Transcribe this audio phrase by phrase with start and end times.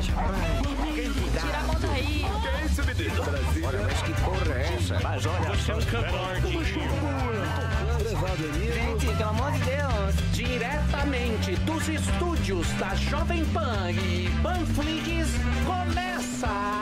[0.00, 2.24] Tira a mão daí.
[2.40, 3.22] Que isso, menino?
[3.22, 3.64] Brasil.
[3.66, 5.00] Olha, mas que porra é essa?
[5.00, 5.80] Mas olha, você é um
[8.72, 10.14] Gente, pelo amor de Deus.
[10.32, 15.28] Diretamente dos estúdios da Jovem Pan e Panflix,
[15.66, 16.79] começa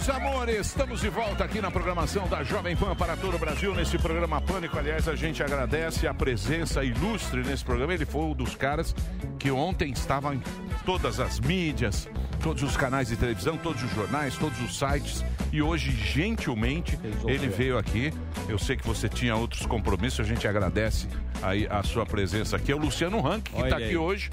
[0.00, 3.74] meus amores, estamos de volta aqui na programação da Jovem Pan para todo o Brasil,
[3.74, 4.78] nesse programa Pânico.
[4.78, 7.92] Aliás, a gente agradece a presença ilustre nesse programa.
[7.92, 8.94] Ele foi um dos caras
[9.38, 10.42] que ontem estava em
[10.86, 12.08] todas as mídias,
[12.42, 15.22] todos os canais de televisão, todos os jornais, todos os sites.
[15.52, 18.10] E hoje, gentilmente, ele veio aqui.
[18.48, 21.08] Eu sei que você tinha outros compromissos, a gente agradece
[21.42, 22.72] aí a sua presença aqui.
[22.72, 24.30] É o Luciano Rank, que está aqui hoje,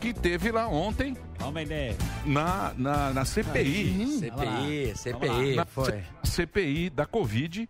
[0.00, 1.16] que teve lá ontem
[2.24, 4.18] na, na, na CPI.
[4.20, 6.02] CPI, CPI, Na foi.
[6.24, 7.68] CPI da Covid.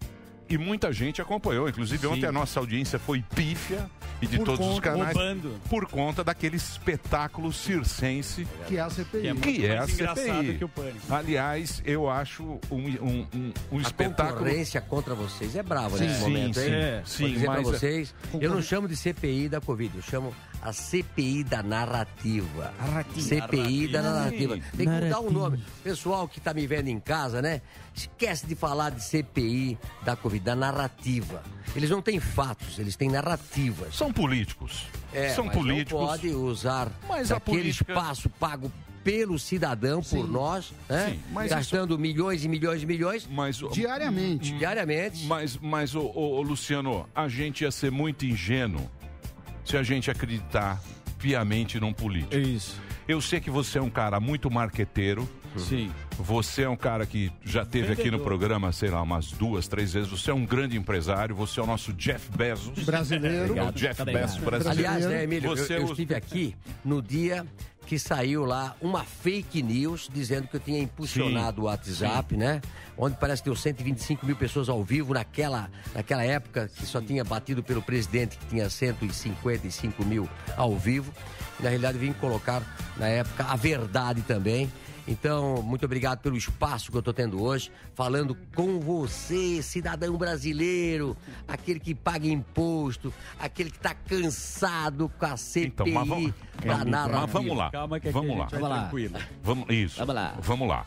[0.50, 1.68] E muita gente acompanhou.
[1.68, 3.84] Inclusive, ontem a nossa audiência foi pífia
[4.22, 5.14] e de Por todos os conta- canais.
[5.14, 5.60] roubando.
[5.68, 9.20] Por conta daquele espetáculo circense Que é a CPI.
[9.20, 10.56] que é, muito a mais engraçado CPI.
[10.58, 11.00] que o Pânico.
[11.14, 14.38] Aliás, eu acho um, um, um, um A espetáculo.
[14.38, 16.64] concorrência contra vocês é brava Sim, nesse sim, momento, hein?
[17.04, 17.18] sim.
[17.20, 20.02] Vou Sim, dizer pra mas- é- vocês, eu não chamo de CPI da Covid, eu
[20.02, 22.72] chamo a CPI da narrativa.
[23.16, 24.58] CPI da narrativa.
[24.76, 25.62] Tem que mudar o nome.
[25.82, 27.60] Pessoal que tá me vendo em casa, né?
[27.94, 31.42] Esquece de falar de CPI da Covid, da narrativa.
[31.74, 33.94] Eles não têm fatos, eles têm narrativas.
[33.94, 34.84] São políticos.
[35.12, 36.00] É, São mas políticos.
[36.00, 38.70] Não pode usar Mas aquele política- espaço pago
[39.04, 41.10] pelo cidadão, por nós, né?
[41.12, 43.26] Sim, mas Gastando milhões e milhões e milhões.
[43.30, 44.52] Mas, Diariamente.
[44.58, 45.24] Diariamente.
[45.24, 48.90] Mas, mas o, o, Luciano, a gente ia ser muito ingênuo
[49.68, 50.80] se a gente acreditar
[51.18, 52.34] piamente num político.
[52.34, 52.80] Isso.
[53.08, 55.26] Eu sei que você é um cara muito marqueteiro.
[55.56, 55.90] Sim.
[56.18, 58.24] Você é um cara que já teve aqui no Vendedor.
[58.26, 60.10] programa, sei lá, umas duas, três vezes.
[60.10, 61.34] Você é um grande empresário.
[61.34, 62.84] Você é o nosso Jeff Bezos.
[62.84, 63.56] Brasileiro.
[63.58, 64.68] É o Jeff Bezos brasileiro.
[64.68, 66.54] Aliás, né, Emílio, eu, Você eu usa- estive aqui
[66.84, 67.46] no dia
[67.86, 72.60] que saiu lá uma fake news dizendo que eu tinha impulsionado o WhatsApp, né?
[72.98, 77.24] Onde parece que deu 125 mil pessoas ao vivo naquela, naquela época que só tinha
[77.24, 81.10] batido pelo presidente que tinha 155 mil ao vivo.
[81.60, 82.62] Na realidade, vim colocar
[82.96, 84.70] na época a verdade também.
[85.10, 91.16] Então, muito obrigado pelo espaço que eu estou tendo hoje, falando com você, cidadão brasileiro,
[91.48, 96.32] aquele que paga imposto, aquele que está cansado com a CPI Então, mas vamos,
[96.62, 97.20] da narrativa.
[97.22, 97.70] mas vamos lá.
[97.70, 98.48] Calma que aqui vamos a lá.
[98.50, 99.18] gente vai tranquilo.
[99.42, 99.98] Vamos, isso.
[99.98, 100.34] Vamos lá.
[100.42, 100.86] Vamos lá.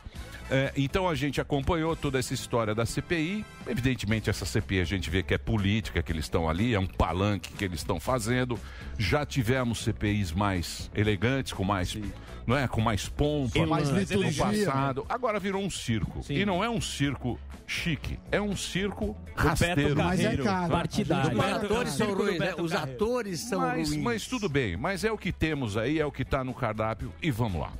[0.51, 3.45] É, então a gente acompanhou toda essa história da CPI.
[3.66, 6.85] Evidentemente, essa CPI a gente vê que é política que eles estão ali, é um
[6.85, 8.59] palanque que eles estão fazendo.
[8.97, 11.97] Já tivemos CPIs mais elegantes, com mais,
[12.45, 15.06] não é, com mais pompa, Com mais no liturgia, passado.
[15.07, 16.22] Agora virou um circo.
[16.22, 16.35] Sim.
[16.35, 19.95] E não é um circo chique, é um circo rasteiro.
[19.95, 20.72] Mas é caro.
[20.73, 21.38] partidário.
[21.38, 22.56] Os atores são ruins, né?
[22.57, 24.03] Os atores são Mas, ruins.
[24.03, 27.13] mas tudo bem, mas é o que temos aí, é o que está no cardápio
[27.22, 27.72] e vamos lá.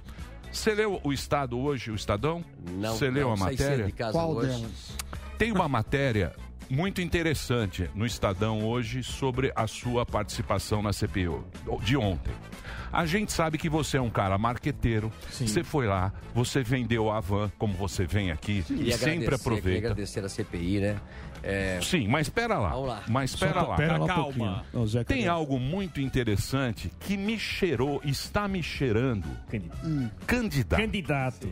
[0.51, 2.44] Você leu o Estado hoje, o Estadão?
[2.72, 3.85] Não, Você leu não, a cedo matéria?
[3.85, 4.47] de casa Qual hoje.
[4.50, 4.97] delas?
[5.38, 6.34] Tem uma matéria
[6.69, 11.29] muito interessante no Estadão hoje sobre a sua participação na CPI
[11.84, 12.34] de ontem.
[12.91, 15.12] A gente sabe que você é um cara marqueteiro.
[15.31, 19.22] Você foi lá, você vendeu a van, como você vem aqui, e Queria sempre agradecer,
[19.22, 19.88] Queria aproveita.
[19.88, 20.97] agradecer a CPI, né?
[21.44, 22.75] É, Sim, mas espera lá.
[22.75, 23.03] Lá.
[23.07, 23.75] Mas espera lá.
[23.75, 24.63] Pera lá um Calma.
[24.74, 25.03] pouquinho.
[25.06, 29.28] Tem algo muito interessante que me cheirou, está me cheirando.
[30.28, 30.80] Candidato.
[30.80, 31.50] Candidato.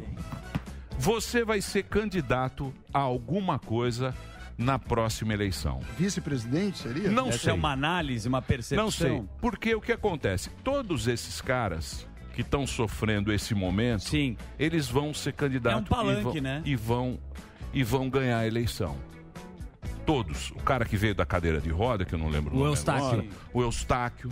[0.97, 4.13] Você vai ser candidato a alguma coisa
[4.57, 5.79] na próxima eleição.
[5.97, 7.09] Vice-presidente seria?
[7.09, 7.49] Não Essa sei.
[7.51, 8.83] é uma análise, uma percepção.
[8.83, 9.23] Não sei.
[9.39, 10.49] Porque o que acontece?
[10.63, 12.05] Todos esses caras
[12.35, 14.35] que estão sofrendo esse momento, Sim.
[14.59, 16.61] eles vão ser candidatos É um palanque, e, vão, né?
[16.65, 17.19] e vão
[17.73, 18.97] e vão ganhar a eleição.
[20.09, 20.51] Todos.
[20.51, 22.71] O cara que veio da cadeira de roda, que eu não lembro o, O nome
[22.71, 23.05] Eustáquio.
[23.07, 24.31] agora, o Eustáquio,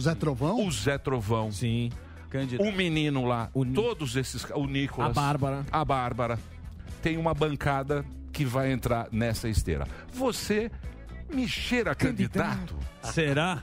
[0.00, 0.66] Zé Trovão?
[0.66, 1.90] o Zé Trovão, Sim.
[2.28, 2.66] Candidato.
[2.68, 5.66] o menino lá, O todos esses, o Nicolas, A Bárbara.
[5.70, 6.38] a Bárbara,
[7.02, 9.86] tem uma bancada que vai entrar nessa esteira.
[10.12, 10.70] Você
[11.32, 12.74] me cheira candidato?
[13.02, 13.62] Será?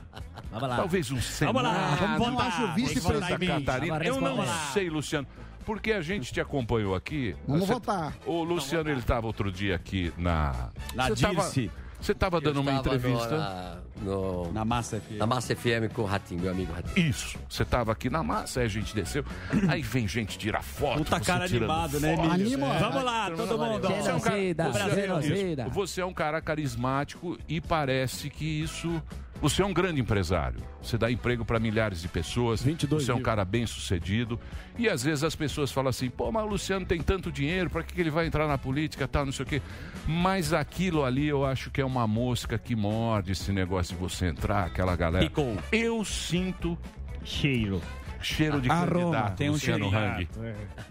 [0.50, 0.76] Vamos lá.
[0.76, 1.54] Talvez um Senado.
[1.54, 2.46] Vamos lá, vamos Eu votar.
[2.48, 3.46] acho o Tem que vice votar Santa em mim.
[3.64, 3.94] Catarina.
[3.96, 5.26] Agora Eu não sei, Luciano.
[5.70, 7.36] Porque a gente te acompanhou aqui.
[7.46, 8.12] Vamos Você- votar.
[8.26, 10.70] O Luciano, ele estava outro dia aqui na.
[10.96, 11.70] Na Você tava- Dirce.
[12.00, 13.80] Você estava dando uma entrevista.
[14.02, 15.14] No, na, Na massa aqui.
[15.14, 17.06] na Massa FM com o Ratinho, meu amigo Ratinho.
[17.08, 17.38] Isso.
[17.48, 19.24] Você estava aqui na massa, aí a gente desceu.
[19.68, 21.04] Aí vem gente tirar foto.
[21.04, 22.14] Puta cara tirando animado, né.
[22.14, 22.32] Emílio?
[22.32, 22.78] Anima.
[22.80, 23.86] Vamos lá, todo mundo.
[23.86, 24.72] Você é um cara-.
[25.20, 25.70] Você- Isso.
[25.70, 29.00] Você é um cara carismático e parece que isso
[29.40, 30.60] Você é um grande empresário.
[30.82, 32.62] Você dá emprego para milhares de pessoas.
[32.62, 33.24] você é um mil.
[33.24, 34.38] cara bem sucedido.
[34.78, 37.82] E às vezes as pessoas falam assim: pô, mas o Luciano tem tanto dinheiro, para
[37.82, 39.62] que ele vai entrar na política tal, não sei o quê.
[40.06, 44.26] Mas aquilo ali eu acho que é uma mosca que morde esse negócio de você
[44.26, 45.24] entrar, aquela galera.
[45.24, 45.56] Picou.
[45.72, 46.76] Eu sinto
[47.24, 47.80] Cheiro.
[48.20, 49.12] cheiro de Aroma.
[49.12, 49.36] candidato.
[49.36, 49.86] Tem um Luciano.
[49.94, 50.28] Hang.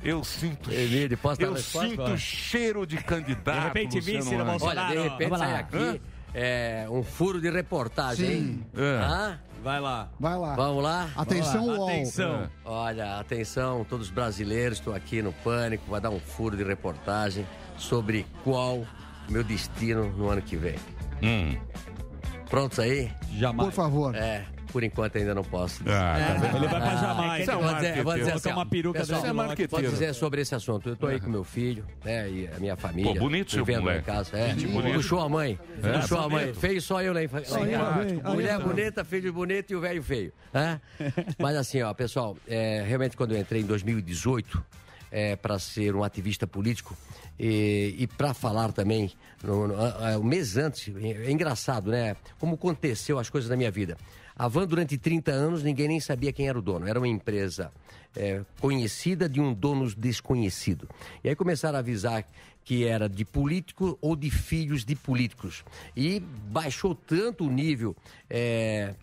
[0.04, 0.72] Eu sinto.
[0.72, 3.60] Emílio, posso dar eu sinto cheiro de candidato.
[3.60, 4.36] De repente, vice.
[4.36, 4.64] Bolsonaro.
[4.64, 6.02] Olha, de repente sai aqui
[6.34, 8.66] é, um furo de reportagem, hein?
[8.76, 9.04] É.
[9.04, 9.40] Hã?
[9.64, 10.10] Vai lá.
[10.20, 10.56] Vai lá.
[10.56, 11.10] Vamos lá?
[11.16, 11.78] Atenção, Vamos lá.
[11.80, 11.90] UOL.
[11.90, 12.50] Atenção.
[12.64, 17.46] Olha, atenção, todos os brasileiros, estou aqui no Pânico, vai dar um furo de reportagem
[17.78, 18.86] sobre qual
[19.30, 20.76] meu destino no ano que vem.
[21.22, 21.58] Hum.
[22.50, 23.12] Prontos aí?
[23.34, 23.70] Jamais.
[23.70, 24.16] Por favor.
[24.16, 25.82] É, por enquanto ainda não posso.
[25.88, 26.58] Ah, tá vendo?
[26.58, 27.52] Ele vai pra Ah, Jamaica.
[27.52, 29.70] é eu vou dizer, eu vou dizer Colocar assim, uma peruca pessoal, é marqueteiro.
[29.70, 30.90] Vou dizer sobre esse assunto.
[30.90, 32.30] Eu tô aí com meu filho, né?
[32.30, 33.14] E a minha família.
[33.14, 34.38] Pô, bonito seu vivendo lá em casa.
[34.38, 34.56] É,
[34.94, 35.60] puxou a mãe.
[36.02, 36.54] Puxou a mãe.
[36.54, 37.58] Feio só eu casa.
[37.58, 40.32] aí, Mulher bonita, filho bonito e o velho feio.
[40.54, 40.80] né?
[41.40, 44.64] Mas assim, ó, pessoal, é, realmente quando eu entrei em 2018
[45.12, 46.96] é, para ser um ativista político
[47.40, 49.12] e, e para falar também,
[49.44, 49.76] no, no,
[50.20, 52.16] um mês antes, é, é engraçado, né?
[52.40, 53.98] Como aconteceu as coisas na minha vida.
[54.40, 56.88] A Van, durante 30 anos, ninguém nem sabia quem era o dono.
[56.88, 57.74] Era uma empresa
[58.16, 60.88] é, conhecida de um dono desconhecido.
[61.22, 62.26] E aí começaram a avisar
[62.64, 65.66] que era de político ou de filhos de políticos.
[65.94, 67.94] E baixou tanto o nível
[68.30, 68.96] é,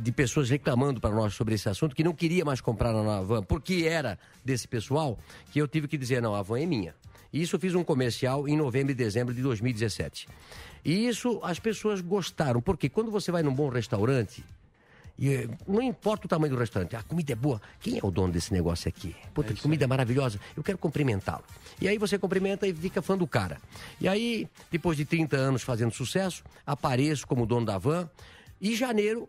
[0.00, 3.42] de pessoas reclamando para nós sobre esse assunto que não queria mais comprar na van,
[3.42, 5.18] porque era desse pessoal,
[5.50, 6.94] que eu tive que dizer, não, a van é minha.
[7.30, 10.28] Isso eu fiz um comercial em novembro e dezembro de 2017.
[10.82, 14.42] E isso as pessoas gostaram, porque quando você vai num bom restaurante,
[15.18, 17.60] e, eh, não importa o tamanho do restaurante, a comida é boa.
[17.80, 19.14] Quem é o dono desse negócio aqui?
[19.34, 20.40] Puta, que comida maravilhosa.
[20.56, 21.44] Eu quero cumprimentá-lo.
[21.80, 23.60] E aí você cumprimenta e fica fã do cara.
[24.00, 28.08] E aí, depois de 30 anos fazendo sucesso, apareço como dono da van.
[28.60, 29.28] E janeiro,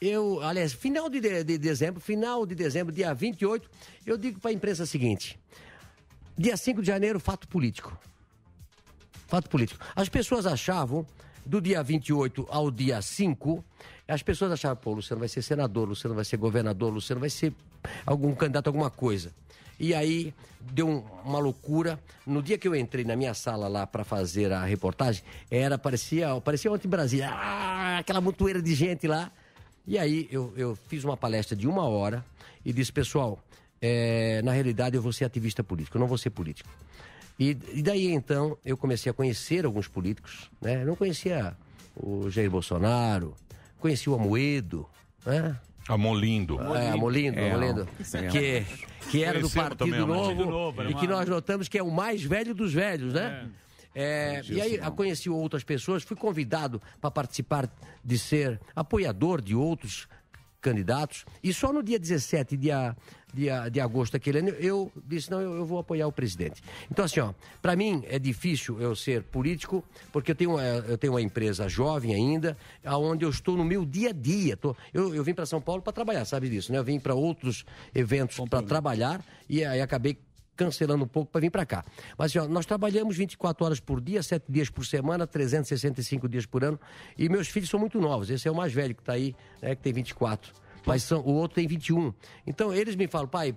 [0.00, 3.68] eu, aliás, final de, de- de dezembro, final de dezembro, dia 28,
[4.04, 5.38] eu digo para a imprensa o seguinte:
[6.36, 7.96] dia 5 de janeiro, fato político.
[9.26, 9.84] Fato político.
[9.96, 11.06] As pessoas achavam,
[11.46, 13.64] do dia 28 ao dia 5,
[14.06, 17.52] as pessoas achavam, pô, Luciano vai ser senador, Luciano vai ser governador, Luciano vai ser
[18.04, 19.32] algum candidato a alguma coisa.
[19.80, 21.98] E aí deu um- uma loucura.
[22.26, 26.40] No dia que eu entrei na minha sala lá para fazer a reportagem, era, parecia,
[26.40, 29.32] parecia ontem em Brasília, ah, aquela montoeira de gente lá.
[29.86, 32.24] E aí eu, eu fiz uma palestra de uma hora
[32.64, 33.38] e disse, pessoal,
[33.82, 36.70] é, na realidade eu vou ser ativista político, eu não vou ser político.
[37.38, 40.82] E, e daí então eu comecei a conhecer alguns políticos, né?
[40.82, 41.54] Eu não conhecia
[41.96, 43.34] o Jair Bolsonaro,
[43.84, 44.88] conheci o Amoedo,
[45.26, 45.60] né?
[45.86, 46.58] Amolindo.
[46.74, 47.86] É, Amolindo, É, Amolindo,
[48.32, 48.64] que,
[49.10, 50.46] que era do Partido Novo.
[50.46, 53.46] Novo, era e que nós notamos que é o mais velho dos velhos, né?
[53.94, 57.70] É, e aí eu conheci outras pessoas, fui convidado para participar
[58.02, 60.08] de ser apoiador de outros
[60.64, 61.26] candidatos.
[61.42, 62.96] E só no dia 17 dia,
[63.32, 66.62] dia, de agosto daquele ano eu disse, não, eu, eu vou apoiar o presidente.
[66.90, 70.96] Então assim, ó, para mim é difícil eu ser político, porque eu tenho, eh, eu
[70.96, 74.56] tenho uma empresa jovem ainda, aonde eu estou no meu dia a dia.
[74.56, 76.78] Tô- eu, eu vim para São Paulo para trabalhar, sabe disso, né?
[76.78, 77.64] Eu vim para outros
[77.94, 80.16] eventos para trabalhar e aí acabei
[80.56, 81.84] cancelando um pouco para vir para cá.
[82.16, 86.46] Mas assim, ó, nós trabalhamos 24 horas por dia, 7 dias por semana, 365 dias
[86.46, 86.78] por ano.
[87.16, 88.30] E meus filhos são muito novos.
[88.30, 90.52] Esse é o mais velho que está aí, né, que tem 24.
[90.86, 92.12] Mas são, o outro tem 21.
[92.46, 93.56] Então eles me falam, pai,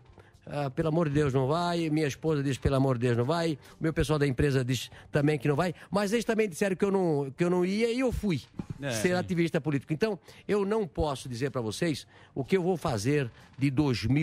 [0.49, 1.89] ah, pelo amor de Deus, não vai.
[1.89, 3.53] Minha esposa diz, pelo amor de Deus, não vai.
[3.79, 5.73] O meu pessoal da empresa diz também que não vai.
[5.91, 8.41] Mas eles também disseram que eu não, que eu não ia e eu fui
[8.81, 9.91] É, ser ativista político.
[9.93, 13.71] Então, eu não posso dizer para vocês o que eu vou fazer de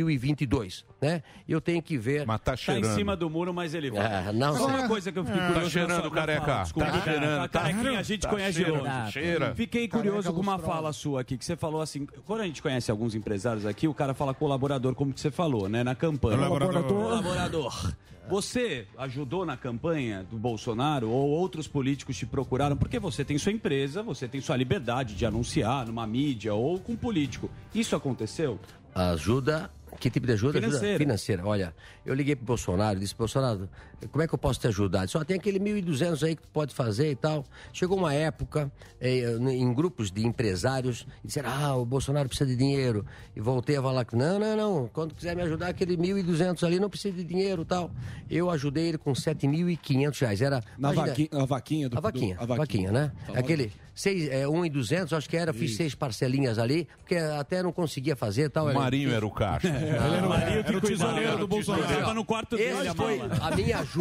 [0.08, 1.22] 2022, né?
[1.48, 2.24] Eu tenho que ver...
[2.26, 2.84] Mas tá Tá cheirando.
[2.92, 4.06] em cima do muro, mas ele vai.
[4.06, 4.74] Ah, não Só sei.
[4.76, 5.70] uma coisa que eu fiquei Tá curioso.
[5.70, 6.46] cheirando, sua- na careca.
[6.46, 9.12] fala, desculpa, Tá cara, cheirando, a tá- carequinha a gente tá conhece de cheirando, longe.
[9.12, 9.54] cheira.
[9.56, 10.76] Fiquei Careca curioso com uma lustrosa.
[10.76, 13.94] fala sua aqui, que você falou assim, quando a gente conhece alguns empresários aqui, o
[13.94, 16.13] cara fala colaborador, como que você falou, né, na campanha.
[16.18, 17.94] Colaborador.
[18.28, 23.52] Você ajudou na campanha do Bolsonaro ou outros políticos te procuraram porque você tem sua
[23.52, 27.50] empresa, você tem sua liberdade de anunciar numa mídia ou com um político.
[27.74, 28.58] Isso aconteceu?
[28.94, 29.70] Ajuda.
[30.00, 30.58] Que tipo de ajuda?
[30.58, 30.98] Ajuda Financeira.
[30.98, 31.46] financeira.
[31.46, 33.68] Olha, eu liguei pro Bolsonaro, disse, Bolsonaro,
[34.10, 35.08] como é que eu posso te ajudar?
[35.08, 37.44] Só tem aquele 1.200 aí que tu pode fazer e tal.
[37.72, 38.70] Chegou uma época,
[39.00, 43.04] eh, em grupos de empresários, e disseram, ah, o Bolsonaro precisa de dinheiro.
[43.34, 46.78] E voltei a falar que, não, não, não, quando quiser me ajudar, aquele 1.200 ali
[46.78, 47.90] não precisa de dinheiro e tal.
[48.30, 50.40] Eu ajudei ele com 7.500 reais.
[50.42, 53.12] Era, Na imagina- vaquinha, a vaquinha do a vaquinha, do- a vaquinha, né?
[53.26, 53.38] Famosa.
[53.40, 57.62] Aquele seis, é, 1 e 200, acho que era, fiz seis parcelinhas ali, porque até
[57.62, 58.66] não conseguia fazer e tal.
[58.66, 59.68] O era- Marinho era o caixa.
[60.28, 61.84] Marinho que tesoureiro do Bolsonaro.
[61.84, 63.38] Mas, ó, Tava no quarto dele foi mala.
[63.40, 63.93] a minha ajuda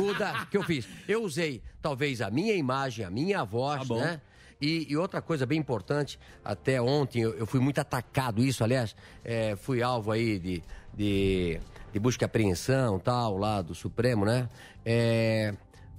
[0.50, 0.88] que eu fiz.
[1.08, 4.22] Eu usei talvez a minha imagem, a minha voz, Tá né?
[4.62, 8.96] E, e outra coisa bem importante, até ontem eu, eu fui muito atacado isso, aliás,
[9.24, 11.60] é, fui alvo aí de, de,
[11.92, 14.48] de busca e apreensão, tal, lá do Supremo, né?
[14.86, 15.54] É,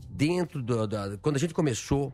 [0.08, 2.10] dentro do, da, quando a gente começou,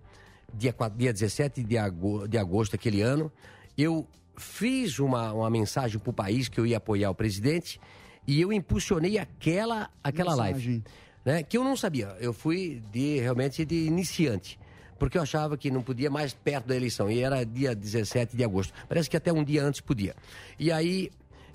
[0.53, 3.31] dia, 4, dia 17 de agosto, de agosto daquele ano,
[3.79, 4.05] eu
[4.37, 7.81] fiz uma, uma mensagem para o país que eu ia apoiar o presidente
[8.27, 10.83] e eu impulsionei aquela, aquela live.
[11.25, 12.17] Né, que eu não sabia.
[12.19, 14.59] Eu fui de realmente de iniciante.
[14.99, 17.11] Porque eu achava que não podia mais perto da eleição.
[17.11, 18.73] E era dia 17 de agosto.
[18.89, 20.15] Parece que até um dia antes podia.
[20.59, 21.11] E aí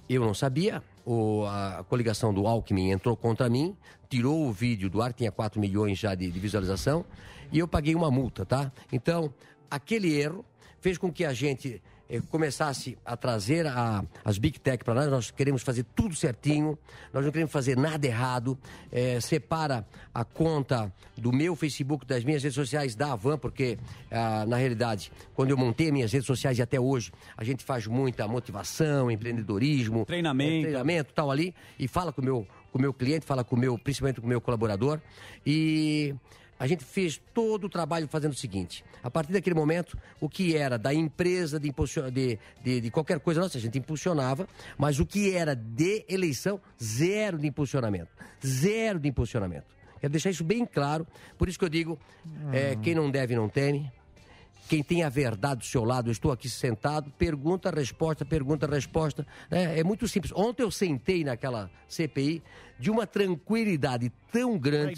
[0.09, 0.83] eu não sabia.
[1.05, 3.75] O, a coligação do Alckmin entrou contra mim,
[4.09, 7.05] tirou o vídeo do ar, tinha 4 milhões já de, de visualização,
[7.51, 8.71] e eu paguei uma multa, tá?
[8.91, 9.31] Então,
[9.69, 10.43] aquele erro
[10.79, 11.81] fez com que a gente
[12.29, 16.77] começasse a trazer a- as Big Tech para nós, nós queremos fazer tudo certinho,
[17.13, 18.57] nós não queremos fazer nada errado,
[18.91, 23.77] eh, separa a conta do meu Facebook, das minhas redes sociais da Avan, porque
[24.11, 27.87] ah, na realidade, quando eu montei minhas redes sociais e até hoje, a gente faz
[27.87, 30.51] muita motivação, empreendedorismo, Treinamento.
[30.57, 33.55] eh, treinamento tal ali, e fala com o meu, com o meu cliente, fala com
[33.55, 34.99] o meu, principalmente com o meu colaborador,
[35.45, 36.13] e
[36.59, 40.55] a gente fez todo o trabalho fazendo o seguinte: a partir daquele momento, o que
[40.55, 41.73] era da empresa, de,
[42.11, 44.47] de, de, de qualquer coisa nossa, a gente impulsionava,
[44.77, 48.09] mas o que era de eleição, zero de impulsionamento.
[48.45, 49.75] Zero de impulsionamento.
[49.99, 51.05] Quero deixar isso bem claro,
[51.37, 51.99] por isso que eu digo:
[52.51, 53.91] é, quem não deve, não teme.
[54.67, 59.25] Quem tem a verdade do seu lado, eu estou aqui sentado, pergunta, resposta, pergunta, resposta.
[59.51, 60.33] É, é muito simples.
[60.35, 62.41] Ontem eu sentei naquela CPI
[62.79, 64.95] de uma tranquilidade tão grande.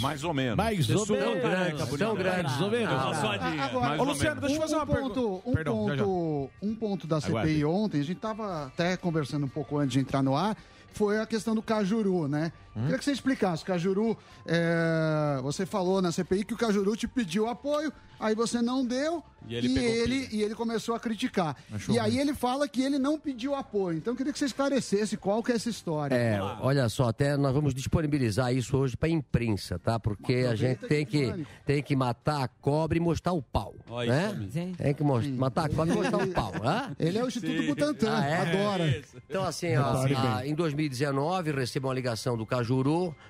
[0.00, 0.56] Mais ou menos.
[0.56, 1.42] Mais Tão ou menos.
[1.42, 2.42] grande, tão grande.
[2.42, 2.92] Mais ou menos.
[2.94, 4.40] Ah, Agora, Mais ou Luciano, menos.
[4.40, 5.48] deixa eu fazer uma um ponto, pergunta.
[5.48, 7.64] um, Perdão, ponto, um ponto da CPI Aguarde.
[7.66, 10.56] ontem, a gente estava até conversando um pouco antes de entrar no ar,
[10.94, 12.52] foi a questão do Cajuru, né?
[12.76, 12.82] Hum?
[12.82, 13.64] Queria que você explicasse.
[13.64, 18.84] Cajuru, é, você falou na CPI que o Cajuru te pediu apoio, aí você não
[18.86, 21.56] deu E e ele ele, pegou e ele, começou a criticar.
[21.72, 23.98] Achou e aí ele fala que ele não pediu apoio.
[23.98, 26.14] Então eu queria que você esclarecesse qual que é essa história.
[26.14, 29.98] É, olha só, até nós vamos disponibilizar isso hoje para imprensa, tá?
[30.00, 34.12] Porque a gente tem que, tem que matar a cobra e mostrar o pau, Olha
[34.32, 34.46] né?
[34.48, 34.76] isso.
[34.76, 36.94] Tem que matar a cobra e mostrar o pau, hã?
[36.98, 38.36] Ele é o Instituto Butantan, Ah, é?
[38.36, 39.02] adora.
[39.28, 40.04] Então, assim, ó,
[40.38, 42.61] a- em 2019, recebo uma ligação do Cajuru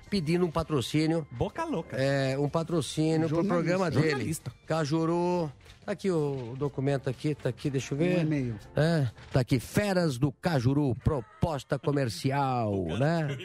[0.09, 1.25] pedindo um patrocínio.
[1.31, 1.97] Boca louca.
[1.97, 4.09] É, um patrocínio pro programa dele.
[4.09, 4.51] Jornalista.
[4.65, 5.51] Cajuru.
[5.85, 8.19] Tá aqui o documento aqui, tá aqui, deixa eu ver.
[8.19, 8.55] Um e-mail.
[8.75, 13.37] É, tá aqui, Feras do Cajuru, proposta comercial, né?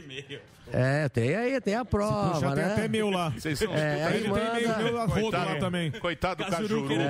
[0.70, 2.72] É, tem aí, tem a prova, Puxa, tem né?
[2.74, 3.30] até meu lá.
[3.30, 5.90] Vocês são É, aí Ele tem meio meu lá, Coitado, lá também.
[5.92, 6.88] Coitado do Cajuru Cajuru.
[6.88, 7.08] querido.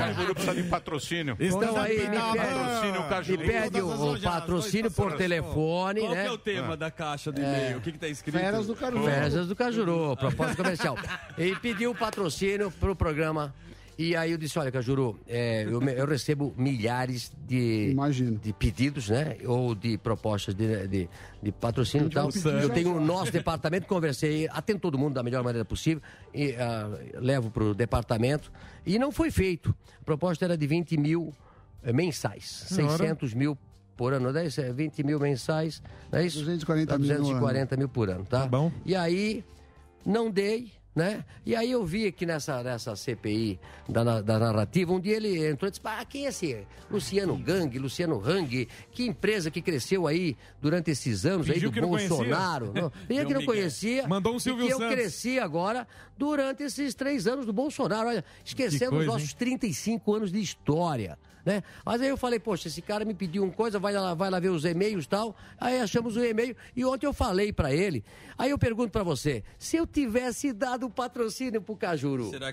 [0.00, 1.36] Cajuru precisa de patrocínio.
[1.38, 3.38] Então aí, me Patrocínio me Cajuru.
[3.44, 6.26] pede o, o patrocínio por telefone, Qual que né?
[6.26, 7.76] é o tema da caixa do e-mail?
[7.78, 8.38] O que, que tá escrito?
[8.38, 9.04] Feras do Cajuru.
[9.04, 10.96] Festas do Cajuru, proposta comercial.
[11.36, 13.54] Ele pediu patrocínio pro programa.
[14.00, 18.38] E aí eu disse, olha, Cajuru, é, eu, eu recebo milhares de, Imagino.
[18.38, 19.36] de pedidos, né?
[19.44, 21.08] Ou de propostas de, de,
[21.42, 22.30] de patrocínio e já tal.
[22.62, 23.00] Eu tenho o já.
[23.04, 26.02] nosso departamento, conversei, atendo todo mundo da melhor maneira possível,
[26.32, 28.50] e ah, levo pro departamento.
[28.86, 29.76] E não foi feito.
[30.00, 31.34] A proposta era de 20 mil
[31.82, 33.58] eh, mensais, 600 mil
[33.98, 34.46] por ano, né?
[34.46, 36.38] Isso é 20 mil mensais, não é isso?
[36.38, 37.22] 240 Dá mil no ano.
[37.24, 38.46] 240 mil por ano, tá?
[38.46, 38.72] bom.
[38.86, 39.44] E aí,
[40.06, 41.24] não dei, né?
[41.46, 45.66] E aí eu vi aqui nessa, nessa CPI da, da narrativa, um dia ele entrou
[45.66, 48.68] e disse, ah, quem é esse Luciano Gang, Luciano Hang?
[48.92, 51.88] Que empresa que cresceu aí durante esses anos Fingiu aí que do.
[51.88, 52.72] Bolsonaro?
[52.74, 54.06] Não, Fingiu que não conhecia.
[54.06, 54.94] Mandou um e Silvio que eu Santos.
[54.94, 55.88] cresci agora
[56.18, 58.10] durante esses três anos do Bolsonaro.
[58.10, 61.18] Olha, esquecendo os nossos 35 anos de história.
[61.44, 61.62] Né?
[61.84, 64.38] Mas aí eu falei, poxa, esse cara me pediu uma coisa, vai lá, vai lá
[64.38, 65.34] ver os e-mails e tal.
[65.58, 68.04] Aí achamos o e-mail e ontem eu falei pra ele.
[68.36, 72.50] Aí eu pergunto pra você, se eu tivesse dado o patrocínio pro Cajuru, será,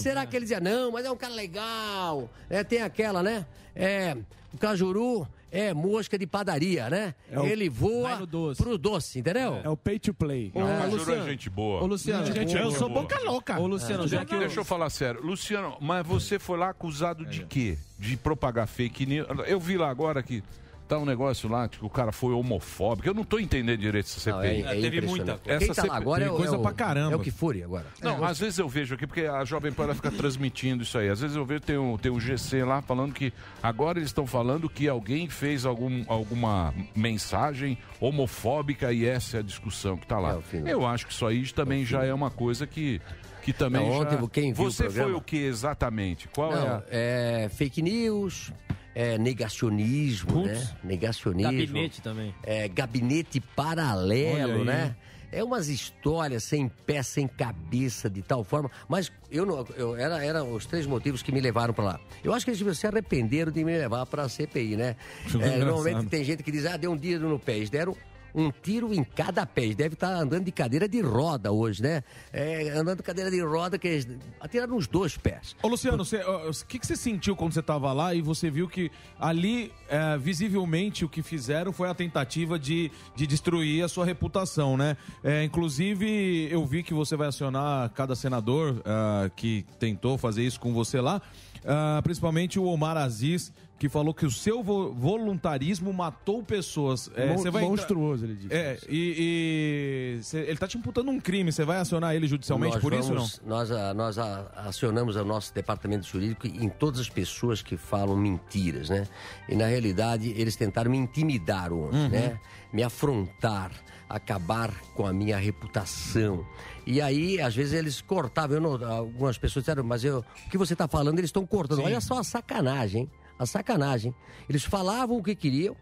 [0.00, 0.20] Será que...
[0.20, 0.30] Tava ferrado.
[0.30, 3.46] que ele dizia, não, mas é um cara legal, é, tem aquela, né?
[3.78, 4.16] É,
[4.52, 7.14] o Cajuru é mosca de padaria, né?
[7.30, 8.62] É o- ele voa doce.
[8.62, 9.60] pro doce, entendeu?
[9.64, 10.52] É o pay to play.
[10.54, 11.24] Não, o Cajuru é Luciano.
[11.30, 11.82] gente boa.
[11.82, 13.58] Ô, Luciano, Gente, eu sou boca louca.
[13.58, 14.40] Ô, Luciano, já que eu...
[14.40, 15.22] Deixa eu falar sério.
[15.24, 17.78] Luciano, mas você foi lá acusado de quê?
[17.98, 19.26] De propagar fake news?
[19.46, 20.42] Eu vi lá agora que
[20.88, 23.08] tá um negócio lá que o cara foi homofóbico.
[23.08, 24.62] Eu não tô entendendo direito essa Não, CPI.
[24.62, 25.58] é, é Teve muita coisa.
[25.58, 27.12] Quem Essa tá lá CPI agora é, o- coisa é o, pra caramba.
[27.12, 27.86] É o que fure agora.
[28.02, 31.08] Não, às vezes eu vejo aqui, porque a Jovem Pan fica transmitindo isso aí.
[31.08, 34.26] Às vezes eu vejo, tem um, tem um GC lá falando que agora eles estão
[34.26, 40.18] falando que alguém fez algum, alguma mensagem homofóbica e essa é a discussão que tá
[40.18, 40.32] lá.
[40.32, 40.62] É, o fim.
[40.68, 43.00] eu acho que isso aí também já é uma coisa que,
[43.42, 44.28] que também Não, ontem já...
[44.28, 46.28] quem viu o Você foi programa- o que exatamente?
[46.28, 46.82] Qual é Não, a...
[46.90, 48.52] é fake news,
[48.98, 50.68] é negacionismo, né?
[50.82, 51.52] Negacionismo.
[51.52, 52.34] Gabinete também.
[52.42, 54.96] É, gabinete paralelo, né?
[55.30, 58.68] É umas histórias sem pé, sem cabeça, de tal forma.
[58.88, 59.64] Mas eu não.
[59.76, 62.00] Eu, era, eram os três motivos que me levaram para lá.
[62.24, 64.96] Eu acho que eles se arrependeram de me levar para a CPI, né?
[65.40, 67.56] É, normalmente tem gente que diz, ah, deu um dedo no pé.
[67.56, 67.96] Eles deram
[68.38, 69.74] um tiro em cada pé.
[69.74, 72.02] Devem estar andando de cadeira de roda hoje, né?
[72.32, 74.08] É, andando de cadeira de roda, que eles
[74.40, 75.56] atiraram os dois pés.
[75.62, 78.90] Ô, Luciano, o que, que você sentiu quando você estava lá e você viu que
[79.18, 84.76] ali, é, visivelmente, o que fizeram foi a tentativa de, de destruir a sua reputação,
[84.76, 84.96] né?
[85.22, 90.60] É, inclusive, eu vi que você vai acionar cada senador ah, que tentou fazer isso
[90.60, 91.20] com você lá,
[91.64, 97.08] ah, principalmente o Omar Aziz, que falou que o seu vo- voluntarismo matou pessoas.
[97.14, 98.52] É, Mon- vai entrar- monstruoso, ele disse.
[98.52, 102.74] É, e, e cê- ele tá te imputando um crime, você vai acionar ele judicialmente
[102.74, 103.22] Nós por isso ou não?
[103.26, 107.76] vamos- Nós, ah, nós ah, acionamos o nosso departamento jurídico em todas as pessoas que
[107.76, 109.06] falam mentiras, né?
[109.48, 112.08] E na realidade eles tentaram me intimidar ontem, Uhum.
[112.08, 112.40] né?
[112.72, 113.70] Me afrontar,
[114.08, 116.44] acabar com a minha reputação.
[116.86, 118.56] E aí, às vezes, eles cortavam.
[118.56, 121.78] Eu não- algumas pessoas disseram, mas eu, o que você está falando, eles estão cortando.
[121.78, 121.84] Sim.
[121.84, 123.10] Olha só a sacanagem, hein?
[123.38, 124.14] A sacanagem.
[124.48, 125.76] Eles falavam o que queriam.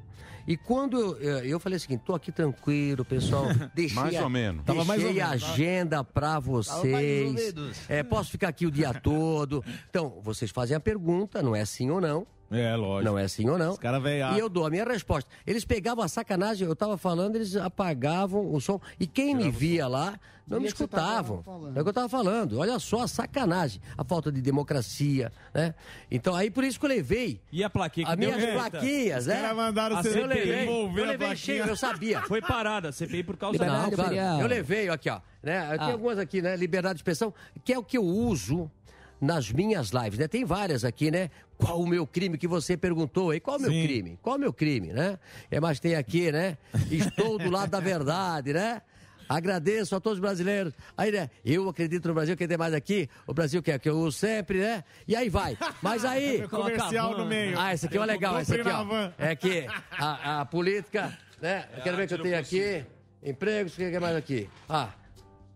[0.49, 3.47] E quando eu, eu, eu falei o seguinte, tô aqui tranquilo, pessoal.
[3.75, 4.65] Deixei Mais a- ou menos.
[4.65, 5.43] Deixei Tava mais ou a menos.
[5.45, 7.55] agenda mais vocês.
[7.89, 9.65] É, posso ficar aqui o dia todo.
[9.91, 12.27] Então, vocês fazem a pergunta, não é sim ou não.
[12.51, 13.11] É, lógico.
[13.13, 13.73] Não é sim ou não.
[13.73, 15.29] Os cara veio E eu dou a minha resposta.
[15.47, 18.81] Eles pegavam a sacanagem, eu tava falando, eles apagavam o som.
[19.01, 21.43] E quem me via lá não me você escutavam.
[21.43, 21.77] falando.
[21.77, 22.59] É o que eu tava falando.
[22.61, 25.75] Olha só a sacanagem, a falta de democracia, né?
[26.09, 27.41] Então aí por isso que eu levei.
[27.51, 28.53] E a plaquinha que As minhas reta?
[28.71, 29.41] plaquinhas, Os né?
[29.41, 31.37] caras mandaram A você eu levei, devolver eu a levei plaquinha.
[31.37, 32.23] cheio, eu sabia.
[32.23, 33.97] Foi parada a CPI por causa Não, disso.
[33.97, 34.15] claro.
[34.41, 35.21] Eu levei, aqui, ó.
[35.43, 35.65] Né?
[35.73, 35.93] Eu tenho Ah.
[35.93, 36.57] algumas aqui, né?
[36.57, 37.35] Liberdade de expressão,
[37.65, 38.71] que é o que eu uso
[39.21, 40.29] nas minhas lives, né?
[40.29, 41.31] Tem várias aqui, né?
[41.57, 43.41] Qual o meu crime que você perguntou aí?
[43.41, 43.83] Qual o meu Sim.
[43.83, 44.19] crime?
[44.23, 45.19] Qual o meu crime, né?
[45.51, 46.59] É, mas tem aqui, né?
[46.91, 48.83] Estou do lado da verdade, né?
[49.29, 50.73] Agradeço a todos os brasileiros.
[50.97, 51.31] Aí, né?
[51.45, 53.09] Eu acredito no Brasil, quem tem mais aqui?
[53.27, 54.85] O Brasil quer que eu uso sempre, né?
[55.07, 55.59] E aí vai.
[55.83, 56.47] Mas aí.
[56.49, 57.59] Comercial no meio.
[57.59, 59.11] Ah, esse aqui é legal, esse aqui, ó.
[59.19, 61.67] É que a, a política, né?
[61.77, 62.85] Eu quero ver o que eu tenho aqui.
[63.23, 64.49] Empregos, o que é mais aqui?
[64.69, 64.91] Ah,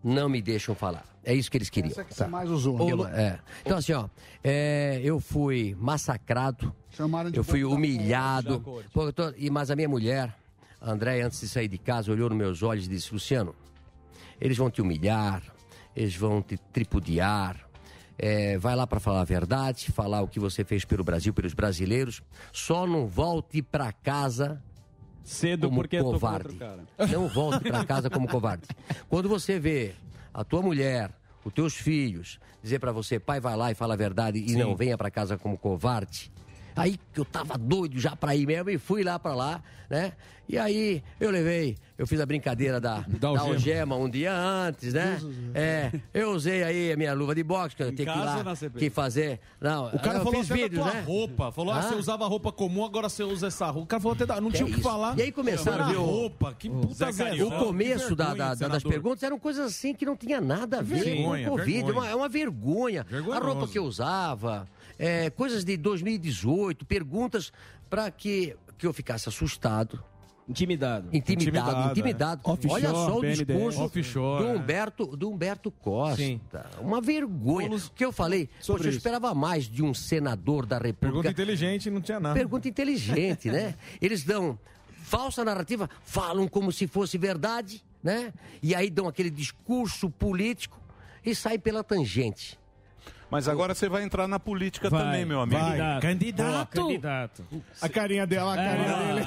[0.02, 1.04] não me deixam falar.
[1.22, 1.90] É isso que eles queriam.
[1.92, 2.76] Essa que você mais usou.
[2.78, 3.38] Lu- é.
[3.64, 4.08] Então, assim, ó,
[4.42, 8.60] é, eu fui massacrado, Chamaram de eu fui humilhado.
[8.92, 10.34] Pô, tô- e, mas a minha mulher,
[10.80, 13.54] a Andréia, antes de sair de casa, olhou nos meus olhos e disse: Luciano,
[14.40, 15.42] eles vão te humilhar,
[15.94, 17.68] eles vão te tripudiar.
[18.22, 21.54] é, vai lá para falar a verdade, falar o que você fez pelo Brasil, pelos
[21.54, 22.22] brasileiros.
[22.52, 24.62] Só não volte para casa
[25.30, 26.58] Cedo como porque com covarde.
[27.12, 28.66] Não volte para casa como covarde.
[29.08, 29.94] Quando você vê
[30.34, 31.12] a tua mulher,
[31.44, 34.58] os teus filhos, dizer para você, pai, vai lá e fala a verdade e Sim.
[34.58, 36.32] não venha para casa como covarde.
[36.76, 40.12] Aí que eu tava doido já para ir mesmo e fui lá para lá, né?
[40.48, 43.52] E aí eu levei, eu fiz a brincadeira da, da, algema.
[43.54, 45.20] algema um dia antes, né?
[45.54, 48.42] É, eu usei aí a minha luva de boxe, que eu tenho que ir lá
[48.76, 49.38] que fazer.
[49.60, 51.06] Não, O cara eu falou fiz até vídeos, da tua né?
[51.06, 51.52] roupa.
[51.52, 51.82] Falou, ah, Ah.
[51.82, 53.80] você usava roupa comum, agora você usa essa roupa.
[53.84, 54.88] O cara falou até, da- não Que tinha é o que isso?
[54.88, 55.16] falar.
[55.16, 58.82] E aí começaram a ver roupa, que puta Zé O começo da- da- da- das
[58.82, 61.88] perguntas eram coisas assim que não tinha nada a ver Vergonha, com o Covid.
[61.90, 63.06] É uma, é uma vergonha.
[63.32, 64.66] A roupa que eu usava,
[65.00, 67.50] é, coisas de 2018, perguntas
[67.88, 70.04] para que, que eu ficasse assustado.
[70.46, 71.08] Intimidado.
[71.10, 72.42] Intimidado, Intimidado, intimidado.
[72.44, 72.70] é.
[72.70, 74.56] Olha só o discurso Offshore, do é.
[74.56, 76.16] Humberto, do Humberto Costa.
[76.16, 76.38] Sim.
[76.80, 77.70] Uma vergonha.
[77.70, 81.06] O que eu falei, Sobre poxa, eu esperava mais de um senador da República.
[81.06, 82.34] Pergunta inteligente, não tinha nada.
[82.34, 83.76] Pergunta inteligente, né?
[84.02, 84.58] Eles dão
[85.02, 88.34] falsa narrativa, falam como se fosse verdade, né?
[88.62, 90.78] E aí dão aquele discurso político
[91.24, 92.59] e sai pela tangente.
[93.30, 95.60] Mas agora você vai entrar na política Vai, também, meu amigo.
[95.60, 96.00] vai.
[96.00, 96.82] Candidato.
[96.82, 97.44] Candidato.
[97.80, 99.26] A carinha dela, a carinha dele.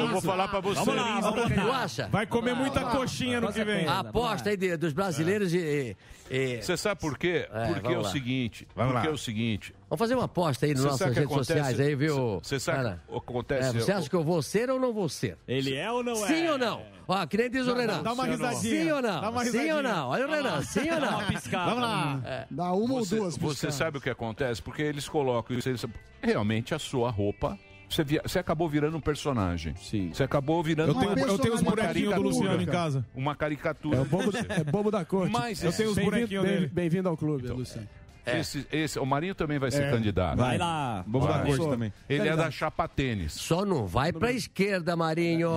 [0.00, 0.78] Eu vou falar pra você.
[0.84, 1.62] Vamos lá, vamos lá.
[1.64, 2.08] Tu acha?
[2.08, 3.86] Vai comer muita coxinha no que vem.
[3.86, 5.96] A aposta aí dos brasileiros e...
[6.30, 7.48] e- Você sabe por quê?
[7.52, 8.66] É, porque é o seguinte.
[8.76, 9.12] Vamos porque lá.
[9.12, 9.74] é o seguinte.
[9.92, 11.46] Vamos fazer uma aposta aí nas Você nossas redes acontece?
[11.52, 12.40] sociais aí, viu?
[12.42, 13.68] Você sabe o que acontece?
[13.68, 15.36] É, você acha que eu vou ser ou não vou ser?
[15.46, 16.28] Ele é ou não é?
[16.28, 16.80] Sim ou não?
[17.06, 18.02] Ó, que nem diz o Dá- Renan.
[18.02, 18.84] dá uma risadinha.
[18.84, 19.20] Sim ou não?
[19.20, 19.76] Dá uma Sim risadinha.
[19.76, 20.08] ou não?
[20.08, 20.62] Olha o Renan.
[20.62, 21.18] Sim ou Dá não?
[21.18, 21.64] uma piscada.
[21.74, 22.20] Vamos lá.
[22.24, 22.46] É.
[22.50, 23.74] Dá uma você, ou duas Você piscadas.
[23.74, 24.62] sabe o que acontece?
[24.62, 25.68] Porque eles colocam isso.
[25.68, 25.84] eles-
[26.22, 27.58] realmente a sua roupa.
[27.90, 29.74] Você, via- você acabou virando um personagem.
[29.76, 30.10] Sim.
[30.14, 32.28] Você acabou virando Eu tenho, uma, eu tenho os uma bonequinhos do caricatura.
[32.28, 33.06] Luciano em casa.
[33.14, 33.98] Uma caricatura.
[33.98, 35.30] É, bobo, da- é bobo da corte.
[35.30, 36.66] Mas Eu tenho os bonequinhos dele.
[36.68, 37.86] Bem-vindo ao clube, Luciano.
[38.24, 39.90] Esse, esse, o Marinho também vai ser É.
[39.90, 40.36] candidato.
[40.38, 41.04] Vai lá.
[41.06, 41.92] Vamos dar corte também.
[42.08, 43.32] Ele é da chapa tênis.
[43.32, 45.50] Só não vai pra esquerda, Marinho.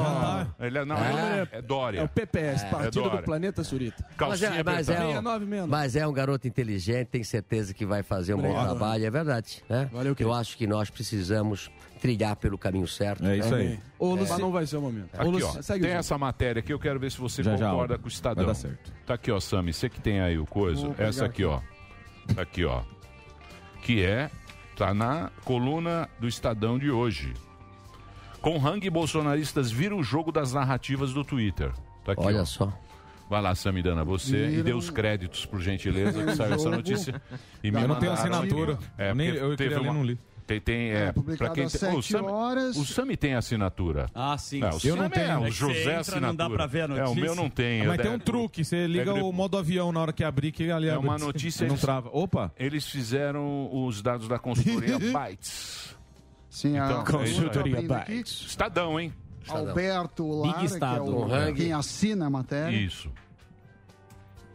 [0.60, 1.10] Ele é, não, É.
[1.10, 1.99] ele é, é Dória.
[1.99, 3.21] É o PPS, É Partido do.
[3.23, 4.04] Planeta Surita.
[4.19, 8.34] Mas é, mas, é um, mas é um garoto inteligente, tem certeza que vai fazer
[8.34, 8.65] um bom Obrigado.
[8.78, 9.63] trabalho, é verdade.
[9.69, 9.89] Né?
[10.19, 11.69] Eu acho que nós precisamos
[12.01, 13.25] trilhar pelo caminho certo.
[13.25, 13.80] É isso aí.
[13.97, 14.19] Ô, É.
[14.19, 14.39] Luci...
[14.41, 15.10] não vai ser o momento.
[15.17, 15.45] Ô, Aqui, Luci...
[15.45, 15.99] ó, Segue tem jogo.
[15.99, 18.01] essa matéria aqui, eu quero ver se você Já, já, concorda Aldo.
[18.04, 18.45] com o Estadão.
[18.45, 18.93] Vai dar certo.
[19.06, 21.60] Tá aqui, ó, Sami, você que tem aí o coisa, Vou essa aqui, ó.
[22.38, 22.82] Aqui, ó.
[23.82, 24.30] Que é,
[24.76, 27.34] tá na coluna do Estadão de hoje.
[28.42, 31.72] Com rangue, bolsonaristas viram o jogo das narrativas do Twitter.
[32.04, 32.46] Tá aqui, Olha ó.
[32.46, 32.72] só.
[33.28, 37.20] Vai lá, Samidana, você e Viram dê os créditos, por gentileza, que saiu essa notícia.
[37.64, 38.78] E Eu não tenho assinatura.
[38.98, 40.20] É, Eu nem- eu teve queria ler, uma- não li.
[40.47, 42.75] Tem, tem, é, É, publicado quem às tem, o, 7 Sami, horas.
[42.77, 44.05] o Sami tem assinatura.
[44.13, 44.62] Ah, sim.
[44.63, 45.25] É, o Eu não tenho.
[45.25, 46.27] É, o É José entra, assinatura.
[46.27, 47.21] não dá pra ver a É, o notícia.
[47.23, 47.88] meu não tem.
[47.88, 50.23] Mas é- tem um truque, você liga é grupo- o modo avião na hora que
[50.23, 51.67] abrir, que ali É uma notícia.
[51.67, 52.10] Não trava.
[52.13, 52.51] Opa!
[52.60, 55.95] Eles fizeram os dados da consultoria Bytes.
[56.47, 58.45] Sim, a Então, consultoria Bytes.
[58.47, 59.12] Estadão, hein?
[59.47, 61.17] Alberto Lara, que é Estado.
[61.17, 62.75] o, quem assina a matéria.
[62.75, 63.12] Isso.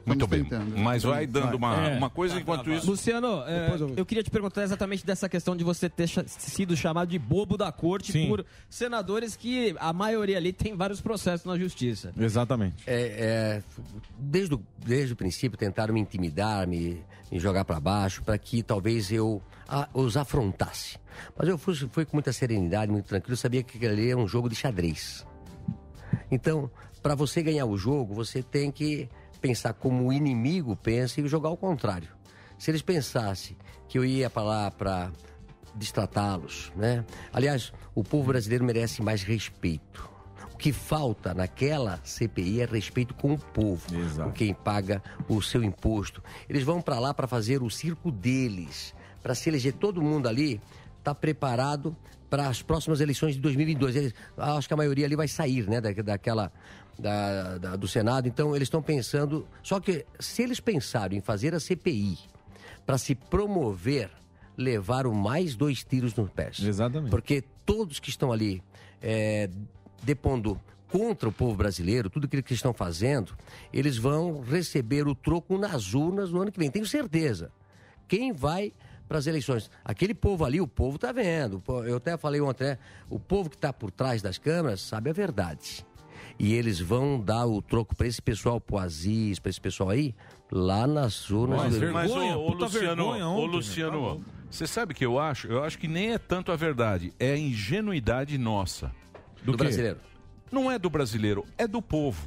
[0.07, 0.43] Muito bem.
[0.45, 0.77] tentando.
[0.79, 1.97] Mas vai dando uma, É.
[1.99, 2.91] uma coisa enquanto isso.
[2.91, 4.07] Luciano, é, eu- eu...
[4.07, 8.13] queria te perguntar exatamente dessa questão de você ter sido chamado de bobo da corte
[8.13, 8.27] Sim.
[8.29, 12.13] por senadores que a maioria ali tem vários processos na justiça.
[12.19, 12.83] Exatamente.
[12.87, 13.63] É, é,
[14.19, 18.63] desde, o, desde o princípio tentaram me intimidar, me, me jogar para baixo, para que
[18.63, 20.99] talvez eu a- os afrontasse.
[21.37, 24.27] Mas eu fui, fui com muita serenidade, muito tranquilo, sabia que aquilo ali é um
[24.27, 25.27] jogo de xadrez.
[26.31, 26.71] Então,
[27.03, 29.09] para você ganhar o jogo, você tem que
[29.41, 32.09] pensar como o inimigo pensa e jogar ao contrário.
[32.59, 33.57] Se eles pensassem
[33.89, 35.11] que eu ia para lá para
[35.75, 37.05] destratá-los, né?
[37.33, 40.09] Aliás, o povo brasileiro merece mais respeito.
[40.53, 43.87] O que falta naquela CPI é respeito com o povo,
[44.23, 46.23] com quem paga o seu imposto.
[46.49, 50.61] Eles vão para lá para fazer o circo deles, para se eleger todo mundo ali
[50.99, 51.97] está preparado
[52.29, 53.97] para as próximas eleições de 2022.
[53.97, 56.53] Eles, acho que a maioria ali vai sair, né, da, daquela
[56.99, 58.27] da- da- do Senado.
[58.29, 59.47] Então eles estão pensando.
[59.63, 62.19] Só que se eles pensaram em fazer a CPI
[62.87, 64.11] para se promover,
[64.57, 66.59] levaram mais dois tiros nos pés.
[66.61, 67.11] Exatamente.
[67.11, 68.63] Porque todos que estão ali
[69.01, 69.49] é,
[70.03, 73.35] depondo contra o povo brasileiro, tudo aquilo que eles estão fazendo,
[73.73, 76.71] eles vão receber o troco nas urnas no ano que vem.
[76.71, 77.51] Tenho certeza.
[78.09, 78.73] Quem vai
[79.09, 79.71] para as eleições?
[79.85, 81.63] Aquele povo ali, o povo está vendo.
[81.87, 82.79] Eu até falei ontem, né?
[83.09, 85.87] o povo que está por trás das câmeras sabe a verdade.
[86.43, 90.15] E eles vão dar o troco para esse pessoal, pro Aziz, para esse pessoal aí,
[90.51, 91.61] lá nas urnas.
[91.65, 93.53] Mas, do- mas, ô, ô, Luciano, ô, né?
[93.53, 95.49] Luciano, você sabe o que eu acho?
[95.49, 98.91] Eu acho que nem é tanto a verdade, é a ingenuidade nossa.
[99.45, 99.99] Do brasileiro.
[100.51, 102.27] Não é do brasileiro, é do povo.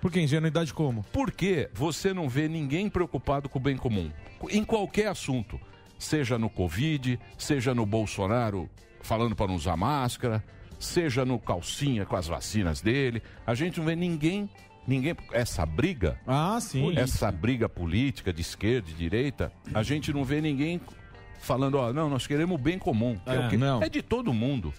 [0.00, 1.04] Por que ingenuidade como?
[1.12, 4.08] Porque você não vê ninguém preocupado com o bem comum.
[4.50, 5.60] Em qualquer assunto.
[5.98, 8.70] Seja no Covid, seja no Bolsonaro
[9.02, 10.44] falando para não usar máscara,
[10.78, 13.22] seja no calcinha com as vacinas dele.
[13.46, 14.48] A gente não vê ninguém.
[14.86, 15.14] Ninguém.
[15.32, 16.18] Essa briga.
[16.26, 16.96] Ah, sim.
[16.96, 20.80] Essa briga política de esquerda e direita, a gente não vê ninguém
[21.40, 23.16] falando, ó, não, nós queremos o bem comum.
[23.24, 23.56] que é, É, o quê?
[23.56, 23.82] não.
[23.82, 24.72] é de todo mundo.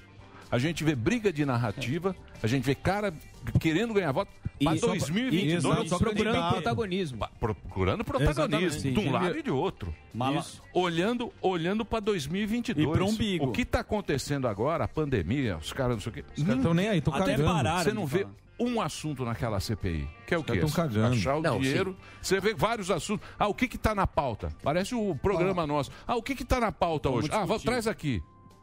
[0.51, 3.13] A gente vê briga de narrativa, a gente vê cara
[3.59, 4.31] querendo ganhar voto
[4.63, 5.85] para E só- 2022.
[5.85, 7.27] e só procurando protagonismo.
[7.39, 9.09] Procurando protagonismo, de um Sim.
[9.09, 9.93] lado e de outro.
[10.13, 10.43] Mala-.
[10.73, 12.87] Olhando, olhando para 2022.
[12.87, 13.45] E pro umbigo.
[13.45, 16.25] O que está acontecendo agora, a pandemia, os caras não sei o quê.
[16.35, 17.43] Os caras tão nem aí, tão Até cagando.
[17.53, 18.33] pararam Você não vê falar.
[18.59, 20.07] um assunto naquela CPI.
[20.27, 20.59] Que é o quê?
[20.59, 21.95] Achar o Não, dinheiro.
[22.21, 23.25] Você vê vários assuntos.
[23.37, 24.49] Ah, o que que tá na pauta?
[24.63, 25.91] Parece o programa nosso.
[26.07, 27.29] Ah, o que que tá na pauta hoje?
[27.31, 28.21] Ah, vamos, traz aqui.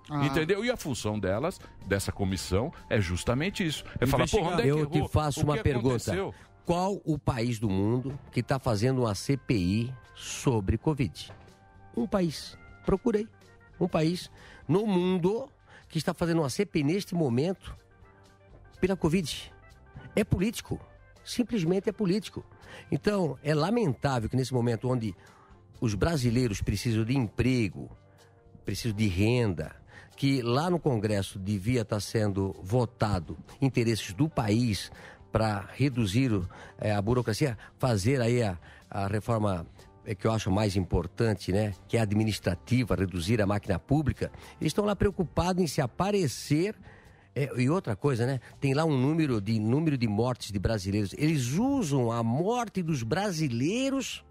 [0.08, 0.24] Ah.
[0.26, 0.64] Entendeu?
[0.64, 3.84] E a função delas, dessa comissão, é justamente isso.
[4.00, 4.90] É falar, pô, onde é que Eu errou?
[5.08, 5.88] te faço O uma pergunta.
[6.12, 6.34] aconteceu?
[6.64, 11.32] Qual o país do mundo que está fazendo uma CPI sobre Covid?
[11.96, 12.56] Um país.
[12.84, 13.28] Procurei.
[13.80, 14.30] Um país
[14.66, 15.48] no mundo
[15.88, 17.76] que está fazendo uma CPI neste momento
[18.80, 19.52] pela Covid.
[20.14, 20.80] É político.
[21.24, 22.44] Simplesmente é político.
[22.90, 25.14] Então, é lamentável que nesse momento onde
[25.80, 27.90] os brasileiros precisam de emprego,
[28.64, 29.74] precisam de renda,
[30.16, 34.90] que lá no Congresso devia estar sendo votado interesses do país
[35.30, 36.32] para reduzir
[36.78, 38.58] eh, a burocracia, fazer aí a,
[38.90, 39.66] a reforma
[40.06, 44.70] eh, que eu acho mais importante, né, que é administrativa, reduzir a máquina pública, eles
[44.70, 46.74] estão lá preocupados em se aparecer
[47.34, 48.40] é, e outra coisa, né?
[48.58, 51.14] Tem lá um número de número de mortes de brasileiros.
[51.18, 54.24] Eles usam a morte dos brasileiros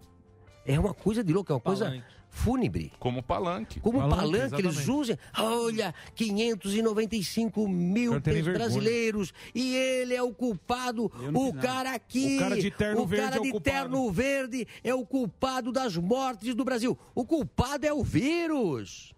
[0.66, 2.02] É uma coisa de louco, é uma coisa
[2.36, 2.92] fúnebre.
[2.98, 3.80] Como palanque.
[3.80, 5.16] Como Palanque, palanque, eles usam.
[5.38, 11.10] Olha, 595 mil brasileiros e ele é o culpado.
[11.34, 13.70] O cara aqui, O cara de terno o verde cara é o de culpado.
[13.78, 16.96] terno verde é o culpado das mortes do Brasil.
[17.14, 19.14] O culpado é o vírus.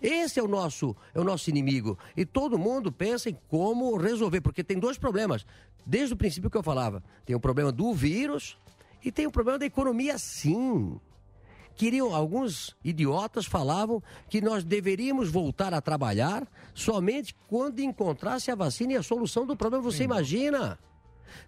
[0.00, 4.40] Esse é o nosso é o nosso inimigo e todo mundo pensa em como resolver
[4.40, 5.46] porque tem dois problemas
[5.86, 8.56] desde o princípio que eu falava tem o problema do vírus
[9.04, 10.98] e tem o problema da economia sim
[11.72, 18.92] queriam alguns idiotas falavam que nós deveríamos voltar a trabalhar somente quando encontrasse a vacina
[18.92, 20.78] e a solução do problema você imagina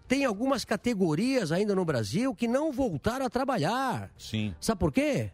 [0.07, 4.53] tem algumas categorias ainda no Brasil que não voltaram a trabalhar Sim.
[4.59, 5.31] Sabe por quê?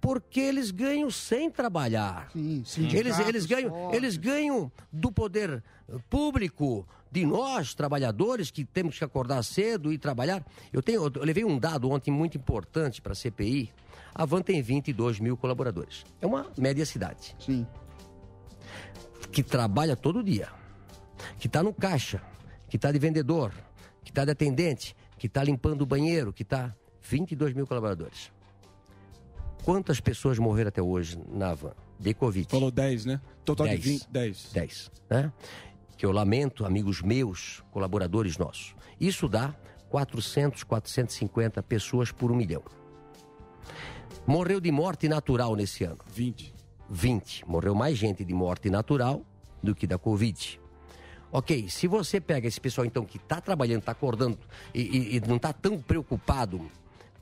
[0.00, 2.30] Porque eles ganham sem trabalhar.
[2.34, 3.96] eles, sindicatos eles, ganham, fortes.
[3.96, 5.62] eles ganham do poder
[6.10, 10.44] público, de nós, trabalhadores, que temos que acordar cedo e trabalhar.
[10.72, 13.72] Eu, tenho, eu levei um dado ontem muito importante para a CPI.
[14.14, 16.04] A Van tem 22 mil colaboradores.
[16.20, 17.34] É uma média cidade.
[17.38, 17.66] Sim.
[19.32, 20.48] Que trabalha todo dia.
[21.38, 22.22] Que está no caixa.
[22.68, 23.52] Que está de vendedor.
[24.04, 24.94] Que está de atendente.
[25.18, 26.32] Que está limpando o banheiro.
[26.32, 28.32] Que está 22 mil colaboradores.
[29.64, 32.48] Quantas pessoas morreram até hoje na van de Covid?
[32.50, 33.20] Falou 10, né?
[33.44, 33.84] Total de 10.
[33.84, 34.50] 20, 10.
[34.52, 34.90] 10.
[35.08, 35.32] Né?
[35.96, 38.76] Que eu lamento, amigos meus, colaboradores nossos.
[39.00, 39.54] Isso dá
[39.88, 42.62] 400, 450 pessoas por um milhão.
[44.26, 45.98] Morreu de morte natural nesse ano.
[46.06, 46.54] 20.
[46.88, 47.48] 20.
[47.48, 49.22] Morreu mais gente de morte natural
[49.62, 50.60] do que da Covid.
[51.30, 54.38] Ok, se você pega esse pessoal então que está trabalhando, está acordando
[54.72, 56.60] e, e- e não está tão preocupado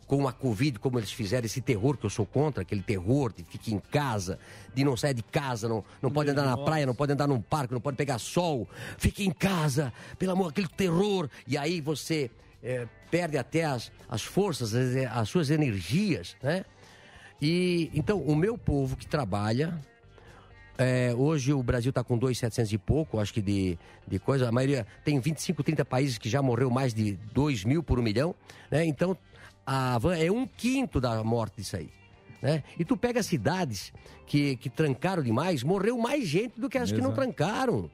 [0.06, 3.42] com a Covid como eles fizeram, esse terror que eu sou contra, aquele terror de
[3.44, 4.38] ficar em casa,
[4.74, 7.40] de não sair de casa, não, não pode andar na praia, não pode andar num
[7.40, 11.30] parque, não pode pegar sol, fique em casa, pelo amor, aquele terror.
[11.46, 12.30] E aí você
[12.62, 16.66] eh, perde até as, as forças, as, as suas energias, né?
[17.42, 19.76] E então o meu povo que trabalha,
[20.78, 23.76] é, hoje o Brasil está com 2,700 e pouco, acho que de,
[24.06, 24.48] de coisa.
[24.48, 28.02] A maioria tem 25, 30 países que já morreu mais de 2 mil por um
[28.02, 28.32] milhão.
[28.70, 28.84] Né?
[28.84, 29.18] Então,
[29.66, 31.90] a van é um quinto da morte disso aí.
[32.40, 32.62] Né?
[32.78, 33.92] E tu pega cidades
[34.24, 37.22] que, que trancaram demais, morreu mais gente do que as que não Exato.
[37.22, 37.90] trancaram.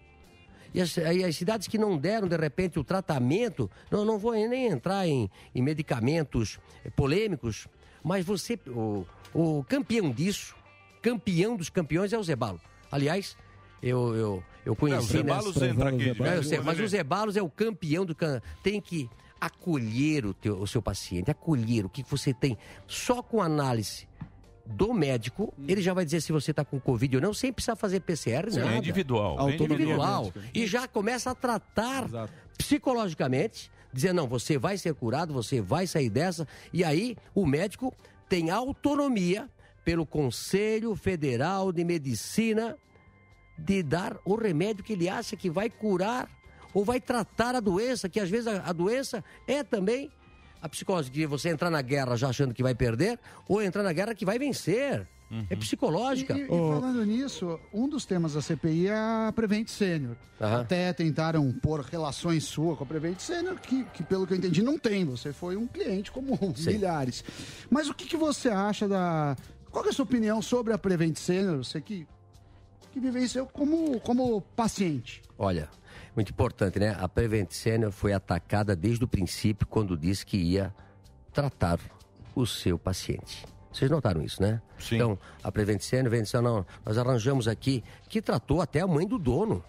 [0.75, 4.33] E as, aí as cidades que não deram, de repente, o tratamento, não, não vou
[4.33, 6.59] nem entrar em, em medicamentos
[6.95, 7.67] polêmicos,
[8.09, 10.55] mas você, o, o campeão disso,
[11.03, 12.59] campeão dos campeões é o Zebalo.
[12.91, 13.37] Aliás,
[13.83, 14.97] eu, eu, eu conheci...
[15.17, 18.15] É, o Zeballos entra aqui É, eu sei, mas o Zeballos é o campeão do...
[18.15, 19.09] can- Tem que
[19.41, 22.57] acolher o, teu, o seu paciente, acolher o que você tem.
[22.87, 24.09] Só com análise
[24.67, 27.77] do médico, ele já vai dizer se você está com Covid ou não, sem precisar
[27.77, 28.73] fazer PCR, Sim, nada.
[28.73, 30.25] é individual, É individual.
[30.25, 30.33] individual.
[30.53, 32.07] E já começa a tratar
[32.59, 36.47] psicologicamente, dizendo, não, você vai ser curado, você vai sair dessa.
[36.73, 37.95] E aí o médico
[38.29, 39.49] tem autonomia
[39.85, 42.77] pelo Conselho Federal de Medicina
[43.59, 46.29] de dar o remédio que ele acha que vai curar
[46.75, 50.11] ou vai tratar a doença, que às vezes a, a doença é também
[50.61, 53.93] a psicose, que você entrar na guerra já achando que vai perder, ou entrar na
[53.93, 55.07] guerra que vai vencer.
[55.51, 56.37] É psicológica.
[56.37, 60.17] E, e falando nisso, um dos temas da CPI é a Prevent Sênior.
[60.41, 60.61] Aham.
[60.63, 64.63] Até tentaram pôr relações sua com a Prevent Sênior, que, que pelo que eu entendi
[64.63, 65.05] não tem.
[65.05, 66.73] Você foi um cliente como Sim.
[66.73, 67.25] milhares.
[67.71, 69.37] Mas o que, que você acha da...
[69.71, 71.59] Qual que é a sua opinião sobre a Prevent Sênior?
[71.59, 72.07] Você que,
[72.91, 75.23] que vivenciou como, como paciente.
[75.37, 75.69] Olha,
[76.17, 76.97] muito importante, né?
[76.99, 80.75] A Prevent Senior foi atacada desde o princípio quando disse que ia
[81.33, 81.79] tratar
[82.35, 83.45] o seu paciente.
[83.73, 84.61] Vocês notaram isso, né?
[84.79, 84.97] Sim.
[84.97, 89.07] Então, a Prevent Senior vem dizendo, não, nós arranjamos aqui, que tratou até a mãe
[89.07, 89.63] do dono.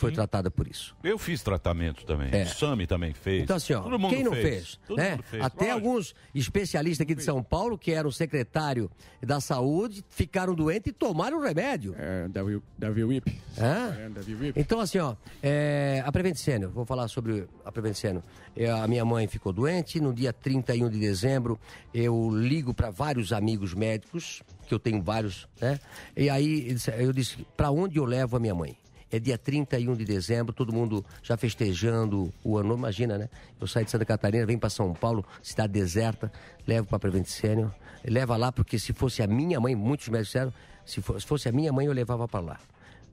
[0.00, 0.96] Foi tratada por isso.
[1.02, 2.28] Eu fiz tratamento também.
[2.32, 2.42] É.
[2.44, 3.42] O Sami também fez.
[3.42, 4.78] Então, assim, ó, Todo mundo quem não fez?
[4.86, 5.18] Todo né?
[5.24, 5.42] fez.
[5.42, 5.88] Até Lógico.
[5.88, 8.90] alguns especialistas aqui de São Paulo, que eram secretário
[9.22, 11.94] da saúde, ficaram doentes e tomaram o remédio.
[11.98, 13.40] É, Davi, Davi Whip.
[13.58, 13.96] Hã?
[13.96, 14.60] É.
[14.60, 18.22] Então, assim, ó, é, a Prevent Senior, vou falar sobre a Prevent Senior.
[18.56, 21.58] É, a minha mãe ficou doente, no dia 31 de dezembro,
[21.92, 25.78] eu ligo para vários amigos médicos, que eu tenho vários, né?
[26.16, 28.76] E aí eu disse, para onde eu levo a minha mãe?
[29.10, 33.28] É dia 31 de dezembro, todo mundo já festejando o ano, imagina, né?
[33.60, 36.30] Eu saio de Santa Catarina, venho para São Paulo, cidade deserta,
[36.66, 37.70] levo para Prevent Senior,
[38.04, 40.52] leva lá, porque se fosse a minha mãe, muitos médicos disseram,
[40.84, 42.60] se fosse a minha mãe, eu levava para lá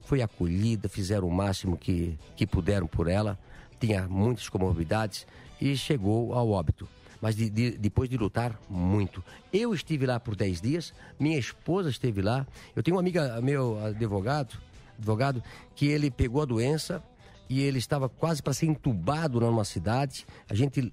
[0.07, 3.39] foi acolhida, fizeram o máximo que, que puderam por ela,
[3.79, 5.25] tinha muitas comorbidades
[5.59, 6.87] e chegou ao óbito.
[7.19, 9.23] Mas de- de- depois de lutar muito.
[9.51, 12.45] Eu estive lá por 10 dias, minha esposa esteve lá.
[12.75, 14.55] Eu tenho uma amiga, meu advogado,
[14.97, 15.43] advogado,
[15.75, 17.03] que ele pegou a doença
[17.49, 20.25] e ele estava quase para ser entubado numa cidade.
[20.49, 20.91] A gente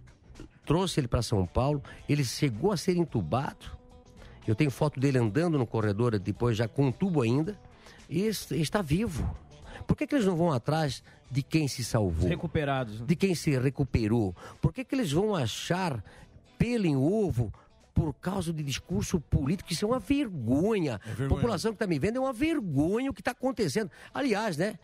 [0.64, 3.66] trouxe ele para São Paulo, ele chegou a ser entubado.
[4.46, 7.58] Eu tenho foto dele andando no corredor, depois já com um tubo ainda,
[8.08, 9.34] e es- está vivo.
[9.86, 12.28] Por que, que eles não vão atrás de quem se salvou?
[12.28, 13.00] Recuperados.
[13.06, 14.34] De quem se recuperou?
[14.60, 16.02] Por que, que eles vão achar
[16.58, 17.52] pelo em ovo
[17.94, 19.72] por causa de discurso político?
[19.72, 20.94] Isso é uma vergonha.
[21.04, 21.28] A vergonha.
[21.28, 23.90] população que está me vendo é uma vergonha o que está acontecendo.
[24.14, 24.78] Aliás, né?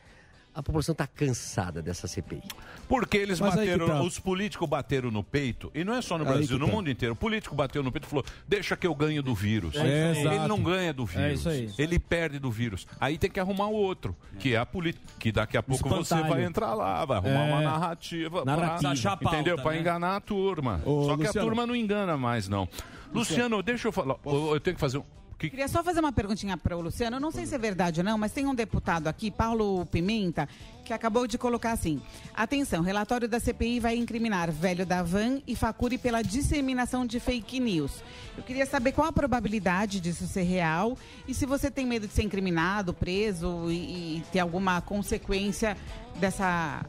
[0.54, 2.42] A população está cansada dessa CPI.
[2.88, 4.02] Porque eles Mas bateram, tá.
[4.02, 6.72] os políticos bateram no peito, e não é só no Brasil, que no tá.
[6.72, 7.12] mundo inteiro.
[7.12, 9.76] O político bateu no peito e falou: deixa que eu ganho do vírus.
[9.76, 10.26] É aí.
[10.26, 11.24] ele não ganha do vírus.
[11.24, 11.70] É isso aí.
[11.78, 12.88] Ele perde do vírus.
[12.98, 15.04] Aí tem que arrumar o outro, que é a política.
[15.20, 16.28] Que daqui a pouco você Espantalho.
[16.34, 17.52] vai entrar lá, vai arrumar É.
[17.52, 18.44] uma narrativa.
[18.44, 19.16] Narrativa.
[19.16, 19.56] pra- a entendeu?
[19.62, 19.78] Pra né?
[19.80, 20.82] enganar a turma.
[20.84, 21.46] Ô, só que a Luciano.
[21.46, 22.68] turma não engana mais, não.
[23.12, 24.16] Luciano, deixa eu falar.
[24.24, 25.04] Eu eu tenho que fazer um.
[25.38, 25.50] Que...
[25.50, 27.16] Queria só fazer uma perguntinha para o Luciano.
[27.16, 30.48] Eu não sei se é verdade ou não, mas tem um deputado aqui, Paulo Pimenta,
[30.84, 32.02] que acabou de colocar assim:
[32.34, 37.60] atenção, relatório da CPI vai incriminar Velho da Van e Facuri pela disseminação de fake
[37.60, 38.02] news.
[38.36, 42.12] Eu queria saber qual a probabilidade disso ser real e se você tem medo de
[42.12, 45.76] ser incriminado, preso e, e ter alguma consequência
[46.16, 46.84] dessa.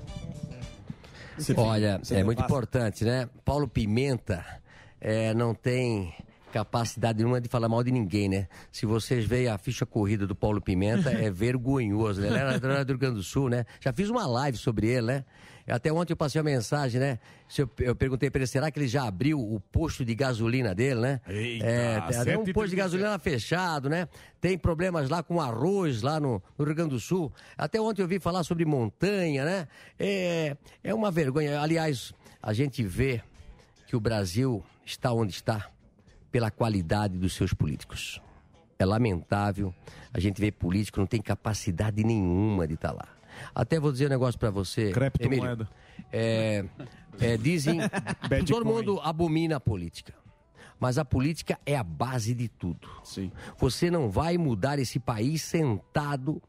[1.55, 3.29] Olha, é muito importante, né?
[3.45, 4.43] Paulo Pimenta
[4.99, 6.13] é, não tem
[6.51, 8.47] capacidade nenhuma de falar mal de ninguém, né?
[8.71, 12.27] Se vocês veem a ficha corrida do Paulo Pimenta, é vergonhoso, né?
[12.27, 13.65] Ele era, do Rio Grande do Sul, né?
[13.79, 15.25] Já fiz uma live sobre ele, né?
[15.67, 17.19] Até ontem eu passei uma mensagem, né?
[17.77, 21.21] Eu, perguntei para ele, será que ele já abriu o posto de gasolina dele, né?
[21.27, 22.53] Eita, é, tem um 137.
[22.53, 24.07] posto de gasolina fechado, né?
[24.41, 27.31] Tem problemas lá com arroz lá no, no Rio Grande do Sul.
[27.55, 29.67] Até ontem eu vi falar sobre montanha, né?
[29.99, 31.61] É, é uma vergonha.
[31.61, 33.21] Aliás, a gente vê
[33.87, 35.69] que o Brasil está onde está
[36.31, 38.21] pela qualidade dos seus políticos.
[38.77, 39.73] É lamentável.
[40.13, 43.07] A gente vê político não tem capacidade nenhuma de estar lá.
[43.53, 45.45] Até vou dizer um negócio para você, Criptomoeda.
[45.45, 45.67] Emílio.
[46.11, 46.65] É,
[47.19, 47.79] é, dizem
[48.47, 50.13] todo mundo abomina a política.
[50.79, 52.87] Mas a política é a base de tudo.
[53.03, 53.31] Sim.
[53.57, 56.41] Você não vai mudar esse país sentado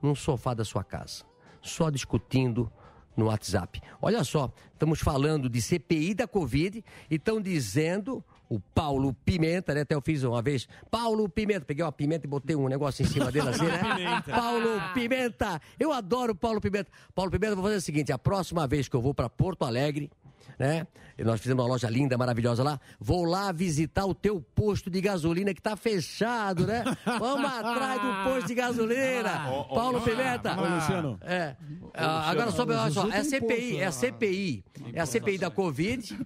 [0.00, 1.24] num sofá da sua casa,
[1.60, 2.70] só discutindo
[3.16, 3.80] no WhatsApp.
[4.00, 9.80] Olha só, estamos falando de CPI da Covid e estão dizendo o Paulo Pimenta, né?
[9.80, 10.68] Até eu fiz uma vez.
[10.90, 11.64] Paulo Pimenta.
[11.64, 13.80] Peguei uma pimenta e botei um negócio em cima dele assim, né?
[13.96, 14.30] Pimenta.
[14.30, 15.62] Paulo Pimenta.
[15.80, 16.90] Eu adoro Paulo Pimenta.
[17.14, 20.10] Paulo Pimenta, vou fazer o seguinte: a próxima vez que eu vou para Porto Alegre,
[20.58, 20.86] né?
[21.18, 22.80] E nós fizemos uma loja linda, maravilhosa lá.
[22.98, 26.84] Vou lá visitar o teu posto de gasolina que tá fechado, né?
[27.04, 29.50] Vamos atrás do posto de gasolina.
[29.50, 30.56] Ô, Paulo Pimenta.
[30.58, 31.18] ô, Luciano.
[31.22, 31.56] É.
[31.94, 34.64] Ah, agora sobre, olha o só, é a CPI, é a CPI.
[34.94, 36.18] É a CPI da Covid.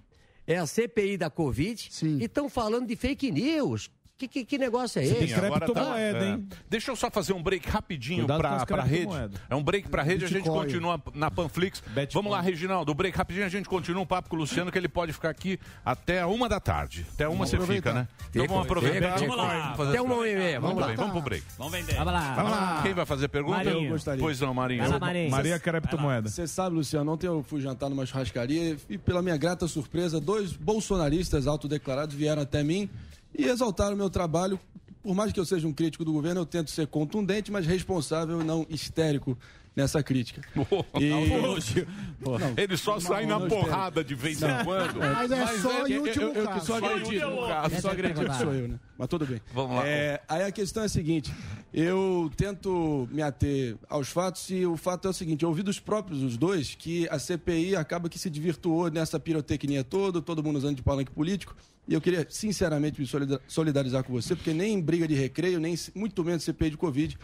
[0.47, 1.89] É a CPI da Covid.
[2.05, 3.91] E estão falando de fake news.
[4.17, 5.27] Que, que, que negócio é esse?
[5.27, 6.39] Sim, agora tá- é.
[6.67, 9.11] Deixa eu só fazer um break rapidinho as pra rede.
[9.47, 10.59] É um break pra rede, a gente Bitcoin.
[10.63, 11.83] continua na Panflix.
[12.13, 14.87] Vamos lá, Reginaldo, break rapidinho, a gente continua um papo com o Luciano, que ele
[14.87, 17.05] pode ficar aqui até uma da tarde.
[17.13, 17.89] Até uma Vamos você aproveitar.
[17.91, 18.07] fica, né?
[18.31, 19.19] Então vamos aproveitar.
[19.19, 19.61] Vamos lá.
[19.61, 20.87] Vamos fazer Até uma e meia, vamos Vamos lá.
[20.87, 21.43] bem, vamos pro break.
[21.57, 21.95] Vamos vender.
[21.95, 22.33] Vamos lá.
[22.33, 22.79] Vamos lá.
[22.81, 23.57] Quem vai fazer pergunta?
[23.57, 23.85] Marinho.
[23.85, 24.19] Eu gostaria.
[24.23, 24.83] Pois não, Marinho.
[24.83, 26.27] Eu- Maria Criptomoeda.
[26.29, 30.53] Você sabe, Luciano, ontem eu fui jantar numa churrascaria e, pela minha grata surpresa, dois
[30.53, 32.89] bolsonaristas autodeclarados vieram até mim
[33.37, 34.59] e exaltaram o meu trabalho.
[35.03, 38.41] Por mais que eu seja um crítico do governo, eu tento ser contundente, mas responsável
[38.41, 39.37] e não histérico
[39.77, 40.41] nessa crítica.
[40.55, 44.97] Não, Ele só sai na porrada de vez em quando.
[44.99, 46.65] Mas é só em eu- último eu- caso.
[46.65, 47.25] Só em agredido.
[47.27, 47.69] último caso.
[47.69, 47.81] caso.
[47.81, 48.79] Só agredido sou eu, né?
[48.97, 49.39] Mas tudo bem.
[49.53, 49.87] Vamos lá.
[49.87, 51.31] É, aí a questão é a seguinte:
[51.71, 55.79] eu tento me ater aos fatos e o fato é o seguinte: eu ouvi dos
[55.79, 60.57] próprios os dois que a CPI acaba que se desvirtuou nessa pirotecnia toda, todo mundo
[60.57, 61.55] usando de palanque político.
[61.87, 65.57] E eu queria sinceramente me solida- solidarizar com você, porque nem em briga de recreio,
[65.59, 67.17] nem muito menos CPI de Covid,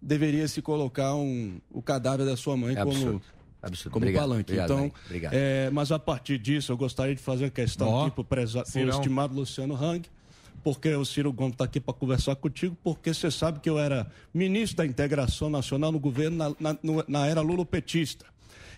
[0.00, 3.22] deveria se colocar um, o cadáver da sua mãe É como, absurdo.
[3.60, 3.92] Absurdo.
[3.92, 4.52] como Obrigado, palanque.
[4.52, 4.92] obrigado, então.
[5.06, 5.32] Obrigado.
[5.34, 8.88] É, mas a partir disso, eu gostaria de fazer uma questão Ó, aqui para o
[8.88, 10.08] estimado Luciano Hang,
[10.62, 14.06] porque o Ciro Gomes está aqui para conversar contigo, porque você sabe que eu era
[14.32, 18.26] ministro da Integração Nacional no governo na, na, na era lulopetista.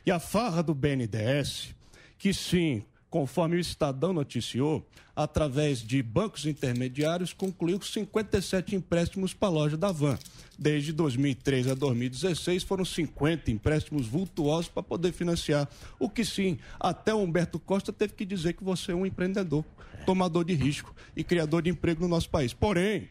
[0.05, 1.75] E a farra do BNDES,
[2.19, 9.53] que sim, conforme o Estadão noticiou, através de bancos intermediários, concluiu 57 empréstimos para a
[9.53, 10.17] loja da Van.
[10.57, 15.69] Desde 2003 a 2016 foram 50 empréstimos vultuosos para poder financiar.
[15.99, 19.65] O que sim, até o Humberto Costa teve que dizer que você é um empreendedor,
[20.07, 22.55] tomador de risco e criador de emprego no nosso país.
[22.55, 23.09] Porém,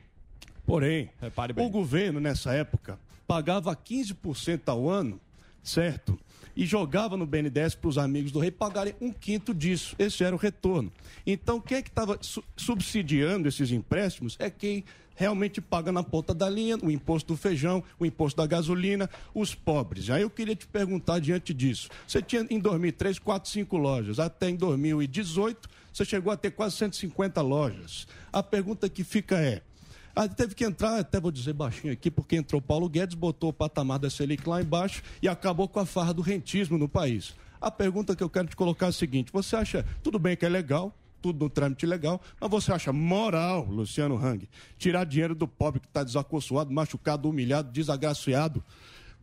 [0.66, 1.10] porém,
[1.58, 5.20] o governo nessa época pagava 15% ao ano,
[5.62, 6.18] certo?
[6.60, 9.96] E jogava no BNDES para os amigos do rei pagarem um quinto disso.
[9.98, 10.92] Esse era o retorno.
[11.26, 14.84] Então, quem é que estava su- subsidiando esses empréstimos é quem
[15.16, 19.56] realmente paga na ponta da linha, o imposto do feijão, o imposto da gasolina, os
[19.56, 20.10] pobres.
[20.10, 21.88] Aí eu queria te perguntar diante disso.
[22.06, 24.20] Você tinha em 2003 quatro, cinco lojas.
[24.20, 28.06] Até em 2018 Você chegou a ter quase 150 lojas.
[28.34, 29.62] A pergunta que fica é.
[30.22, 33.54] Ah, teve que entrar, até vou dizer baixinho aqui, porque entrou Paulo Guedes, botou o
[33.54, 37.34] patamar da Selic lá embaixo e acabou com a farra do rentismo no país.
[37.62, 40.46] A pergunta que eu quero te colocar é a seguinte: você acha, tudo bem que
[40.46, 44.46] é legal, tudo no trâmite legal, mas você acha moral, Luciano Hang,
[44.78, 48.62] tirar dinheiro do pobre que está desacorçoado, machucado, humilhado, desagraciado,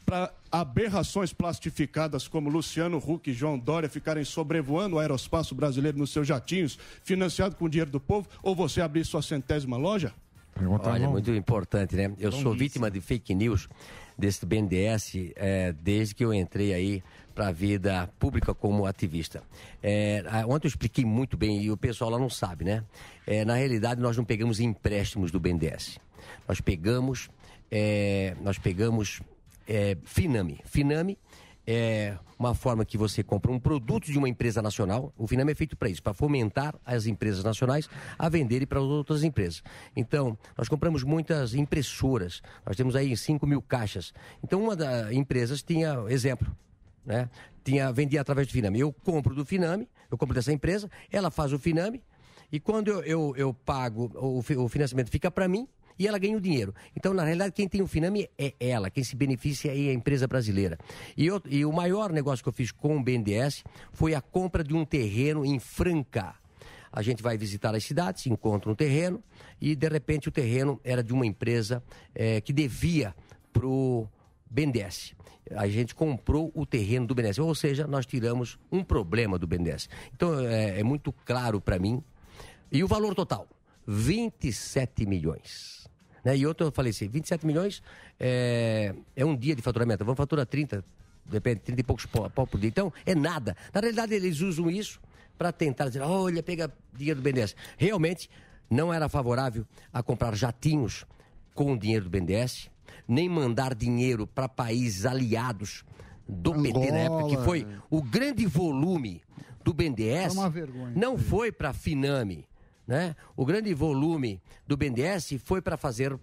[0.06, 6.08] para aberrações plastificadas como Luciano Huck e João Dória ficarem sobrevoando o aeroespaço brasileiro nos
[6.08, 10.14] seus jatinhos, financiado com o dinheiro do povo, ou você abrir sua centésima loja?
[10.90, 12.12] Olha, muito importante, né?
[12.18, 13.68] Eu sou vítima de fake news
[14.16, 17.02] desse BNDES é, desde que eu entrei aí
[17.34, 19.42] para a vida pública como ativista.
[19.82, 22.82] É, ontem eu expliquei muito bem e o pessoal lá não sabe, né?
[23.26, 25.98] É, na realidade, nós não pegamos empréstimos do BNDES.
[26.48, 27.28] Nós pegamos,
[27.70, 29.20] é, nós pegamos
[29.68, 30.60] é, Finame.
[30.64, 31.18] Finame
[31.66, 35.12] é uma forma que você compra um produto de uma empresa nacional.
[35.16, 37.88] O Finame é feito para isso, para fomentar as empresas nacionais
[38.18, 39.62] a venderem para as outras empresas.
[39.96, 42.42] Então, nós compramos muitas impressoras.
[42.64, 44.12] Nós temos aí 5 mil caixas.
[44.44, 46.46] Então, uma das empresas tinha, exemplo,
[47.04, 47.28] né?
[47.64, 48.78] Tinha, vendia através do Finame.
[48.78, 52.02] Eu compro do Finame, eu compro dessa empresa, ela faz o Finame,
[52.50, 55.66] e quando eu, eu, eu pago, o, o financiamento fica para mim
[55.98, 56.74] e ela ganha o dinheiro.
[56.96, 60.26] Então, na realidade, quem tem o Finame é ela, quem se beneficia é a empresa
[60.26, 60.78] brasileira.
[61.16, 64.62] E, eu- e o maior negócio que eu fiz com o BNDES foi a compra
[64.62, 66.34] de um terreno em Franca.
[66.92, 69.22] A gente vai visitar as cidades, encontra um terreno
[69.60, 71.82] e, de repente, o terreno era de uma empresa
[72.14, 73.14] eh, que devia
[73.52, 74.08] para o
[74.50, 75.14] BNDES.
[75.50, 79.88] A gente comprou o terreno do BNDES, ou seja, nós tiramos um problema do BNDES.
[80.14, 82.02] Então, é, é muito claro para mim.
[82.72, 83.46] E o valor total?
[83.86, 85.85] 27 milhões.
[86.26, 86.36] Né?
[86.38, 87.80] E outro eu falei assim, 27 milhões
[88.18, 90.04] é, é um dia de faturamento.
[90.04, 90.84] Vamos faturar 30,
[91.24, 92.68] depende, 30 e poucos pau por dia.
[92.68, 93.56] Então, é nada.
[93.72, 95.00] Na realidade, eles usam isso
[95.38, 97.54] para tentar dizer, olha, pega dinheiro do BNDES.
[97.78, 98.28] Realmente,
[98.68, 101.06] não era favorável a comprar jatinhos
[101.54, 102.70] com o dinheiro do BNDES,
[103.06, 105.84] nem mandar dinheiro para países aliados
[106.28, 107.44] do PT na época, que Angola.
[107.44, 109.22] foi o grande volume
[109.62, 110.34] do BNDES.
[110.50, 110.92] Vergonha.
[110.96, 112.48] Não foi para Finame,
[112.86, 113.16] né?
[113.36, 116.18] O grande volume do BNDES foi para fazer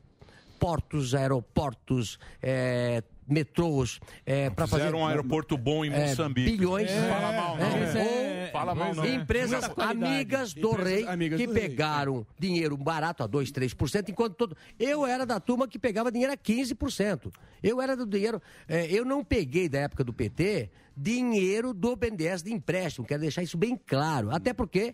[0.60, 6.52] portos, aeroportos, é, metrôs, é, para fazer Fizeram um aeroporto bom em é, Moçambique.
[6.52, 6.90] bilhões.
[6.90, 7.66] Fala mal, não.
[7.66, 9.06] É, ou Fala mal, não.
[9.06, 11.70] Empresas amigas do Empresas rei amigas que do rei.
[11.70, 14.58] pegaram dinheiro barato a 2, 3%, enquanto todo.
[14.80, 17.34] Eu era da turma que pegava dinheiro a 15%.
[17.62, 18.42] Eu era do dinheiro.
[18.68, 23.06] é, eu não peguei da época do PT dinheiro do BNDES de empréstimo.
[23.06, 24.30] Quero deixar isso bem claro.
[24.32, 24.94] Até porque,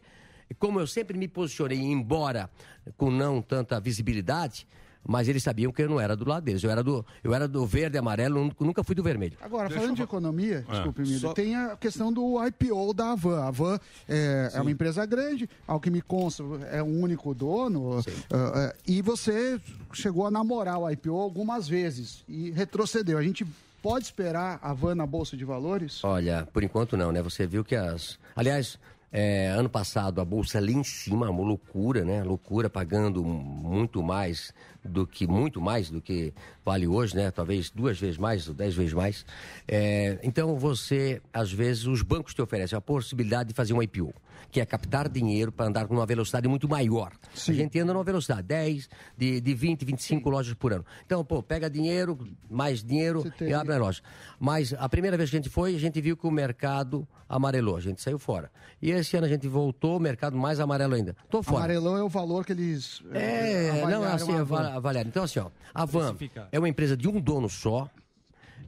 [0.57, 2.49] como eu sempre me posicionei, embora
[2.97, 4.67] com não tanta visibilidade.
[5.07, 6.61] Mas eles sabiam que eu não era do lado deles.
[6.61, 9.37] Eu era do, eu era do verde e amarelo, nunca- fui do vermelho.
[9.41, 10.73] Agora, falando de economia, Ah.
[10.73, 13.39] desculpe, Emílio, Só- tem a questão do IPO da Avan.
[13.41, 13.79] A Avan
[14.09, 18.03] é, é uma empresa grande, ao que me consta, é um único dono.
[18.29, 19.59] ah, e você
[19.93, 23.17] chegou a namorar o IPO algumas vezes e retrocedeu.
[23.17, 23.47] A gente
[23.81, 26.03] pode esperar a Avan na Bolsa de Valores?
[26.03, 27.21] Olha, por enquanto não, né?
[27.21, 28.19] Você viu que as.
[28.35, 28.77] Aliás,
[29.11, 32.23] é, ano passado a bolsa ali em cima, uma loucura, né?
[32.23, 34.53] Loucura, pagando muito mais
[34.83, 36.33] do que muito mais do que
[36.63, 37.31] vale hoje, né?
[37.31, 39.25] Talvez duas vezes mais ou dez vezes mais.
[39.67, 44.13] É, então você, às vezes, os bancos te oferecem a possibilidade de fazer um IPO,
[44.51, 47.11] que é captar dinheiro para andar com uma velocidade muito maior.
[47.51, 50.85] A gente anda numa velocidade 10, de, de 20, 25 lojas por ano.
[51.05, 52.17] Então, pô, pega dinheiro,
[52.49, 54.01] mais dinheiro e abre a loja.
[54.39, 57.75] Mas a primeira vez que a gente foi, a gente viu que o mercado amarelou,
[57.77, 58.51] a gente saiu fora.
[58.81, 61.15] E esse ano a gente voltou, o mercado mais amarelo ainda.
[61.29, 61.57] Tô fora.
[61.59, 63.03] Amarelão é o valor que eles.
[63.13, 64.57] eh, É, não, avaliaram assim, a Van.
[64.59, 65.09] ava- avaliado.
[65.09, 66.15] Então, assim, ó, a Van
[66.51, 67.89] é uma empresa de um dono só.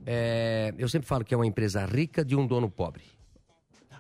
[0.06, 3.04] É, eu sempre falo que é uma empresa rica de um dono pobre.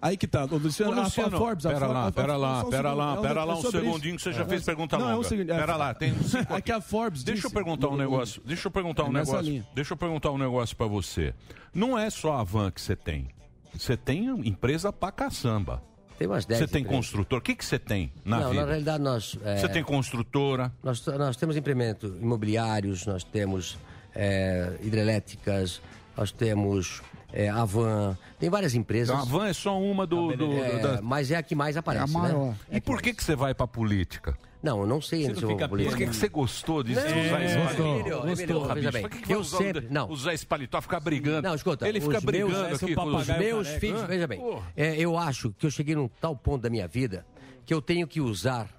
[0.01, 1.65] Aí que tá, Luciano, Ô, a- Luciano, a Forbes...
[1.65, 3.55] a pera lá, a- pera a- lá, só um pera lá, é pera lá é
[3.57, 5.27] um segundinho que você já fez pergunta Não, é longa.
[5.27, 5.51] seguinte...
[5.51, 8.41] é- Pera lá, tem cinco É que a Forbes Deixa eu perguntar um negócio.
[8.43, 9.65] Deixa eu perguntar um É negócio.
[9.75, 11.33] Deixa eu perguntar um negócio pra você.
[11.73, 13.27] Não é só a van que você tem.
[13.73, 15.81] Você tem empresa pra caçamba.
[16.17, 17.05] Tem umas 10 Você tem empresas.
[17.05, 17.39] construtor.
[17.39, 18.61] O que que você tem na não, vida?
[18.61, 19.37] na realidade nós.
[19.43, 20.71] é, Você tem construtora.
[20.83, 23.77] Nós, nós temos empreendimentos imobiliários, nós temos
[24.13, 25.81] é, hidrelétricas,
[26.17, 27.01] nós temos
[27.33, 29.09] é, a Van, tem várias empresas.
[29.15, 30.35] Então, a Van é só uma do.
[30.35, 32.17] do- É, da- Mas é a que mais aparece.
[32.17, 32.55] né?
[32.71, 34.37] E por que, que você vai pra política?
[34.63, 35.95] Não, eu não sei ainda se eu vou pra política.
[35.97, 37.01] Por que, que você gostou disso?
[37.01, 38.21] Não, usar é, esse gostou, paletó?
[38.21, 40.09] gostou, bicho, bem, que eu usar, sempre- não.
[40.11, 41.47] usar esse paletó, ficar brigando?
[41.47, 43.27] Não, escuta, Ele fica brigando meus, aqui com os meus
[43.63, 43.79] careca.
[43.79, 44.05] filhos, Hã?
[44.05, 44.39] veja bem,
[44.77, 47.25] é, eu acho que eu cheguei num tal ponto da minha vida
[47.65, 48.69] que eu tenho que usar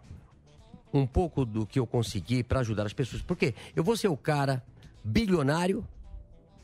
[0.94, 3.20] um pouco do que eu consegui para ajudar as pessoas.
[3.22, 4.62] Porque eu vou ser o cara
[5.03, 5.84] bilionário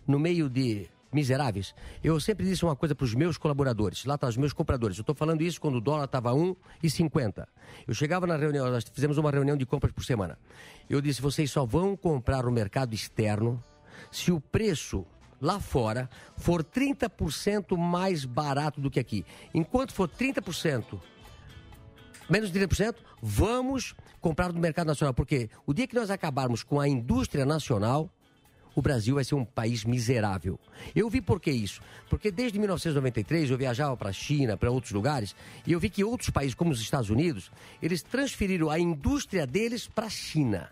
[0.07, 1.75] no meio de miseráveis.
[2.03, 4.97] Eu sempre disse uma coisa para os meus colaboradores, lá para os meus compradores.
[4.97, 7.47] Eu estou falando isso quando o dólar estava 1,50.
[7.87, 10.39] Eu chegava na reunião, nós fizemos uma reunião de compras por semana.
[10.89, 13.63] Eu disse: vocês só vão comprar no mercado externo
[14.11, 15.07] se o preço
[15.41, 19.25] lá fora for 30% mais barato do que aqui.
[19.55, 21.01] Enquanto for 30%
[22.29, 25.15] menos de 30%, vamos comprar no mercado nacional.
[25.15, 28.11] Porque o dia que nós acabarmos com a indústria nacional,
[28.75, 30.59] o Brasil vai ser um país miserável.
[30.95, 31.81] Eu vi por que isso.
[32.09, 35.35] Porque desde 1993 eu viajava para a China, para outros lugares,
[35.66, 37.51] e eu vi que outros países, como os Estados Unidos,
[37.83, 40.71] eles transferiram a indústria deles para a China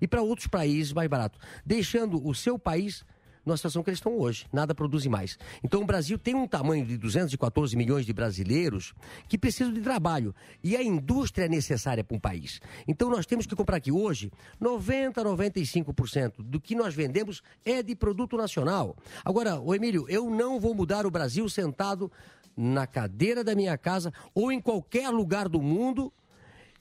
[0.00, 3.04] e para outros países mais baratos, deixando o seu país
[3.44, 4.46] na situação que eles estão hoje.
[4.52, 5.38] Nada produz mais.
[5.62, 8.94] Então o Brasil tem um tamanho de 214 milhões de brasileiros
[9.28, 10.34] que precisam de trabalho.
[10.62, 12.60] E a indústria é necessária para um país.
[12.86, 14.30] Então nós temos que comprar aqui hoje
[14.60, 18.96] 90, 95% do que nós vendemos é de produto nacional.
[19.24, 22.10] Agora, o Emílio, eu não vou mudar o Brasil sentado
[22.56, 26.12] na cadeira da minha casa ou em qualquer lugar do mundo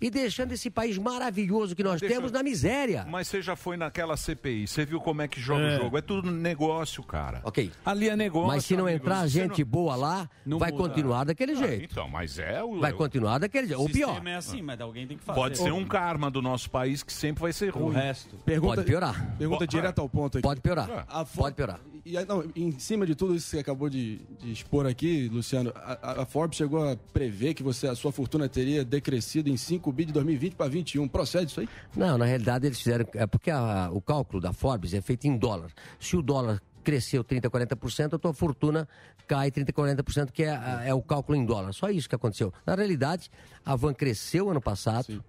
[0.02, 3.06] e deixando esse país maravilhoso que nós Deixa- temos na miséria.
[3.10, 5.98] Mas você já foi naquela CPI, você viu como é que joga o jogo.
[5.98, 7.42] É tudo negócio, cara.
[7.44, 7.72] Ok.
[7.86, 8.48] Ali é negócio.
[8.48, 9.04] Mas se não amigo.
[9.04, 10.84] entrar gente boa lá, vai muda.
[10.84, 11.92] continuar daquele Ah, jeito.
[11.92, 12.80] Então, mas é o.
[12.80, 13.82] Vai continuar daquele jeito.
[13.82, 14.22] Ou pior.
[14.26, 15.40] é assim, mas alguém tem que fazer.
[15.40, 17.94] Pode ser um karma do nosso país que sempre vai ser ruim.
[17.94, 18.36] resto.
[18.46, 19.36] Pergunta- Pode piorar.
[19.38, 20.44] Pergunta Ó, direto ao ponto aqui.
[20.44, 21.06] Pode piorar.
[21.10, 21.80] A Fo- Pode piorar.
[22.10, 25.30] E, aí, não, em cima de tudo isso que você acabou de, de expor aqui,
[25.32, 29.56] Luciano, a, a- Forbes chegou a prever que você, a sua fortuna teria decrescido em
[29.56, 31.08] 5 bi de 2020 para 21.
[31.08, 31.70] Procede isso aí?
[31.96, 33.06] Não, na realidade eles fizeram.
[33.14, 35.72] É porque a- o cálculo da Forbes é feito em dólar.
[36.00, 38.88] Se o dólar cresceu 30%, 40%, a tua fortuna
[39.28, 41.74] cai 30%, 40%, que é, é o cálculo em dólar.
[41.74, 42.52] Só isso que aconteceu.
[42.66, 43.30] Na realidade,
[43.64, 45.24] a Van cresceu ano passado,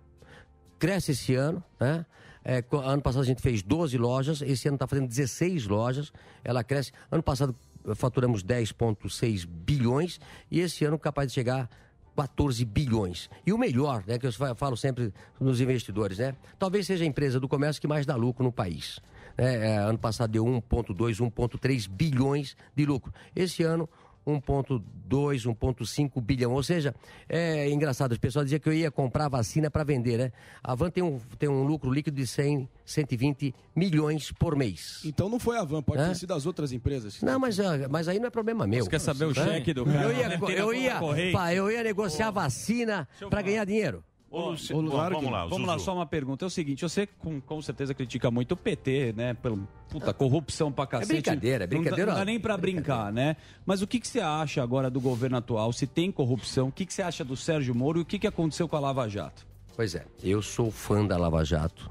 [0.78, 2.06] cresce esse ano, né?
[2.52, 6.64] É, ano passado a gente fez 12 lojas, esse ano está fazendo 16 lojas, ela
[6.64, 6.90] cresce.
[7.08, 7.54] Ano passado
[7.86, 10.18] eh, faturamos 10,6 bilhões
[10.50, 11.70] e esse ano capaz de chegar
[12.16, 13.30] 14 bilhões.
[13.46, 16.34] E o melhor, né, que eu fa- falo sempre nos investidores, né?
[16.58, 18.98] Talvez seja a empresa do comércio que mais dá lucro no país.
[19.38, 19.68] né?
[19.68, 23.12] É, ano passado deu 1,2, 1,3 bilhões de lucro.
[23.34, 23.88] Esse ano,
[24.26, 26.52] 1,2, 1,5 bilhão.
[26.52, 26.94] Ou seja,
[27.28, 30.32] é engraçado, as pessoas diziam que eu ia comprar vacina para vender, né?
[30.62, 35.00] A Van tem um, tem um lucro líquido de 100, 120 milhões por mês.
[35.04, 36.08] Então não foi a Van, pode Hã?
[36.08, 37.20] ter sido as outras empresas.
[37.22, 38.84] Não, mas, ah, mas aí não é problema meu.
[38.84, 40.04] Você quer saber o cheque do cara?
[40.04, 41.00] Eu ia, eu ia,
[41.32, 44.04] pá, eu ia negociar vacina para ganhar dinheiro.
[44.30, 46.44] Ô, Luci- ô, Bom, vamos que- lá, vamos lá, só uma pergunta.
[46.44, 49.34] É o seguinte, você com, com certeza critica muito o PT, né?
[49.34, 51.14] Pelo, puta, corrupção pra cacete.
[51.14, 52.12] brincadeira, é Não dá- brincadeira.
[52.12, 53.36] Não dá, nem pra brincar, né?
[53.66, 55.72] Mas o que, que você acha agora do governo atual?
[55.72, 58.26] Se tem corrupção, o que, que você acha do Sérgio Moro e o que, que
[58.28, 59.44] aconteceu com a Lava Jato?
[59.74, 61.90] Pois é, eu sou fã da Lava Jato.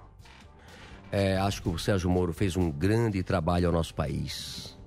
[1.12, 4.78] É, acho que o Sérgio Moro fez um grande trabalho ao nosso país.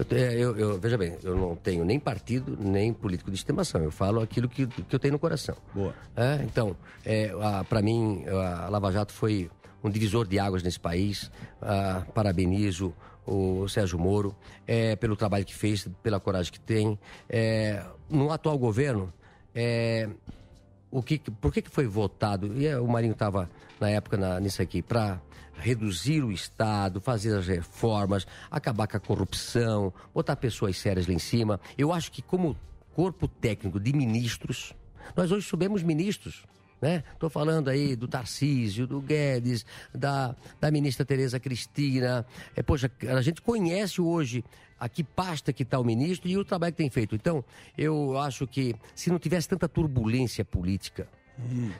[0.00, 3.82] Eu, te- eu- eu- veja bem, eu não tenho nem partido, nem político de estimação.
[3.82, 5.54] Eu falo aquilo que, que eu tenho no coração.
[5.74, 5.94] Boa.
[6.16, 6.74] É, então,
[7.04, 7.30] é,
[7.68, 9.50] para mim, a Lava Jato foi
[9.84, 11.30] um divisor de águas nesse país.
[11.60, 12.94] Ah, parabenizo
[13.26, 14.34] o Sérgio Moro
[14.66, 16.98] é, pelo trabalho que fez, pela coragem que tem.
[17.28, 19.12] É, no atual governo,
[19.54, 20.08] é,
[20.90, 22.52] o que, por que, que foi votado?
[22.60, 25.20] E é, o Marinho estava na época na- nisso aqui, para
[25.54, 31.18] reduzir o Estado, fazer as reformas, acabar com a corrupção, botar pessoas sérias lá em
[31.18, 31.60] cima.
[31.76, 32.56] Eu acho que, como
[32.94, 34.74] corpo técnico de ministros,
[35.16, 36.44] nós hoje subimos ministros.
[36.80, 37.04] Né?
[37.12, 42.24] Estou falando aí do Tarcísio, do Guedes, da, da ministra Tereza Cristina.
[42.56, 44.42] É, poxa, a gente conhece hoje
[44.80, 47.14] a que pasta que está o ministro e o trabalho que tem feito.
[47.14, 47.44] Então,
[47.76, 51.06] eu acho que se não tivesse tanta turbulência política,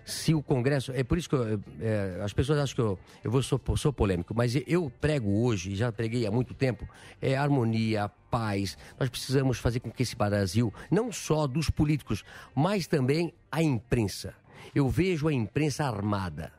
[0.05, 0.93] se o Congresso.
[0.93, 3.93] É por isso que eu, é, as pessoas acham que eu, eu vou, sou, sou
[3.93, 6.89] polêmico, mas eu prego hoje, já preguei há muito tempo,
[7.21, 8.77] é harmonia, paz.
[8.99, 12.25] Nós precisamos fazer com que esse Brasil, não só dos políticos,
[12.55, 14.35] mas também a imprensa.
[14.75, 16.53] Eu vejo a imprensa armada.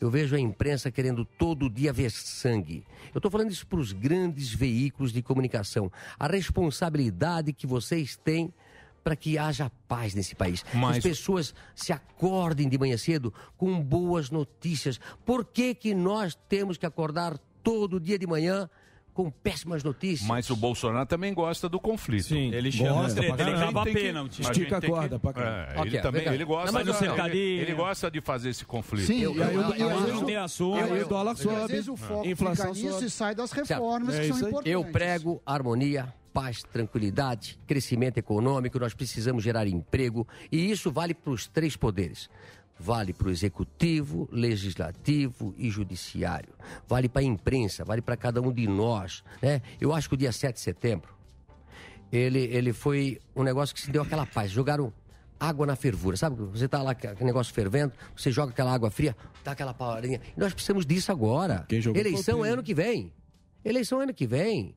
[0.00, 2.84] Eu vejo a imprensa querendo todo dia ver sangue.
[3.14, 5.90] Eu estou falando isso para os grandes veículos de comunicação.
[6.18, 8.52] A responsabilidade que vocês têm
[9.02, 10.64] para que haja paz nesse país.
[10.74, 14.98] Mas- As pessoas se acordem de manhã cedo com boas notícias.
[15.24, 18.68] Por que, que nós temos que acordar todo dia de manhã
[19.16, 20.28] com péssimas notícias?
[20.28, 22.26] Mas o Bolsonaro também gosta do conflito.
[22.26, 22.52] Sim.
[22.52, 23.32] Ele chama Gosta ele
[23.94, 24.42] pênalti.
[24.42, 25.40] a gente Estica a tem que- corda pra cá.
[25.40, 27.42] É, Ok, ele também ele gosta, Não, mas cercadinho.
[27.42, 29.06] ele, ele gosta de fazer esse conflito.
[29.06, 30.76] Sim, Eu- eu- eu- às eu- vezes não o- tem assunto.
[30.92, 33.06] Aí o dólar às sobe, vezes o foco inflação fica nisso sobe.
[33.06, 34.72] e sai das reformas É que são importantes.
[34.72, 38.78] Eu prego harmonia, paz, tranquilidade, crescimento econômico.
[38.78, 42.28] Nós precisamos gerar emprego e isso vale para os três poderes.
[42.78, 46.52] Vale para o executivo, legislativo e judiciário.
[46.86, 49.24] Vale para a imprensa, vale para cada um de nós.
[49.40, 49.62] Né?
[49.80, 51.14] Eu acho que o dia 7 de setembro,
[52.12, 54.50] ele, ele foi um negócio que se deu aquela paz.
[54.50, 54.92] Jogaram
[55.38, 56.16] água na fervura.
[56.16, 56.36] Sabe?
[56.36, 60.20] Você tá lá com aquele negócio fervendo, você joga aquela água fria, dá aquela palavrinha.
[60.36, 61.66] E nós precisamos disso agora.
[61.70, 63.12] Eleição é ano que vem.
[63.64, 64.74] Eleição é ano que vem.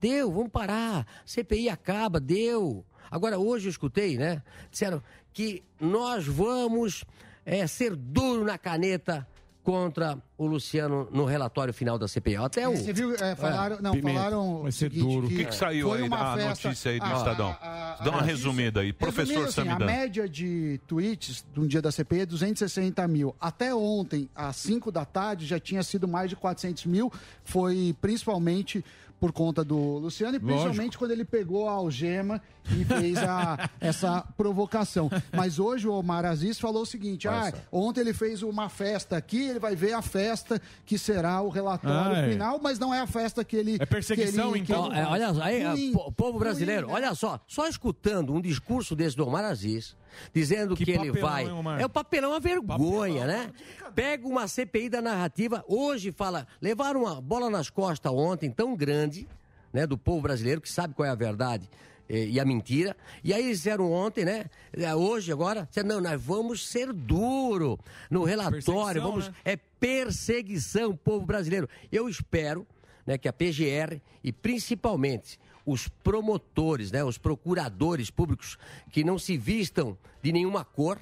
[0.00, 1.06] Deu, vamos parar.
[1.26, 2.84] CPI acaba, deu.
[3.10, 4.42] Agora, hoje eu escutei, né?
[4.70, 5.02] Disseram
[5.32, 7.04] que nós vamos
[7.44, 9.26] é, ser duro na caneta
[9.62, 12.36] contra o Luciano no relatório final da CPI.
[12.36, 12.74] Até o.
[12.76, 15.26] Você viu, é, falaram, não, falaram Vai ser duro.
[15.26, 17.48] O que, que saiu aí da festa- notícia aí do a- Estadão?
[17.60, 18.90] a- a- Dá uma a- resumida aí.
[18.92, 19.84] Professor assim, Samidana.
[19.84, 23.36] A média de tweets de um dia da CPI é 260 mil.
[23.38, 27.12] Até ontem, às 5 da tarde, já tinha sido mais de 400 mil.
[27.44, 28.82] Foi principalmente
[29.20, 30.46] por conta do Luciano e Lógico.
[30.62, 32.40] principalmente quando ele pegou a algema
[32.76, 35.10] e fez a- essa provocação.
[35.36, 39.42] Mas hoje o Omar Aziz falou o seguinte: ah, ontem ele fez uma festa aqui,
[39.50, 42.30] ele vai ver a festa que será o relatório Ah, é.
[42.32, 43.76] final, mas não é a festa que ele.
[43.78, 44.88] É perseguição, ele, então?
[44.90, 47.06] que É, olha, aí, Ruim, po- povo brasileiro, ruim, né?
[47.06, 49.94] olha só, só escutando um discurso desse do Omar Aziz,
[50.32, 51.46] dizendo que, Que ele papelão, vai.
[51.50, 51.80] Omar?
[51.80, 53.50] é o papelão, uma vergonha, né?
[53.94, 59.26] Pega uma CPI da narrativa, hoje fala, levaram uma bola nas costas ontem, tão grande,
[59.72, 61.68] né, do povo brasileiro, que sabe qual é a verdade
[62.08, 62.96] eh, e a mentira.
[63.22, 64.46] E aí eles disseram ontem, né?
[64.72, 67.78] eh, Hoje, agora, disseram, não, nós vamos ser duro
[68.10, 69.28] no relatório, vamos.
[69.28, 69.34] né?
[69.44, 71.68] É perseguição, povo brasileiro.
[71.90, 72.66] Eu espero
[73.10, 75.36] né, que a PGR e principalmente
[75.66, 78.56] os promotores, né, os procuradores públicos
[78.92, 80.96] que não se vistam de nenhuma cor,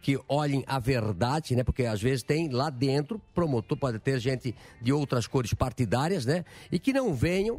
[0.00, 1.64] que olhem a verdade, né?
[1.64, 6.44] Porque às vezes tem lá dentro, promotor, pode ter gente de outras cores partidárias, né?
[6.70, 7.58] E que não venham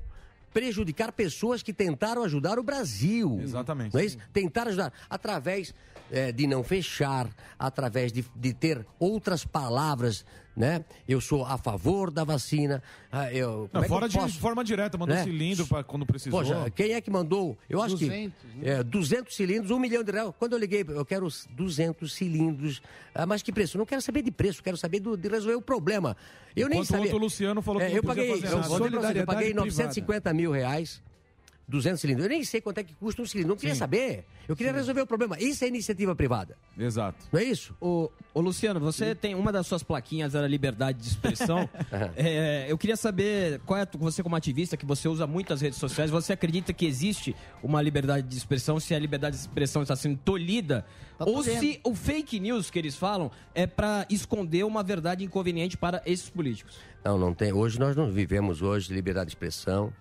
[0.53, 3.39] prejudicar pessoas que tentaram ajudar o Brasil.
[3.41, 3.93] Exatamente.
[3.93, 4.17] Não é isso?
[4.31, 5.73] Tentar ajudar através
[6.11, 10.25] eh, de não fechar, através de, de ter outras palavras,
[10.55, 10.85] né?
[11.07, 12.81] Eu sou a favor da vacina.
[13.11, 15.23] ah, eu, Não, é que fora eu de posso- forma direta, mandou né?
[15.23, 16.39] cilindro pra quando precisou.
[16.39, 17.57] Poxa, quem é que mandou?
[17.69, 20.31] Eu acho 200, que é, 200 cilindros, um milhão de reais.
[20.39, 22.81] Quando eu liguei, eu quero os 200 cilindros.
[23.13, 23.75] Ah, mas que preço?
[23.75, 26.15] Eu não quero saber de preço, quero saber do- de resolver o problema.
[26.55, 27.05] Eu nem Enquanto sabia.
[27.07, 28.61] ontem o Luciano falou que É, não eu paguei, fazer eu, nada.
[28.69, 31.01] vocês, eu paguei Solidariedade 950 mil reais.
[31.67, 32.25] 200 cilindros.
[32.25, 33.49] Eu nem sei quanto é que custa um cilindro.
[33.49, 34.25] Não queria saber.
[34.47, 35.35] Eu queria resolver o problema.
[35.39, 36.55] Isso é iniciativa privada.
[36.77, 37.25] Exato.
[37.31, 37.75] Não é isso?
[37.81, 41.67] Ô, ô, Luciano, você tem uma das suas plaquinhas era liberdade de expressão.
[42.15, 45.61] É, eu queria saber qual é a tu- você como ativista que você usa muitas
[45.61, 46.11] redes sociais.
[46.11, 48.79] Você acredita que existe uma liberdade de expressão?
[48.79, 50.85] Se a liberdade de expressão está sendo tolhida?
[51.17, 51.59] Tá ou tolhendo.
[51.59, 56.29] se o fake news que eles falam é para esconder uma verdade inconveniente para esses
[56.29, 56.77] políticos?
[57.03, 57.51] Não, não tem.
[57.53, 59.91] Hoje nós não vivemos hoje de liberdade de expressão.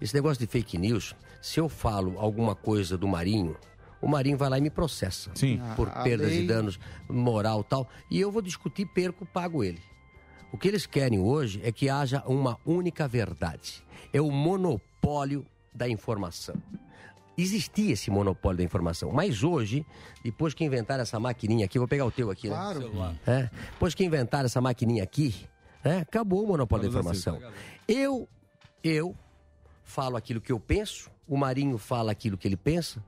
[0.00, 3.56] Esse negócio de fake news, se eu falo alguma coisa do Marinho,
[4.00, 5.30] o Marinho vai lá e me processa.
[5.34, 5.60] Sim.
[5.76, 6.78] Por A- a perdas lei- e danos
[7.08, 7.88] moral e tal.
[8.10, 9.80] E eu vou discutir, perco, pago ele.
[10.52, 13.82] O que eles querem hoje é que haja uma única verdade.
[14.12, 16.54] É o monopólio da informação.
[17.36, 19.84] Existia esse monopólio da informação, mas hoje,
[20.22, 22.54] depois que inventaram essa maquininha aqui, vou pegar o teu aqui, né?
[22.54, 23.16] Claro.
[23.26, 25.34] É, depois que inventaram essa maquininha aqui,
[25.84, 27.40] né, acabou o monopólio da informação.
[27.88, 28.28] Eu,
[28.84, 29.16] eu
[29.84, 33.02] falo aquilo que eu penso, o Marinho fala aquilo que ele pensa,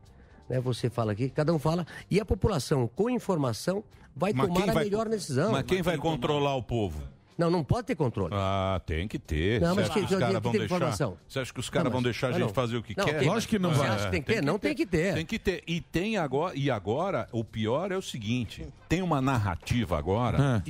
[0.48, 3.82] né, você fala aqui, cada um fala, e a população com informação
[4.14, 5.52] vai Mas tomar quem a vai- melhor decisão.
[5.52, 7.02] Mas quem vai controlar o povo?
[7.36, 8.32] Não, não pode ter controle.
[8.34, 9.60] Ah, tem que ter.
[9.60, 10.74] Não, Você mas acha que- que os que caras tem vão que ter deixar?
[10.76, 11.18] informação.
[11.28, 12.54] Você acha que os caras vão mas- deixar a mas gente não.
[12.54, 13.18] fazer o que Não, quer?
[13.18, 13.78] tem- Lógico que não vai.
[13.88, 14.42] Você acha que tem que ter?
[14.42, 15.14] Não tem que ter.
[15.14, 15.62] Tem que ter.
[15.66, 16.56] E tem agora.
[16.56, 20.62] E agora, o pior é o seguinte: tem uma narrativa agora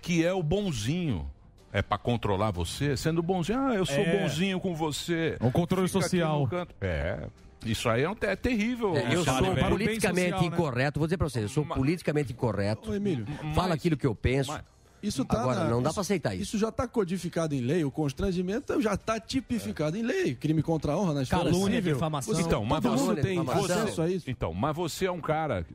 [0.00, 1.28] que é o bonzinho.
[1.76, 3.58] É pra controlar você, sendo bonzinho.
[3.58, 4.22] Ah, eu sou É.
[4.22, 5.36] bonzinho com você.
[5.40, 6.48] Um controle Fica social.
[6.80, 7.26] É.
[7.66, 8.96] Isso aí é, um- é terrível.
[8.96, 10.46] É, eu Para sou politicamente social, né?
[10.46, 12.90] incorreto, vou dizer pra vocês, eu sou politicamente incorreto.
[12.90, 13.26] Ô, Emílio.
[13.54, 14.56] Falo aquilo que eu penso.
[15.02, 16.44] Isso tá Agora, na- não dá pra aceitar isso.
[16.44, 20.34] Isso já está codificado em lei, o constrangimento já está tipificado em lei.
[20.36, 22.32] Crime contra a honra na esfera Calúnia, difamação.
[22.34, 24.30] Você- Então, mas todo mundo você- tem você- acesso a isso.
[24.30, 25.66] Então, mas você é um cara.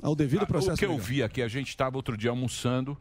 [0.00, 1.04] Ao devido Ah, processo O que eu legal.
[1.04, 2.96] vi aqui, a gente estava outro dia almoçando.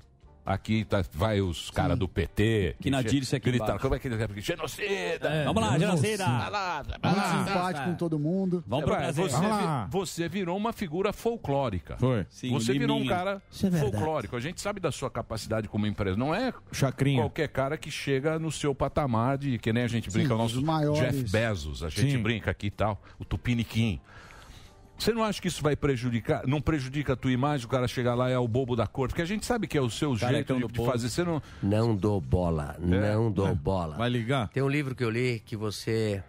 [0.47, 2.77] Aqui tá, vai os caras do PT.
[2.79, 3.81] Que na Dirce aqui gritaram, embaixo.
[3.83, 5.27] como é que eles Genocida!
[5.29, 6.25] É, Vamos lá, genocida!
[6.25, 8.63] Vai lá, vai Muito simpático com todo mundo.
[8.65, 9.23] Vamos pro É, Brasil.
[9.23, 9.87] você, Vamos vi- lá.
[9.91, 11.97] você virou uma figura folclórica.
[11.97, 12.25] Foi.
[12.29, 14.37] Sim, você virou um cara Isso é folclórico.
[14.37, 16.15] A gente sabe da sua capacidade como empresa.
[16.15, 17.21] Não é Chacrinha.
[17.23, 20.37] qualquer cara que chega no seu patamar de que nem a gente brinca, Sim, o
[20.37, 20.99] nosso os maiores.
[21.01, 21.83] Jeff Bezos.
[21.83, 22.23] A gente Sim.
[22.23, 23.99] brinca aqui e tal, o Tupiniquim.
[24.97, 28.15] Você não acha que isso vai prejudicar, não prejudica a tua imagem, o cara chegar
[28.15, 29.11] lá e é o bobo da corte?
[29.11, 31.09] Porque a gente sabe que é o seu jeito de, de fazer.
[31.09, 31.41] Você não.
[31.61, 33.95] Não dou bola, não dou bola.
[33.95, 34.49] Vai ligar?
[34.49, 36.23] Tem um livro que eu li que você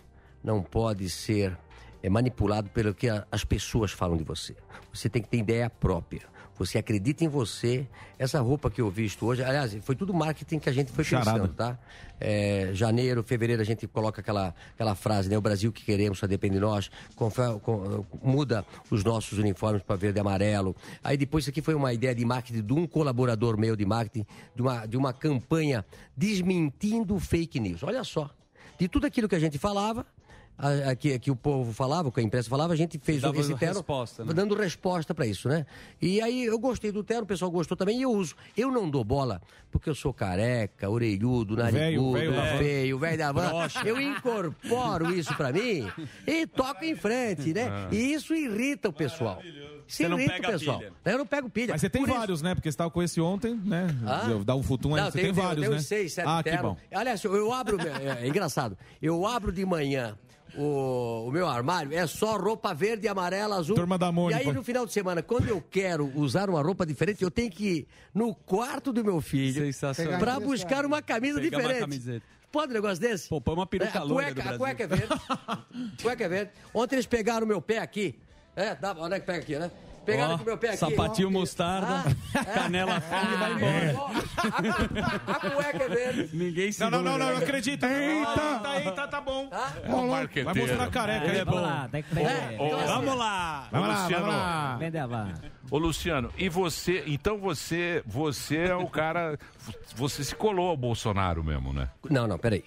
[0.45, 1.57] não pode ser
[2.03, 4.55] é, manipulado pelo que a- as pessoas falam de você.
[4.93, 6.23] Você tem que ter ideia própria.
[6.59, 7.87] Você acredita em você.
[8.19, 11.33] Essa roupa que eu visto hoje, aliás, foi tudo marketing que a gente foi Charada.
[11.33, 11.79] pensando, tá?
[12.21, 15.39] É, janeiro, fevereiro, a gente coloca aquela, aquela frase, né?
[15.39, 16.91] O Brasil que queremos só depende de nós.
[17.15, 17.31] Com-
[18.23, 20.75] muda os nossos uniformes para verde e amarelo.
[21.03, 24.27] Aí depois isso aqui foi uma ideia de marketing de um colaborador meu de marketing,
[24.55, 25.85] de uma, de uma campanha
[26.17, 27.83] desmentindo fake news.
[27.83, 28.31] Olha só.
[28.79, 30.07] De tudo aquilo que a gente falava,
[30.59, 33.39] a- a- que, que o povo falava, que a imprensa falava, a gente fez Dava
[33.39, 34.33] esse terno resposta, né?
[34.35, 35.65] dando resposta para isso, né?
[36.03, 38.35] E aí eu gostei do terno, o pessoal gostou também e eu uso.
[38.57, 39.41] Eu não dou bola
[39.71, 42.19] porque eu sou careca, orelhudo, narigudo,
[42.59, 43.53] feio, velho da van.
[43.85, 45.87] Eu incorporo isso para mim
[46.27, 47.69] e toco em frente, né?
[47.71, 47.89] Ah.
[47.93, 49.41] E isso irrita o pessoal.
[49.87, 50.79] Isso Você não irrita pega o pessoal.
[50.81, 50.93] pilha.
[51.05, 51.73] Eu não pego pilha.
[51.73, 52.55] Mas você tem Por isso- vários, né?
[52.55, 53.87] Porque você estava com esse ontem, né?
[54.07, 54.23] Ah?
[54.45, 55.01] Dá um futum aí.
[55.03, 55.81] Não, Você tem, tem vários, tem né?
[55.81, 56.73] seis, sete ah, que ternos.
[56.73, 56.77] bom.
[56.93, 57.79] Aliás, eu, eu abro.
[57.81, 58.77] é, é engraçado.
[59.01, 60.17] Eu abro de manhã.
[60.57, 63.77] O, o meu armário é só roupa verde, amarela, azul.
[63.77, 64.43] Turma da Mônica.
[64.43, 67.51] E aí, no final de semana, quando eu quero usar uma roupa diferente, eu tenho
[67.51, 70.19] que ir no quarto do meu filho Sensacional.
[70.19, 71.81] pra buscar uma camisa Pegar uma diferente.
[71.81, 72.27] camiseta.
[72.51, 73.29] Pode um negócio desse?
[73.29, 75.15] Pô, põe uma peruca É, loira cueca, do a cueca é verde.
[76.03, 76.51] cueca é verde.
[76.73, 78.19] Ontem eles pegaram o meu pé aqui.
[78.57, 79.71] É, dá, onde é que pega aqui, né?
[80.09, 80.77] Pegaram Ó, aqui o meu pé aqui.
[80.79, 82.05] sapatinho Ó, mostarda,
[82.35, 84.13] Ah, canela fina e vai embora.
[85.27, 86.37] A cueca é verde.
[86.37, 87.35] Ninguém Não, não, não, não, segura.
[87.35, 87.85] não acredito.
[87.85, 89.51] Eita, eita, tá bom.
[90.09, 90.45] marqueteiro.
[90.47, 91.67] Vai mostrar a careca É, aí, vamos pô.
[91.67, 93.69] lá, tem que É, então, assim, Vamos lá.
[93.71, 94.25] Vamos lá, Luciano.
[94.27, 94.79] vamos lá.
[94.79, 95.29] A.
[95.71, 99.39] Ô Luciano, e você, então você, você é o cara,
[99.95, 101.89] você se colou ao Bolsonaro mesmo, né?
[102.09, 102.65] Não, não, peraí.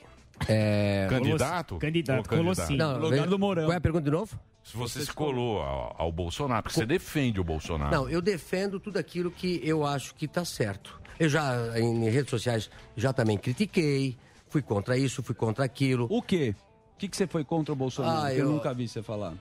[0.47, 1.07] É...
[1.09, 1.77] Candidato?
[1.77, 2.29] Candidato, Ou candidato?
[2.29, 2.77] colou sim.
[2.77, 3.63] Não, No lugar do Mourão.
[3.65, 4.39] Qual é a pergunta de novo?
[4.63, 7.91] Se você se colou ao, ao Bolsonaro, porque você defende o Bolsonaro.
[7.91, 10.99] Não, eu defendo tudo aquilo que eu acho que está certo.
[11.19, 14.17] Eu já, em redes sociais, já também critiquei,
[14.49, 16.07] fui contra isso, fui contra aquilo.
[16.09, 16.55] O quê?
[16.95, 18.25] O que, que você foi contra o Bolsonaro?
[18.25, 18.45] Ah, eu...
[18.45, 19.33] eu- nunca vi você falar.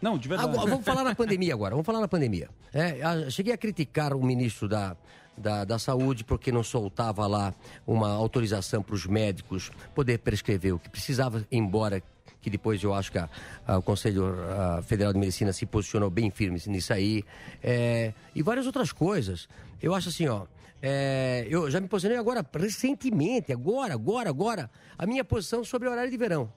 [0.00, 0.50] Não, de verdade.
[0.50, 2.48] Agora, vamos falar na pandemia agora, vamos falar na pandemia.
[2.72, 4.96] É, cheguei a criticar o ministro da,
[5.38, 7.54] da, da Saúde porque não soltava lá
[7.86, 12.02] uma autorização para os médicos poder prescrever o que precisava, embora
[12.40, 13.28] que depois eu acho que a-
[13.66, 17.24] a- o Conselho ah, Federal de Medicina se posicionou bem firme nisso aí.
[17.62, 19.48] É, e várias outras coisas.
[19.82, 20.44] Eu acho assim, ó.
[20.80, 25.90] é, eu já me posicionei agora, recentemente, agora, agora, agora, a minha posição sobre o
[25.90, 26.52] horário de verão.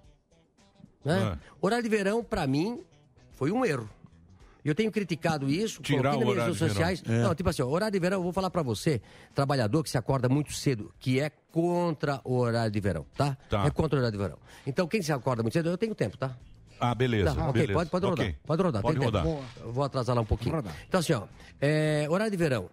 [1.03, 1.37] Né?
[1.59, 2.79] Horário de verão, para mim,
[3.31, 3.89] foi um erro.
[4.63, 7.03] Eu tenho criticado isso, Tirar coloquei nas minhas redes sociais.
[7.07, 7.23] É.
[7.23, 9.01] Não, tipo assim, ó, horário de verão, eu vou falar pra você,
[9.33, 13.35] trabalhador que se acorda muito cedo, que é contra o horário de verão, tá?
[13.49, 13.65] Tá.
[13.65, 14.37] É contra o horário de verão.
[14.65, 16.37] Então, quem se acorda muito cedo, eu tenho tempo, tá?
[16.79, 17.35] Ah, beleza.
[17.35, 17.73] Tá, ok, beleza.
[17.73, 18.25] pode, pode rodar.
[18.25, 18.37] Ok.
[18.45, 19.17] Pode rodar, Pode tem tempo.
[19.29, 19.43] rodar.
[19.61, 20.63] Eu vou atrasar lá um pouquinho.
[20.87, 21.23] Então, assim, ó,
[21.59, 22.69] é, horário de verão.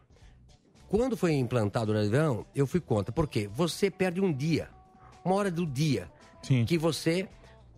[0.88, 3.12] Quando foi implantado o horário de verão, eu fui contra.
[3.12, 3.48] Por quê?
[3.52, 4.68] Você perde um dia,
[5.22, 6.10] uma hora do dia,
[6.66, 7.28] que você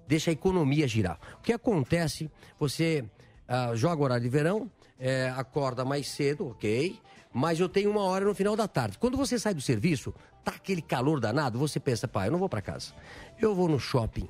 [0.06, 1.18] deixa a economia girar.
[1.38, 2.30] O que acontece?
[2.58, 3.04] Você
[3.50, 6.96] ah, joga horário de verão, é, acorda mais cedo, ok?
[7.32, 8.96] Mas eu tenho uma hora no final da tarde.
[8.96, 12.48] Quando você sai do serviço, tá aquele calor danado, você pensa, pá, eu não vou
[12.48, 12.94] para casa.
[13.40, 14.28] Eu vou no shopping,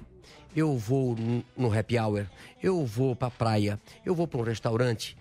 [0.56, 1.14] eu vou
[1.54, 2.26] no happy hour,
[2.62, 5.18] eu vou pra praia, eu vou para um restaurante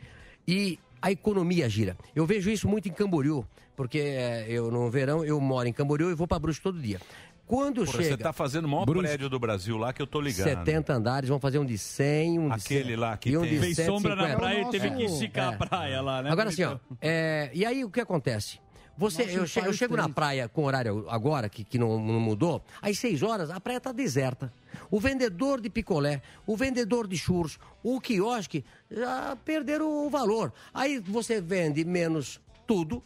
[0.48, 1.98] e a economia gira.
[2.16, 3.46] Eu vejo isso muito em Camboriú,
[3.76, 7.02] porque é, eu no verão eu moro em Camboriú e vou para Bruxo todo dia.
[7.50, 10.22] Quando Porra, chega Você tá fazendo o maior prédio do Brasil lá que eu tô
[10.22, 10.46] ligado.
[10.48, 13.60] 70 andares, vão fazer um de 100, um de Aquele 100, lá que um tem-
[13.60, 13.92] Fez 150.
[13.92, 15.56] sombra na praia e teve É, que esticar é.
[15.56, 16.30] a praia lá, né?
[16.30, 18.60] Agora assim, ó, é, e aí o que acontece?
[18.96, 22.20] Você, Nossa, eu, che- eu chego na praia com horário agora, que, que não, não
[22.20, 24.54] mudou, às 6 horas a praia tá deserta.
[24.92, 30.54] O vendedor de picolé, o vendedor de churros, o quiosque já perderam o valor.
[30.72, 33.02] Aí você vende menos tudo.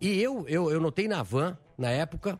[0.00, 2.38] E eu, eu, eu notei na van, na época,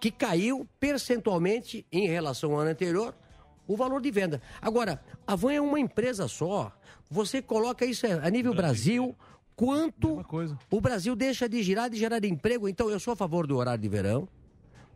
[0.00, 3.14] que caiu percentualmente em relação ao ano anterior
[3.66, 4.40] o valor de venda.
[4.62, 6.72] Agora, a van é uma empresa só.
[7.10, 9.14] Você coloca isso a nível Brasil,
[9.54, 10.24] quanto
[10.70, 12.68] o Brasil deixa de girar, de gerar emprego.
[12.68, 14.28] Então, eu sou a favor do horário de verão.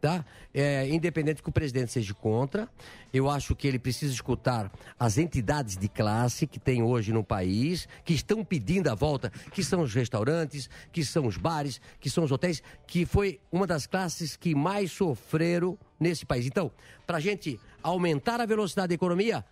[0.02, 0.24] Tá?
[0.52, 2.68] É, independente que o presidente seja contra,
[3.14, 7.86] eu acho que ele precisa escutar as entidades de classe que tem hoje no país,
[8.04, 12.24] que estão pedindo a volta, que são os restaurantes, que são os bares, que são
[12.24, 16.46] os hotéis, que foi uma das classes que mais sofreram nesse país.
[16.46, 16.72] Então,
[17.06, 19.44] para a gente aumentar a velocidade da economia,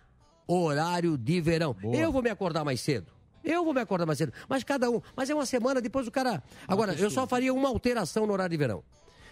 [0.45, 1.73] horário de verão.
[1.81, 3.07] Eu vou me acordar mais cedo.
[3.41, 4.33] Eu vou me acordar mais cedo.
[4.49, 5.01] Mas cada um.
[5.15, 6.43] Mas é uma semana, depois o cara.
[6.67, 8.83] Agora, eu só faria uma alteração no horário de verão.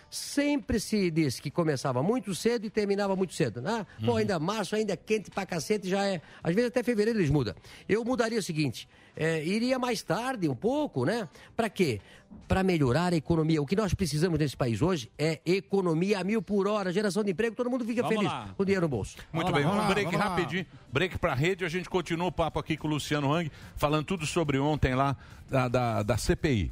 [0.09, 3.61] Sempre se disse que começava muito cedo e terminava muito cedo.
[3.61, 3.85] Né?
[4.05, 4.17] Pô, Uhum.
[4.17, 6.21] ainda março, ainda é quente pra cacete, já é.
[6.43, 7.53] Às vezes até fevereiro eles mudam.
[7.87, 11.27] Eu mudaria o seguinte: é, iria mais tarde um pouco, né?
[11.55, 11.99] Pra quê?
[12.47, 13.61] Para melhorar a economia.
[13.61, 17.31] O que nós precisamos nesse país hoje é economia a mil por hora, geração de
[17.31, 18.53] emprego, todo mundo fica Vamos feliz lá.
[18.55, 19.17] com dinheiro no bolso.
[19.33, 20.65] Muito bem, um break rapidinho.
[20.91, 24.25] Break pra rede, a gente continua o papo aqui com o Luciano Hang, falando tudo
[24.27, 25.15] sobre ontem lá
[25.49, 26.71] da, da, da CPI.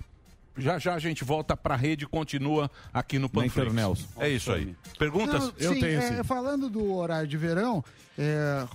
[0.58, 3.74] Já já a gente volta pra rede e continua aqui no Panflix.
[3.74, 4.08] Nelson.
[4.18, 4.76] É isso aí.
[4.98, 5.54] Perguntas?
[5.60, 7.84] Não, sim, é, falando do horário de verão,
[8.18, 8.66] é,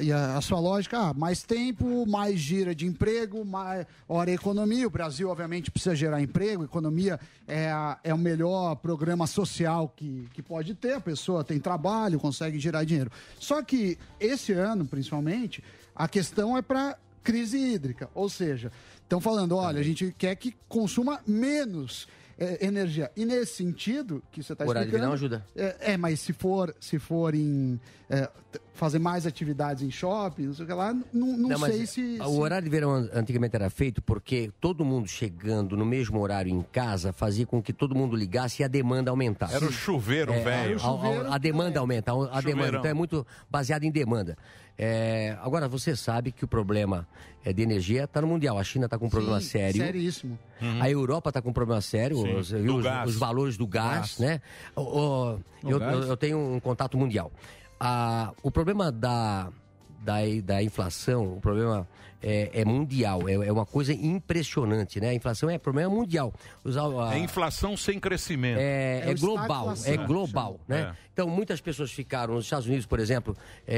[0.00, 4.86] e a, a sua lógica, ah, mais tempo, mais gira de emprego, mais hora economia.
[4.86, 6.64] O Brasil, obviamente, precisa gerar emprego.
[6.64, 10.94] Economia é, a- é o melhor programa social que, que pode ter.
[10.94, 13.10] A pessoa tem trabalho, consegue gerar dinheiro.
[13.38, 15.62] Só que esse ano, principalmente,
[15.94, 16.96] a questão é para
[17.26, 18.08] crise hídrica.
[18.14, 18.70] Ou seja,
[19.02, 22.06] estão falando, olha, a gente quer que consuma menos
[22.38, 23.10] é, energia.
[23.16, 25.18] E nesse sentido, que você está O horário de explicando...
[25.18, 25.46] verão ajuda.
[25.80, 28.28] É, é, mas se for, se for em é,
[28.74, 31.02] fazer mais atividades em shopping, não sei o que lá, não,
[31.36, 34.50] não, Não, mas sei se, O se- horário de verão an- antigamente era feito porque
[34.60, 38.64] todo mundo chegando no mesmo horário em casa fazia com que todo mundo ligasse e
[38.64, 39.54] a demanda aumentasse.
[39.56, 40.78] Era o chuveiro, É, velho.
[40.80, 42.76] a- a, a demanda aumenta, a, a demanda.
[42.78, 44.36] Então é muito baseado em demanda.
[44.78, 47.08] É, agora, você sabe que o problema
[47.44, 48.58] é, de energia está no Mundial.
[48.58, 49.80] A China está com um problema Sim, sério.
[49.84, 50.38] Seríssimo.
[50.80, 54.18] A Europa está com um problema sério, os, os, os valores do gás, Gás.
[54.18, 54.40] né?
[54.74, 55.94] O- o- eu, gás.
[55.94, 57.32] eu- eu tenho um contato mundial.
[57.80, 59.50] Ah, o problema da,
[60.02, 61.86] da, da inflação, o problema
[62.22, 65.10] é, é mundial, é, é uma coisa impressionante, né?
[65.10, 66.32] A inflação é problema mundial.
[66.64, 68.58] Os, a- É inflação sem crescimento.
[68.58, 70.80] é, é global, é global, né?
[70.92, 71.06] É.
[71.12, 73.36] Então, muitas pessoas ficaram nos Estados Unidos, por exemplo,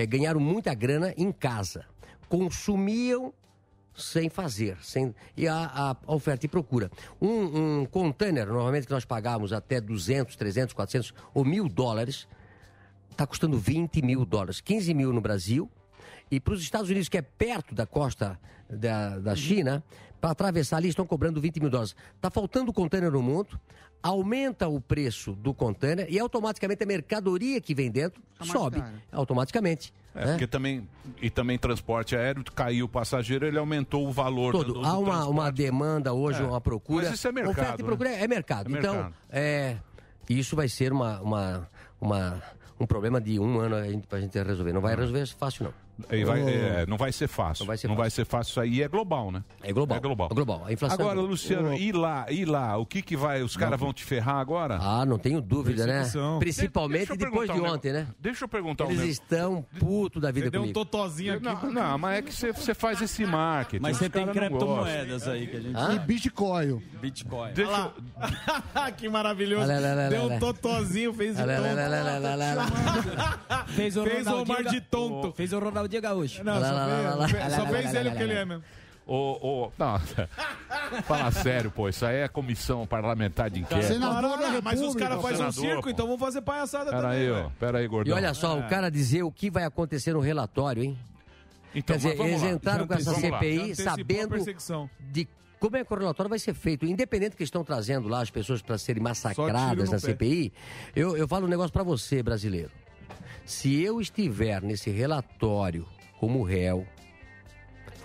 [0.08, 1.84] ganharam muita grana em casa,
[2.28, 3.32] consumiam
[3.94, 6.88] sem fazer, sem e a, a oferta e procura.
[7.20, 12.28] Um, um container, normalmente que nós pagávamos até 200, 300, 400 ou mil dólares,
[13.10, 15.68] está custando 20 mil dólares, 15 mil no Brasil.
[16.30, 19.82] E para os Estados Unidos, que é perto da costa da, da China,
[20.20, 21.94] para atravessar ali estão cobrando 20 mil dólares.
[22.16, 23.58] Está faltando container no mundo,
[24.02, 28.82] aumenta o preço do container e automaticamente a mercadoria que vem dentro sobe.
[29.12, 29.92] Automaticamente.
[30.14, 30.32] É, né?
[30.32, 30.88] porque também,
[31.22, 34.74] e também transporte aéreo, caiu o passageiro, ele aumentou o valor Todo.
[34.74, 36.44] do, do Há uma, uma demanda hoje, É.
[36.44, 37.06] uma procura.
[37.06, 38.22] Mas isso é mercado, Oferta e procura né?
[38.24, 38.74] é mercado.
[38.74, 39.14] É então, mercado.
[39.30, 39.76] é,
[40.28, 41.68] isso vai ser uma, uma,
[42.00, 42.42] uma-
[42.80, 44.72] um problema de um ano a gente, pra gente resolver.
[44.72, 45.87] Não vai resolver fácil, não.
[46.10, 46.48] E vai- Oh.
[46.48, 47.62] é, não vai ser fácil.
[47.62, 48.50] Não vai ser, fácil.
[48.50, 49.42] Isso aí é global, né?
[49.62, 49.98] É global.
[49.98, 50.28] É global.
[50.30, 50.62] É global.
[50.64, 51.74] A inflação Agora, é- Luciano, Oh.
[51.74, 52.76] e lá, e lá?
[52.76, 53.42] O que que vai...
[53.42, 54.78] Os caras vão te ferrar agora?
[54.80, 56.04] Ah, não tenho dúvida, né?
[56.38, 58.06] Principalmente eu depois de ontem, né?
[58.18, 60.78] Deixa eu perguntar um Eles estão puto da vida Deu um comigo.
[60.84, 61.44] totozinho aqui.
[61.44, 63.82] Não, não, mas é que você- você faz esse marketing.
[63.82, 65.78] Mas você tem não criptomoedas aí que a gente.
[65.94, 66.82] E Bitcoin.
[67.00, 67.52] Bitcoin.
[67.54, 68.90] Deixa Olha lá.
[68.96, 69.66] que maravilhoso.
[69.66, 71.58] Lá, lá, lá, Deu um totozinho, fez de tonto.
[73.74, 75.32] Fez o Ronaldinho Omar de Ga- tonto.
[75.32, 76.44] Fez o Ronaldinho Gaúcho.
[76.44, 78.64] Não, só fez, só fez ele porque ele é mesmo.
[79.06, 79.98] Ô, ô, não,
[81.04, 81.88] fala sério, pô.
[81.88, 84.04] Isso aí é comissão parlamentar de inquérito.
[84.04, 85.88] Ah, mas os caras fazem um Senador, circo, pô.
[85.88, 87.18] então vão fazer palhaçada Pera também.
[87.20, 87.48] aí, ó.
[87.58, 88.14] Pera aí, E gordão.
[88.16, 90.98] olha só, o cara dizer o que vai acontecer no relatório, hein?
[91.74, 92.50] Então, Quer dizer, eles lá.
[92.50, 93.18] entraram com essa lá.
[93.18, 94.36] CPI sabendo
[95.10, 95.26] de
[95.58, 96.84] como é que o relatório vai ser feito.
[96.84, 100.00] Independente que estão trazendo lá as pessoas para serem massacradas na pé.
[100.12, 100.52] CPI,
[100.94, 102.70] eu, eu falo um negócio para você, brasileiro.
[103.48, 105.88] Se eu estiver nesse relatório
[106.20, 106.86] como réu,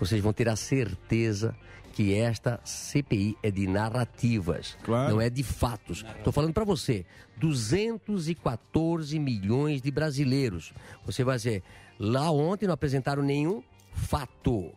[0.00, 1.54] vocês vão ter a certeza
[1.92, 6.02] que esta CPI é de narrativas, não é de fatos.
[6.16, 7.04] Estou falando para você,
[7.36, 10.72] 214 milhões de brasileiros.
[11.04, 11.62] Você vai dizer,
[11.98, 14.72] lá ontem não apresentaram nenhum fato,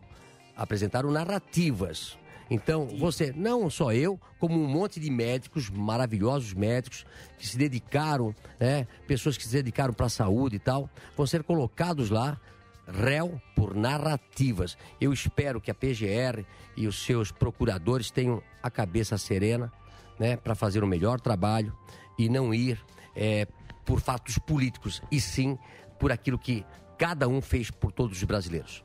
[0.53, 2.17] apresentaram narrativas.
[2.49, 7.05] Então, você, não só eu, como um monte de médicos, maravilhosos médicos,
[7.37, 11.43] que se dedicaram, né, pessoas que se dedicaram para a saúde e tal, vão ser
[11.43, 12.39] colocados lá
[12.87, 14.77] réu por narrativas.
[14.99, 16.45] Eu espero que a PGR
[16.75, 19.71] e os seus procuradores tenham a cabeça serena,
[20.17, 21.75] né, para fazer o melhor trabalho
[22.17, 22.81] e não ir
[23.15, 23.45] é,
[23.85, 25.57] por fatos políticos, e sim
[25.99, 26.65] por aquilo que
[26.97, 28.83] cada um fez por todos os brasileiros.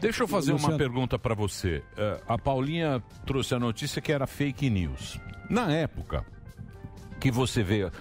[0.00, 1.82] Deixa eu fazer uma pergunta para você.
[1.96, 5.20] Eh, a Paulinha trouxe a notícia que era fake news.
[5.48, 6.24] Na época
[7.20, 7.92] que você veio,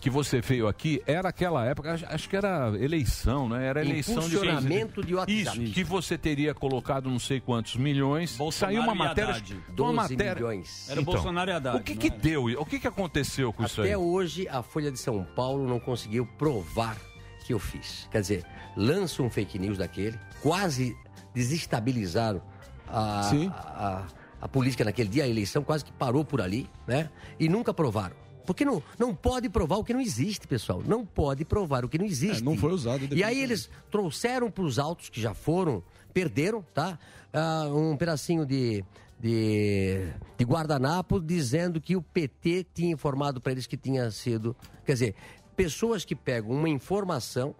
[0.00, 3.66] que você veio aqui, era aquela época, acho- que era eleição, né?
[3.66, 5.64] Era eleição de Impulsionamento de WhatsApp.
[5.64, 8.38] Isso, que você teria colocado não sei quantos milhões.
[8.52, 9.54] Saiu uma matéria, Haddad.
[9.54, 10.34] uma 12 matéria.
[10.36, 10.88] milhões.
[10.88, 12.44] Era Bolsonaro e Haddad, O que que deu?
[12.44, 13.88] O que que aconteceu com isso aí?
[13.88, 16.96] Até hoje, a Folha de São Paulo não conseguiu provar
[17.44, 18.06] que eu fiz.
[18.12, 18.44] Quer dizer,
[18.76, 20.96] lança um fake news daquele, quase
[21.34, 22.40] desestabilizaram
[22.86, 24.06] a, a,
[24.40, 27.10] a- política naquele dia, a eleição quase que parou por ali, né?
[27.38, 28.16] E nunca provaram.
[28.46, 30.82] Porque não, não pode provar o que não existe, pessoal.
[30.86, 32.40] Não pode provar o que não existe.
[32.40, 35.82] É, não foi usado E aí eles trouxeram para os autos que já foram,
[36.14, 36.98] perderam, tá?
[37.30, 38.82] Ah, um pedacinho de,
[39.20, 40.08] de,
[40.38, 44.56] de guardanapo dizendo que o PT tinha informado para eles que tinha sido.
[44.86, 45.14] Quer dizer,
[45.54, 47.54] pessoas que pegam uma informação,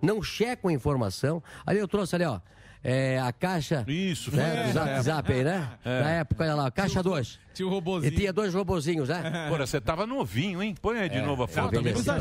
[0.00, 1.42] não checam a informação.
[1.66, 2.40] Ali eu trouxe ali, ó.
[2.84, 4.66] É, a caixa Isso, né, foi.
[4.66, 5.02] do Zap É.
[5.02, 5.68] Zap aí, né?
[5.84, 6.00] É.
[6.02, 7.40] Na época, olha lá, caixa 2.
[7.54, 8.16] Tinha um E robozinho.
[8.16, 9.46] tinha dois robozinhos, né?
[9.48, 10.74] Porra, você tava novinho, hein?
[10.80, 11.74] Põe aí de É, novo a foto.
[11.76, 12.14] envelheceu.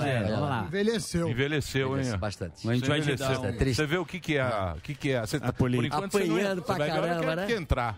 [0.67, 1.29] Envelheceu.
[1.29, 2.17] Envelheceu, hein?
[2.17, 2.61] Bastante.
[2.61, 3.75] Você A gente vai um- É triste.
[3.77, 4.45] Você vê o que que é,
[4.77, 5.21] o que que é.
[5.21, 7.45] Você tá, por enquanto você não Apanhando você pra vai agora caramba, né?
[7.47, 7.97] quer entrar.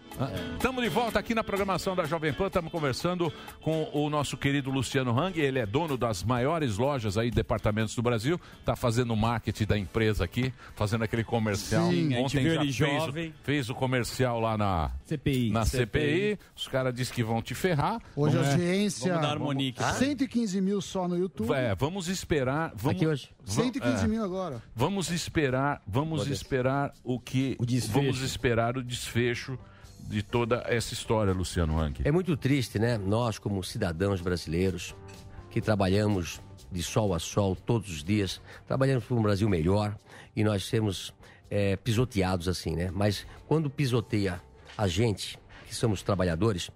[0.54, 2.48] Estamos de volta aqui na programação da Jovem Pan.
[2.48, 3.32] Estamos conversando
[3.62, 5.40] com o nosso querido Luciano Hang.
[5.40, 8.40] Ele é dono das maiores lojas aí, departamentos do Brasil.
[8.60, 11.90] Está fazendo o marketing da empresa aqui, fazendo aquele comercial.
[11.90, 13.34] Sim, a gente viu ele fez, o- jovem.
[13.44, 15.50] fez o comercial lá na CPI.
[15.52, 15.80] Na CPI.
[16.36, 16.40] CPI.
[16.56, 18.02] Os caras disseram que vão te ferrar.
[18.16, 19.10] Hoje a Vamos- audiência.
[19.14, 19.84] Vamos dar harmonique.
[19.84, 21.52] 115 mil só no YouTube.
[21.54, 22.72] É, vamos esperar.
[22.76, 23.30] Vamos, Aqui hoje.
[23.44, 24.08] Vamos- 115 é.
[24.08, 24.62] mil agora.
[24.76, 26.34] Vamos esperar, vamos Pode ser.
[26.36, 27.94] esperar o que, desfecho.
[27.94, 29.58] vamos esperar o desfecho
[30.08, 32.02] de toda essa história, Luciano Hang.
[32.04, 32.98] É muito triste, né?
[32.98, 34.96] Nós, como cidadãos brasileiros,
[35.50, 36.40] que trabalhamos
[36.72, 39.98] de sol a sol todos os dias, trabalhamos por um Brasil melhor
[40.36, 41.14] e nós sermos
[41.50, 42.90] é, pisoteados assim, né?
[42.94, 44.42] Mas quando pisoteia
[44.78, 46.70] a gente, que somos trabalhadores,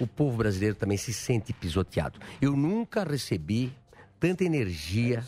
[0.00, 2.18] o povo brasileiro também se sente pisoteado.
[2.40, 3.72] Eu nunca recebi
[4.18, 5.24] tanta energia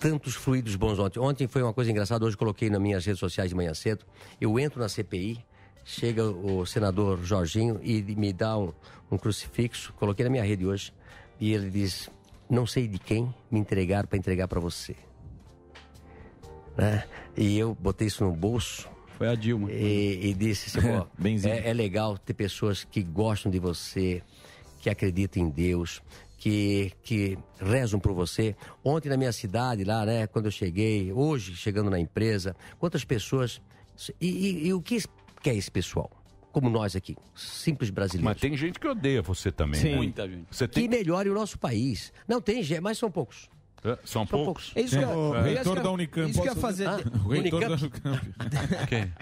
[0.00, 1.20] tantos fluidos bons ontem.
[1.20, 4.04] Ontem foi uma coisa engraçada, hoje coloquei nas minhas redes sociais de manhã cedo.
[4.40, 5.44] Eu entro na CPI,
[5.84, 8.72] chega o senador Jorginho e me dá um,
[9.10, 10.92] um crucifixo, coloquei na minha rede hoje,
[11.38, 12.08] e ele diz:
[12.48, 14.96] Não sei de quem me entregar para entregar para você.
[16.76, 17.04] Né?
[17.36, 18.88] E eu botei isso no bolso.
[19.20, 19.70] Foi a Dilma.
[19.70, 20.78] E, e disse
[21.46, 24.22] é, é legal ter pessoas que gostam de você,
[24.80, 26.00] que acreditam em Deus,
[26.38, 28.56] que, que rezam por você.
[28.82, 33.60] Ontem na minha cidade, lá, né, quando eu cheguei, hoje chegando na empresa, quantas pessoas.
[34.18, 35.02] E, e- e o que
[35.42, 36.10] que é esse pessoal?
[36.50, 38.24] Como nós aqui, simples brasileiros.
[38.24, 39.78] Mas tem gente que odeia você também.
[39.78, 39.90] Sim.
[39.90, 39.96] né?
[39.96, 40.46] Muita gente.
[40.50, 40.88] Você Que tem...
[40.88, 42.10] melhore o nosso país.
[42.26, 43.50] Não, tem gente, mas são poucos.
[43.82, 44.70] É, São São poucos.
[44.70, 44.72] poucos.
[44.76, 46.30] É isso que eu- O é reitor da Unicamp.
[46.30, 46.86] Isso que eu ia fazer.
[46.88, 48.08] Ah, O reitor da Unicamp?
[48.08, 48.86] Unicamp.
[48.88, 49.12] Quem?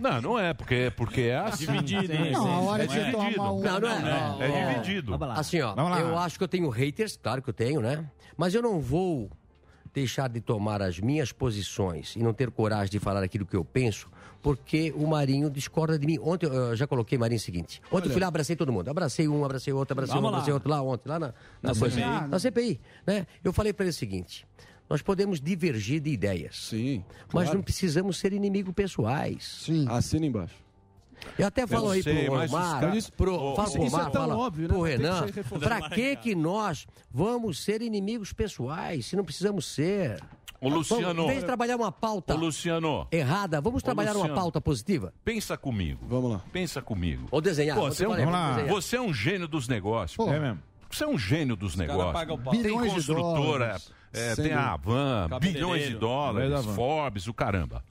[0.00, 1.66] Não, não é, porque, porque é assim.
[1.66, 2.30] Dividido, né?
[2.30, 3.18] Não, a hora É de dividido.
[3.36, 3.60] tomar um.
[3.62, 4.46] Não, não é.
[4.46, 5.10] É, Ó, dividido.
[5.12, 5.34] Vamos lá.
[5.34, 6.00] Assim, ó, Vamos lá.
[6.00, 8.04] eu acho que eu tenho haters, claro que eu tenho, né?
[8.36, 9.30] Mas eu não vou
[9.92, 13.64] deixar de tomar as minhas posições e não ter coragem de falar aquilo que eu
[13.64, 14.08] penso,
[14.42, 16.18] porque o Marinho discorda de mim.
[16.20, 17.80] Ontem eu já coloquei Marinho o seguinte.
[17.90, 18.88] Ontem eu fui lá, abracei todo mundo.
[18.88, 20.56] Abracei um, abracei outro, abracei Vamos um, abracei lá.
[20.56, 21.26] outro lá ontem, lá na,
[21.62, 21.74] na, Na.
[21.74, 22.28] CPI.
[22.28, 23.26] Na CPI, né?
[23.44, 24.46] Eu falei para ele o seguinte.
[24.90, 27.02] Nós podemos divergir de ideias, Sim.
[27.32, 27.54] mas claro.
[27.58, 29.62] não precisamos ser inimigos pessoais.
[29.64, 29.86] Sim.
[29.88, 30.54] Assina embaixo.
[31.38, 33.98] Eu até falo aí sei, pro Omar, caras- pro, Ô, fala isso- pro isso é
[34.00, 34.68] Omar, tão fala óbvio, né?
[34.74, 35.26] pro Renan,
[35.60, 40.20] pra que que nós vamos ser inimigos pessoais, se não precisamos ser?
[40.62, 41.02] Ô, Luciano.
[41.06, 44.34] Vamos, em vez de trabalhar uma pauta Luciano, errada, vamos trabalhar uma Luciano.
[44.40, 45.12] pauta positiva?
[45.24, 46.04] pensa comigo.
[46.08, 46.40] Vamos lá.
[46.52, 47.26] Pensa comigo.
[47.30, 47.76] Ou desenhar.
[47.76, 48.50] Pô, você, é um, Vamos lá.
[48.54, 48.68] desenhar.
[48.74, 50.16] você é um gênio dos negócios.
[50.16, 50.60] Pô, É mesmo.
[50.90, 52.12] Você é um gênio dos negócios.
[52.12, 52.52] paga o pau.
[52.52, 53.92] Tem Bilhões de construtora, dólares.
[54.12, 54.92] é, Sem tem a dúvida.
[54.92, 55.68] Avan, Cabeleireiro.
[55.68, 56.74] bilhões de dólares, Havan.
[56.74, 57.84] Forbes, o caramba.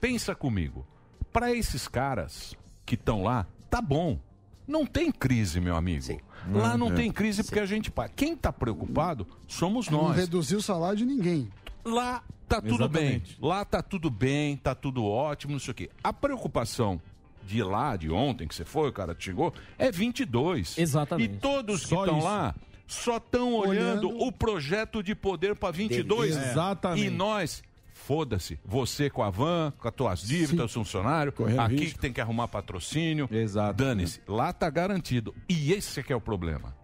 [0.00, 0.86] Pensa comigo.
[1.32, 2.54] Para esses caras
[2.86, 4.18] que estão lá, tá bom.
[4.66, 6.02] Não tem crise, meu amigo.
[6.02, 6.18] Sim.
[6.52, 6.94] Lá não É.
[6.94, 8.12] tem crise porque a gente paga.
[8.14, 10.16] Quem tá preocupado somos Não nós.
[10.16, 11.50] reduziu o salário de ninguém.
[11.84, 13.36] Lá tá tudo Exatamente.
[13.40, 13.48] bem.
[13.48, 15.90] Lá tá tudo bem, tá tudo ótimo, não sei o quê.
[16.02, 17.00] A preocupação
[17.46, 20.78] de lá, de ontem que você foi, o cara te chegou, é 22.
[20.78, 21.34] Exatamente.
[21.34, 22.54] E todos que estão lá
[22.86, 24.22] só estão olhando, Olhando.
[24.26, 26.36] o projeto de poder para 22.
[26.36, 27.06] Exatamente.
[27.06, 27.62] E nós,
[27.92, 31.94] foda-se, você com a van, com as tuas dívidas, funcionário, Correndo aqui risco.
[31.94, 33.28] que tem que arrumar patrocínio.
[33.30, 33.82] Exato.
[33.82, 35.34] Dane-se, lá tá garantido.
[35.48, 36.74] E esse é que é o problema.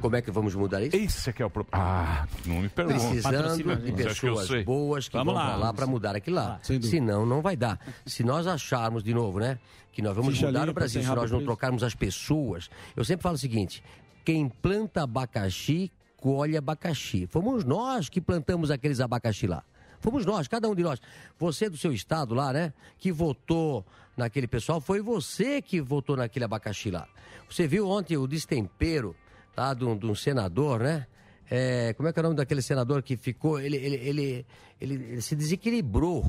[0.00, 0.96] Como é que vamos mudar isso?
[0.96, 1.84] Esse é que é o problema.
[1.84, 2.98] Ah, não me pergunte.
[2.98, 4.64] Precisando de que pessoas sei?
[4.64, 5.56] boas que Vamos vão lá.
[5.56, 6.60] lá para mudar aquilo lá.
[6.66, 6.86] Dúvida.
[6.86, 7.80] Senão, não vai dar.
[8.04, 9.58] Se nós acharmos, de novo, né,
[9.92, 12.68] que nós vamos Ficha mudar o Brasil, se nós não trocarmos as pessoas.
[12.94, 13.82] Eu sempre falo o seguinte:
[14.24, 17.26] quem planta abacaxi, colhe abacaxi.
[17.26, 19.62] Fomos nós que plantamos aqueles abacaxi lá.
[20.00, 21.00] Fomos nós, cada um de nós.
[21.38, 23.84] Você do seu estado lá, né, que votou
[24.16, 27.08] naquele pessoal, foi você que votou naquele abacaxi lá.
[27.48, 29.16] Você viu ontem o destempero
[29.56, 31.06] lá de um, de um senador, né?
[31.50, 33.60] É, como é que é o nome daquele senador que ficou?
[33.60, 34.46] Ele, ele, ele,
[34.80, 36.28] ele, ele se desequilibrou.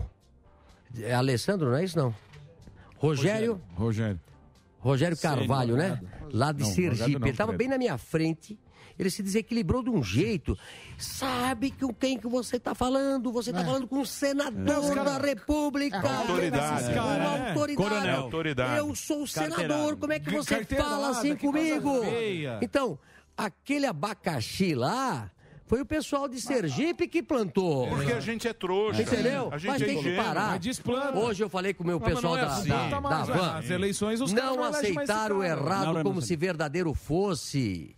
[1.00, 2.14] É Alessandro, não é isso não?
[2.98, 4.20] Rogério, Rogério.
[4.80, 6.00] Rogério Carvalho, né?
[6.32, 7.14] Lá de Não, Sergipe.
[7.20, 8.58] não, ele estava bem na minha frente.
[8.98, 10.58] Ele se desequilibrou de um jeito.
[10.98, 13.32] Sabe com quem que você está falando?
[13.32, 16.00] Você está falando com o senador da República.
[16.00, 16.92] Autoridade.
[16.94, 17.50] Uma É.
[17.50, 17.76] autoridade.
[17.76, 18.22] Coronel.
[18.22, 18.78] Autoridade.
[18.80, 19.58] Eu sou o senador.
[19.58, 19.96] Carteirada.
[19.98, 22.02] Como é que você Carteirada, fala assim comigo?
[22.62, 22.98] Então,
[23.38, 25.32] aquele abacaxi lá
[25.66, 27.88] foi o pessoal de Sergipe que plantou.
[27.90, 29.02] Porque a gente é trouxa.
[29.02, 29.50] Entendeu?
[29.52, 30.58] A gente Mas é tem que parar.
[30.58, 31.18] Desplanta.
[31.18, 32.70] Hoje eu falei com o meu Não, mas pessoal não é da, assim.
[32.70, 33.54] da, Tá da mais- van.
[33.54, 36.22] Nas eleições, os não não aceitaram o errado Não, não, como não.
[36.22, 37.96] se verdadeiro fosse.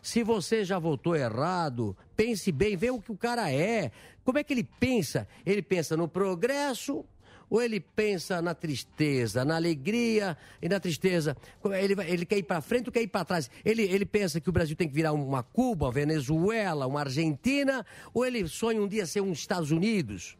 [0.00, 3.90] Se você já votou errado, pense bem, vê o que o cara é.
[4.24, 5.26] Como é que ele pensa?
[5.44, 7.04] Ele pensa no progresso
[7.50, 11.36] ou ele pensa na tristeza, na alegria e na tristeza?
[11.70, 11.84] É?
[11.84, 13.50] Ele, ele quer ir para frente ou quer ir para trás?
[13.64, 17.84] Ele, ele pensa que o Brasil tem que virar uma Cuba, uma Venezuela, uma Argentina
[18.12, 20.36] ou ele sonha um dia ser um Estados Unidos?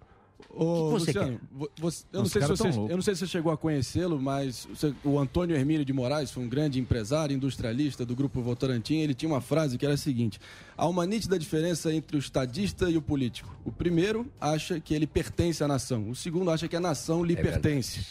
[0.51, 3.21] Ô, que você Luciano, vo- você- eu, não sei se você, eu não sei se
[3.21, 7.35] você chegou a conhecê-lo, mas você- o Antônio Hermílio de Moraes foi um grande empresário,
[7.35, 8.97] industrialista do Grupo Votorantim.
[8.99, 10.41] Ele tinha uma frase que era a seguinte:
[10.77, 13.55] há uma nítida diferença entre o estadista e o político.
[13.65, 17.35] O primeiro acha que ele pertence à nação, o segundo acha que a nação lhe
[17.35, 18.07] É pertence.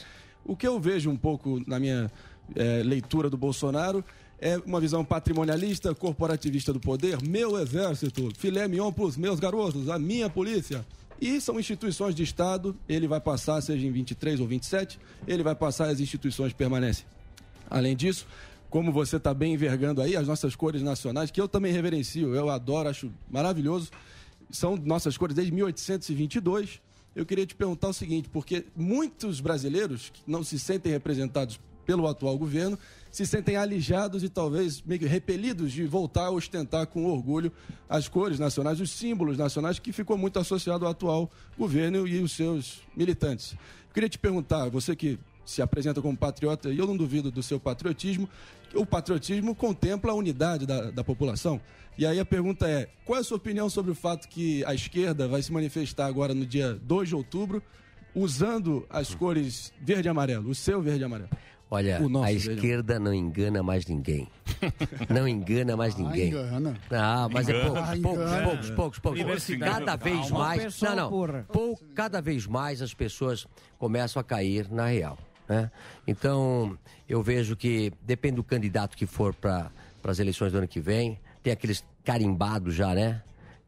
[0.45, 2.11] O que eu vejo um pouco na minha
[2.55, 4.03] eh, leitura do Bolsonaro
[4.39, 9.97] é uma visão patrimonialista, corporativista do poder, meu exército, filé mignon pros meus garotos, a
[9.99, 10.85] minha polícia.
[11.19, 15.55] E são instituições de Estado, ele vai passar, seja em 23 ou 27, ele vai
[15.55, 17.05] passar, as instituições permanecem.
[17.69, 18.27] Além disso,
[18.69, 22.49] como você está bem envergando aí, as nossas cores nacionais, que eu também reverencio, eu
[22.49, 23.89] adoro, acho maravilhoso,
[24.49, 26.81] são nossas cores desde 1822.
[27.15, 32.05] Eu queria te perguntar o seguinte, porque muitos brasileiros que não se sentem representados pelo
[32.05, 32.77] atual governo
[33.11, 37.51] se sentem alijados e talvez meio que repelidos de voltar a ostentar com orgulho
[37.89, 42.33] as cores nacionais, os símbolos nacionais que ficou muito associado ao atual governo e os
[42.33, 43.53] seus militantes.
[43.53, 47.41] Eu queria te perguntar, você que se apresenta como patriota, e eu não duvido do
[47.41, 48.29] seu patriotismo,
[48.75, 51.59] o patriotismo contempla a unidade da, da população.
[51.97, 54.75] E aí a pergunta é: qual é a sua opinião sobre o fato que a
[54.75, 57.63] esquerda vai se manifestar agora no dia 2 de outubro,
[58.13, 61.29] usando as cores verde e amarelo, o seu verde e amarelo?
[61.69, 64.27] Olha, a esquerda não engana mais ninguém.
[65.09, 66.29] Não engana mais ninguém.
[66.29, 66.75] engana.
[66.89, 68.01] Ah, mas é Engana.
[68.01, 69.47] poucos, Ah, poucos, poucos, poucos.
[69.59, 70.63] Cada vez Calma, mais.
[70.63, 71.09] pessoal, Não, não.
[71.11, 71.45] porra.
[71.51, 73.45] Pou- cada vez mais as pessoas
[73.77, 75.15] começam a cair na real.
[75.47, 75.69] Né?
[76.07, 76.75] Então,
[77.07, 79.69] eu vejo que depende do candidato que for para
[80.03, 83.21] as eleições do ano que vem, tem aqueles carimbados já, né?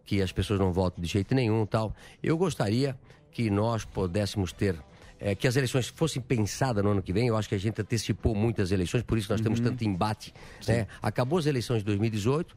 [0.05, 1.93] Que as pessoas não votam de jeito nenhum tal.
[2.23, 2.97] Eu gostaria
[3.31, 4.75] que nós pudéssemos ter.
[5.19, 7.27] Eh, que as eleições fossem pensadas no ano que vem.
[7.27, 10.33] Eu acho que a gente antecipou muitas eleições, por isso nós temos tanto embate.
[10.67, 10.87] Né?
[11.01, 12.55] Acabou as eleições de 2018,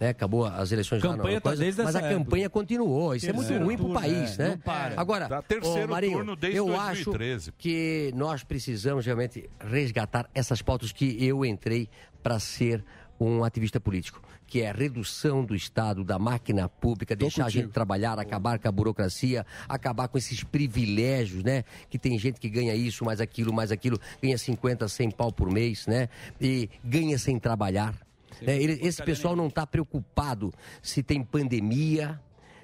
[0.00, 0.10] né?
[0.10, 2.14] Acabou as eleições lá Campanha na tá coisa, desde mas a época.
[2.14, 3.14] campanha continuou.
[3.14, 4.58] Isso é Terceiro muito ruim para o país, é, né?
[4.96, 7.50] Agora, Dá terceiro Marinho, turno desde eu 2013.
[7.50, 11.88] acho que nós precisamos realmente resgatar essas pautas que eu entrei
[12.22, 12.84] para ser
[13.20, 17.72] um ativista político, que é a redução do Estado, da máquina pública, deixar a gente
[17.72, 21.64] trabalhar, acabar com a burocracia, acabar com esses privilégios, né?
[21.90, 25.50] Que tem gente que ganha isso, mais aquilo, mais aquilo, ganha 50, 100 pau por
[25.50, 26.08] mês, né?
[26.40, 27.94] E ganha sem trabalhar.
[28.40, 28.56] né?
[28.62, 32.20] Ele- esse pessoal não está preocupado se tem pandemia,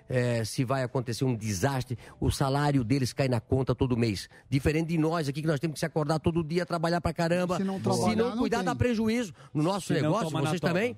[0.09, 4.29] é, se vai acontecer um desastre, o salário deles cai na conta todo mês.
[4.51, 7.57] Diferente de nós aqui, que nós temos que se acordar todo dia, trabalhar pra caramba.
[7.57, 8.67] Se não Se trabalhar, não não cuidar, tem.
[8.67, 9.33] dá prejuízo.
[9.53, 10.97] No nosso Se não, negócio, vocês também.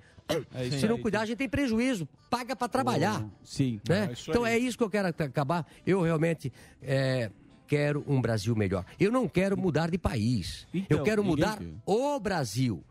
[0.54, 1.02] É isso se não aí.
[1.02, 2.08] cuidar, a gente tem prejuízo.
[2.28, 3.24] Paga pra trabalhar.
[3.44, 3.80] Sim.
[3.88, 4.10] né?
[4.10, 4.54] É então aí.
[4.54, 5.64] é isso que eu quero ac- acabar.
[5.86, 6.52] Eu realmente
[6.82, 7.30] é,
[7.68, 8.84] quero um Brasil melhor.
[8.98, 10.66] Eu não quero mudar de país.
[10.74, 12.82] Então, eu quero mudar o Brasil.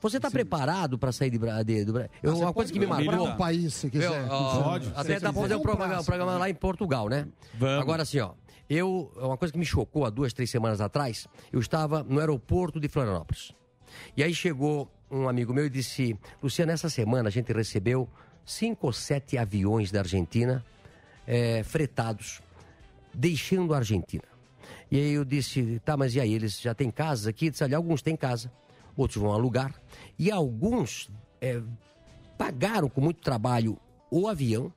[0.00, 1.38] Você está preparado para sair de,
[1.84, 2.08] do Brasil?
[2.22, 3.28] Eu- Você Uma coisa que me marcou.
[3.28, 4.06] um país, se quiser.
[4.06, 4.92] Eu, ó, Pode.
[4.94, 7.26] Até dá pra fazer um programa, um programa lá em Portugal, né?
[7.54, 7.82] Vamos.
[7.82, 8.32] Agora assim, ó.
[8.68, 12.78] Eu, uma coisa que me chocou há duas, três semanas atrás, eu estava no aeroporto
[12.78, 13.52] de Florianópolis.
[14.16, 18.08] E aí chegou um amigo meu e disse: Luciano, essa semana a gente recebeu
[18.44, 20.64] cinco ou sete aviões da Argentina
[21.26, 22.40] eh, fretados,
[23.12, 24.22] deixando a Argentina.
[24.90, 26.32] E aí eu disse: tá, mas e aí?
[26.32, 27.46] Eles já têm casas aqui?
[27.46, 28.52] Eu disse: olha, alguns têm casa,
[28.96, 29.74] outros vão alugar.
[30.20, 31.10] E alguns
[31.40, 31.62] eh,
[32.36, 33.78] pagaram com muito trabalho
[34.10, 34.70] o avião,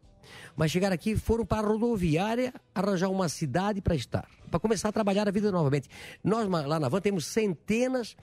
[0.55, 4.91] mas chegaram aqui foram para a rodoviária arranjar uma cidade para estar, para começar a
[4.93, 5.89] trabalhar a vida novamente.
[6.23, 8.15] Nós lá na Van temos centenas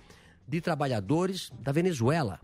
[0.48, 2.40] de trabalhadores da Venezuela.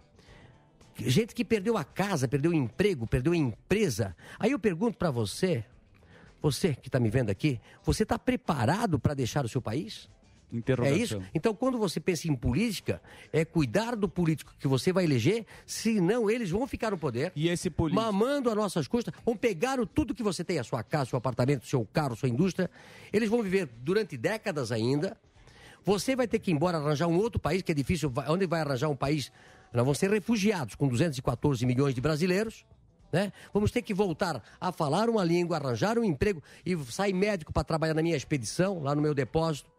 [0.98, 4.14] Gente que perdeu a casa, perdeu o emprego, perdeu a empresa.
[4.38, 5.64] Aí eu pergunto para você,
[6.42, 10.06] você que está me vendo aqui, você está preparado para deixar o seu país?
[10.52, 10.96] É Interrogação.
[10.98, 11.22] isso?
[11.34, 16.30] Então, quando você pensa em política, é cuidar do político que você vai eleger, senão
[16.30, 17.32] eles vão ficar no poder.
[17.34, 18.00] E esse político?
[18.00, 21.16] Mamando as nossas custas, vão pegar o- tudo que você tem, a sua casa, seu
[21.18, 22.70] apartamento, seu carro, sua indústria.
[23.12, 25.16] Eles vão viver durante décadas ainda.
[25.84, 28.12] Você vai ter que ir embora arranjar um outro país, que é difícil.
[28.28, 29.30] Onde vai arranjar um país?
[29.72, 32.64] Nós vamos ser refugiados, com 214 milhões de brasileiros.
[33.12, 33.32] Né?
[33.54, 37.62] Vamos ter que voltar a falar uma língua, arranjar um emprego e sair médico para
[37.62, 39.70] trabalhar na minha expedição, lá no meu depósito.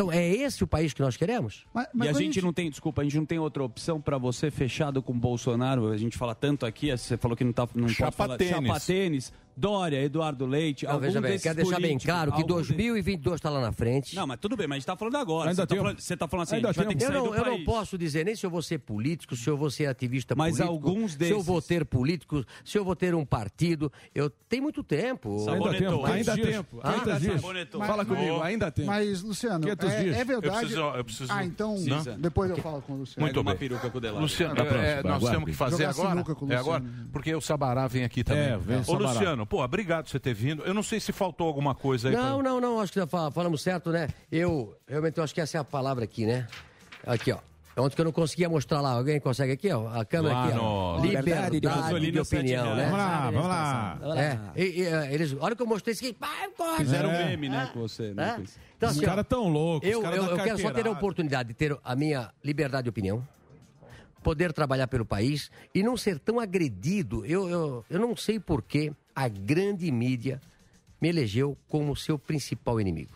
[0.00, 1.66] Então, é esse o país que nós queremos?
[1.94, 5.02] e a gente não tem, desculpa, a gente não tem outra opção para você fechado
[5.02, 5.88] com o Bolsonaro.
[5.88, 8.66] A gente fala tanto aqui, você falou que não tá não Chapa pode falar tênis.
[8.66, 12.32] chapa tênis, Dória, Eduardo Leite, Não, algum veja bem, desses quero deixar bem políticos, claro
[12.32, 14.16] que algum 2022 está lá na frente.
[14.16, 15.50] Não, mas tudo bem, mas a gente tá falando agora.
[15.50, 17.04] Ainda você, tá tem- falando, você tá falando assim, Ainda a gente vai ter que
[17.04, 19.56] eu não, do eu não posso dizer nem se eu vou ser político, se eu
[19.56, 22.96] vou ser ativista Mas político, alguns se eu vou desses- ter político, se eu vou
[22.96, 23.92] ter um partido.
[24.14, 25.36] Eu tenho muito tempo.
[25.50, 26.80] Ainda tempo, ainda tempo.
[26.82, 27.40] Ah, Ainda dias.
[27.86, 28.84] Fala comigo, ainda tem.
[28.86, 30.16] Mas, Luciano, 500 é, dias.
[30.16, 30.46] é verdade.
[30.54, 32.16] Eu preciso- eu preciso- Ah, então, Precisa.
[32.18, 33.26] depois eu falo com o Luciano.
[33.26, 33.54] Muito bem.
[34.20, 35.30] Luciano, Tá é, próximo, nós aguarde.
[35.30, 36.22] temos que fazer agora.
[36.24, 36.60] com o É Luciano.
[36.60, 38.42] agora, porque o Sabará vem aqui também.
[38.44, 38.94] É, vem o Ô.
[38.94, 40.62] Luciano, pô, obrigado por você ter vindo.
[40.62, 42.14] Eu não sei se faltou alguma coisa aí.
[42.14, 43.00] Não, não, não, acho que
[43.32, 44.08] falamos certo, né?
[44.30, 46.46] Eu, realmente, eu acho que essa é a palavra aqui, né?
[47.04, 47.38] Aqui, ó.
[47.76, 48.92] Ontem que eu não conseguia mostrar lá.
[48.92, 49.88] Alguém consegue aqui, ó?
[49.88, 51.00] A câmera Lá aqui, no- ó.
[51.00, 52.84] Liberdade de, opinião, né?
[52.84, 54.22] Vamos lá, vamos lá.
[54.22, 56.16] É, e- e, é, eles, olha que eu mostrei isso aqui.
[56.78, 57.26] Fizeram um É.
[57.28, 58.12] meme, né, com você.
[58.14, 58.42] né, É?
[58.76, 61.48] Então, Os assim, caras tão loucos, os Eu, eu, eu quero só ter a oportunidade
[61.48, 63.26] de ter a minha liberdade de opinião,
[64.22, 67.24] poder trabalhar pelo país e não ser tão agredido.
[67.24, 70.40] Eu, eu, eu não sei por que a grande mídia
[71.00, 73.12] me elegeu como seu principal inimigo.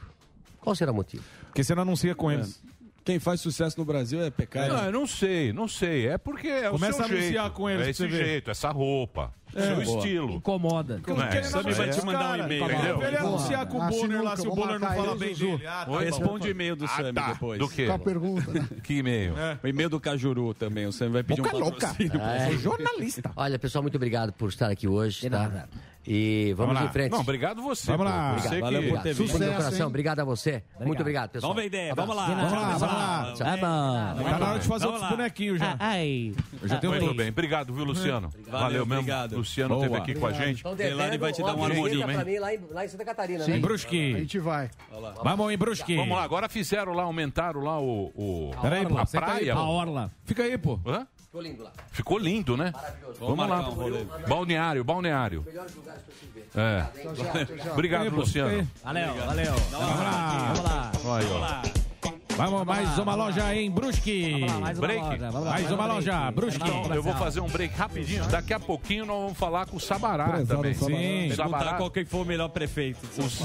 [0.61, 1.23] Qual será o motivo?
[1.47, 2.63] Porque você não anuncia com eles.
[3.05, 4.73] Quem faz sucesso no Brasil é pecado.
[4.73, 6.09] Não, eu não sei, não sei.
[6.09, 7.51] É porque é Começa o seu a anunciar jeito.
[7.55, 8.25] com eles É esse você ver.
[8.25, 9.99] jeito, essa roupa, É, seu boa.
[9.99, 10.31] estilo.
[10.33, 11.01] Incomoda.
[11.33, 11.43] É?
[11.43, 12.65] Sammy vai te mandar um e-mail.
[12.65, 13.03] Entendeu?
[13.03, 15.67] Ele anunciar com o Bonner lá, se o Bonner não fala bem dele.
[15.67, 15.99] Ah, tá.
[16.01, 17.33] Responde o e-mail do Ah, Sammy tá.
[17.33, 17.59] depois.
[17.59, 17.87] Do quê?
[17.87, 18.53] Com a pergunta?
[18.83, 19.35] Que e-mail?
[19.63, 20.87] O e-mail do Cajuru também.
[20.87, 22.21] O Sammy vai pedir um patrocínio.
[22.21, 22.47] É.
[22.51, 22.59] você.
[22.59, 23.31] jornalista.
[23.37, 25.69] Olha, pessoal, muito obrigado por estar aqui hoje, tá?
[26.07, 26.85] E vamos, lá.
[26.85, 27.13] em frente.
[27.13, 27.91] Não, obrigado você.
[27.91, 28.33] Vamos lá.
[28.35, 29.27] Você Obrigado, que- valeu por ter vindo.
[29.27, 30.63] Sucesso, Fundo do coração, obrigado a você.
[30.81, 31.51] Muito obrigado, pessoal.
[31.53, 32.27] Vamos ver ideia, vamos lá.
[32.27, 33.35] Vamos lá, vamos lá.
[33.39, 34.25] Tá bom.
[34.25, 35.77] Tá na hora de fazer Vamos outros bonequinhos já.
[35.79, 36.35] Ai.
[36.63, 38.31] Eu já tenho Muito bem, obrigado, viu, Luciano?
[38.49, 39.01] Valeu, mesmo.
[39.01, 39.37] obrigado.
[39.37, 39.87] Luciano Boa.
[39.87, 40.57] esteve aqui com a gente.
[40.57, 42.25] Estão Delari vai te dar um harmonia, pra hein?
[42.25, 43.53] mim lá em, lá em Santa Catarina, Sim.
[43.53, 43.57] né?
[43.57, 44.13] A Brusque.
[44.15, 44.71] gente vai.
[45.23, 45.97] Vamos em Brusque.
[45.97, 48.51] Vamos lá, agora fizeram lá, aumentaram lá o.
[48.61, 48.99] Peraí, pô.
[48.99, 49.55] a praia.
[49.55, 50.11] A orla.
[50.25, 50.79] Fica aí, pô.
[50.87, 51.07] Hã?
[51.35, 51.73] Ficou lindo lá.
[51.91, 52.73] Ficou lindo, né?
[53.19, 53.47] Vamos lá.
[53.49, 54.05] marcar um rolê.
[54.29, 55.43] Balneário, balneário.
[55.45, 56.49] Melhores lugares pra se ver.
[56.55, 57.03] É.
[57.03, 57.73] Tchau, tchau, tchau, tchau.
[57.73, 58.11] Obrigado.
[58.11, 58.69] Luciano.
[58.85, 59.53] Valeu, valeu.
[59.73, 60.53] Vamos lá.
[60.55, 60.93] Vamos lá.
[61.17, 61.94] Aí, ó.
[62.37, 64.33] Vamos, mais uma loja em Brusque.
[64.33, 65.03] Vamos lá, mais uma Break.
[65.05, 65.31] loja.
[65.31, 66.59] Vamos lá, Mais uma loja, Brusque.
[66.69, 68.25] Vamos Eu vou fazer um break rapidinho.
[68.27, 70.75] Daqui a pouquinho nós vamos falar com o Sabará Prezado também.
[70.75, 70.97] Sabará.
[70.99, 71.33] Sim.
[71.35, 72.99] Sabará, qual que foi o melhor prefeito.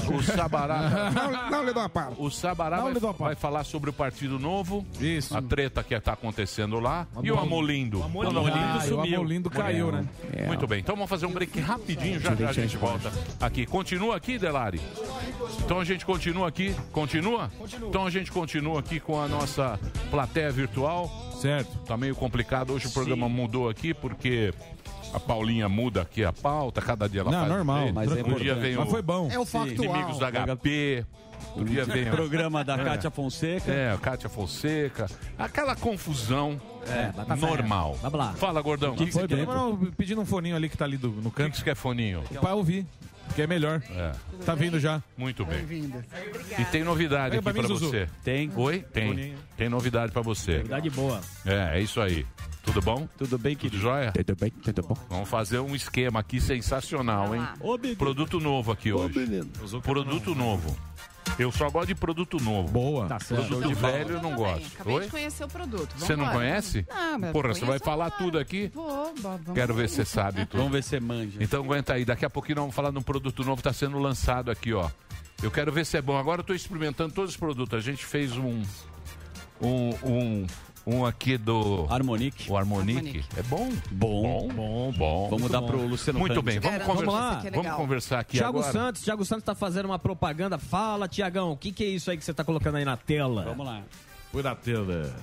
[0.08, 1.10] o, o Sabará.
[1.10, 2.14] Não, não lhe dou a pala.
[2.18, 3.30] O Sabará Não vai, lhe dou a pala.
[3.30, 5.36] vai falar sobre o Partido Novo, Isso.
[5.36, 8.00] a treta que está acontecendo lá, e o Amolindo.
[8.00, 9.14] O Amolindo Ah, e o sumiu.
[9.20, 10.04] Amolindo caiu, né?
[10.46, 13.66] Muito bem, então vamos fazer um break rapidinho, já já a gente volta aqui.
[13.66, 14.80] Continua aqui, Delari?
[15.64, 17.50] Então a gente continua aqui, continua?
[17.82, 19.78] Então a gente continua aqui com a nossa
[20.10, 21.10] plateia virtual.
[21.40, 21.76] Certo.
[21.86, 24.52] Tá meio complicado, hoje o programa mudou aqui porque
[25.14, 28.14] a Paulinha muda aqui a pauta, cada dia ela Não, faz normal, mas é Um
[28.14, 28.60] dia importante.
[28.60, 29.28] vem Mas o foi bom.
[29.30, 29.94] É o factual.
[29.96, 31.04] Inimigos da HP,
[31.56, 32.10] um dia vem o...
[32.12, 33.72] Programa da Cátia Fonseca.
[33.72, 35.06] É, a Cátia Fonseca,
[35.38, 37.98] aquela confusão É, normal.
[38.02, 38.32] Vamos lá.
[38.34, 38.92] Fala, gordão.
[38.92, 39.46] O que, que quer?
[39.46, 41.52] Não, pedindo um foninho ali que tá ali do- no O que, canto.
[41.52, 42.22] que você quer, foninho?
[42.40, 42.86] Pra ouvir.
[43.34, 43.82] Que é melhor.
[43.90, 44.12] É,
[44.44, 45.02] Tá vindo já.
[45.16, 45.64] muito bem.
[46.58, 48.08] E tem novidade aqui pra você.
[48.24, 48.50] Tem.
[48.56, 48.80] Oi?
[48.92, 49.34] Tem.
[49.56, 50.58] Tem novidade pra você.
[50.58, 51.20] Novidade boa.
[51.46, 52.26] É, é isso aí.
[52.62, 53.08] Tudo bom?
[53.16, 53.82] Tudo bem, Tudo querido?
[53.82, 54.12] jóia?
[54.12, 54.96] Tudo bem, tudo bom.
[55.08, 57.42] Vamos fazer um esquema aqui sensacional, hein?
[57.60, 57.78] Ô.
[57.96, 59.14] Produto novo aqui hoje.
[59.82, 60.76] Produto novo.
[61.38, 62.68] Eu só gosto de produto novo.
[62.68, 63.06] Boa.
[63.06, 63.46] Tá certo.
[63.46, 64.36] Produto velho eu não também.
[64.36, 64.66] gosto.
[64.74, 65.04] Acabei Oi?
[65.04, 65.94] de conhecer o produto.
[65.96, 66.38] Você não Vambora.
[66.46, 66.86] conhece?
[66.88, 68.22] Não, mas Porra, você vai conheço falar agora.
[68.22, 68.70] tudo aqui?
[68.74, 70.58] Vou, vamos Quero ver se você sabe tudo.
[70.58, 71.38] Vamos ver se manja.
[71.42, 73.72] Então aguenta aí, daqui a pouquinho nós vamos falar de um produto novo que está
[73.72, 74.90] sendo lançado aqui, ó.
[75.42, 76.18] Eu quero ver se é bom.
[76.18, 77.78] Agora eu estou experimentando todos os produtos.
[77.78, 78.62] A gente fez um.
[79.62, 79.90] Um.
[80.02, 80.46] Um,
[80.86, 81.86] um aqui do.
[81.88, 82.50] Harmonique.
[82.50, 82.98] O Harmonique.
[82.98, 83.24] Harmonique.
[83.36, 83.70] É bom?
[83.90, 84.48] Bom.
[84.48, 85.28] Bom, bom.
[85.30, 87.32] Vamos dar pro Luciano Muito bem, vamos Garanto conversar.
[87.38, 88.72] aqui é Vamos conversar aqui Thiago agora.
[88.72, 90.58] Santos, Thiago Santos tá fazendo uma propaganda.
[90.58, 93.44] Fala, Tiagão, o que, que é isso aí que você tá colocando aí na tela?
[93.44, 93.82] Vamos lá.
[94.32, 95.14] Foi da tela.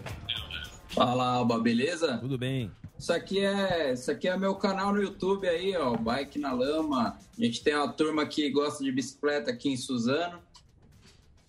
[0.90, 2.18] Fala, Alba, beleza?
[2.18, 2.72] Tudo bem.
[2.98, 7.16] Isso aqui é, isso aqui é meu canal no YouTube aí, ó, Bike na Lama.
[7.38, 10.40] A gente tem uma turma que gosta de bicicleta aqui em Suzano.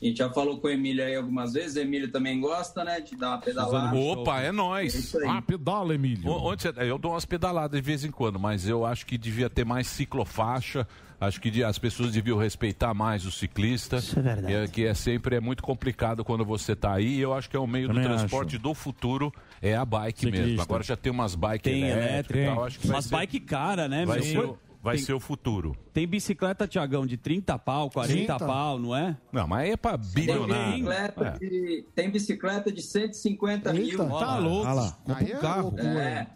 [0.01, 3.01] A gente já falou com o Emílio aí algumas vezes, o Emílio também gosta, né,
[3.01, 3.97] de dar uma pedalada.
[3.97, 5.13] Opa, é nóis.
[5.17, 5.27] É.
[5.29, 6.31] Ah, pedala, Emílio.
[6.31, 9.51] Onde você- eu dou umas pedaladas de vez em quando, mas eu acho que devia
[9.51, 10.87] ter mais ciclofaixa.
[11.21, 13.97] Acho que as pessoas deviam respeitar mais o ciclista.
[13.97, 14.71] Isso é verdade.
[14.71, 17.17] que é sempre é muito complicado quando você está aí.
[17.17, 18.19] E eu acho que é o meio Também do acho.
[18.19, 20.47] transporte do futuro é a bike Ciclista.
[20.47, 20.63] mesmo.
[20.63, 22.11] Agora já tem umas bikes Tem elétricas.
[22.13, 22.55] elétrica.
[22.55, 24.07] tal, acho Umas ser- bike cara, né?
[24.07, 24.25] Vai meu?
[24.29, 24.59] ser, o-
[24.89, 25.77] vai Tem- ser o futuro.
[25.93, 28.39] Tem bicicleta, Tiagão, de 30 pau, 40 30?
[28.39, 29.17] pau, não é?
[29.31, 33.99] Não, mas é pra Tem bicicleta, de, tem bicicleta de 150 mil.
[33.99, 34.67] tá louco.
[34.67, 35.63] Ah um Aí é carro.
[35.65, 35.85] loucura.
[36.03, 36.27] É.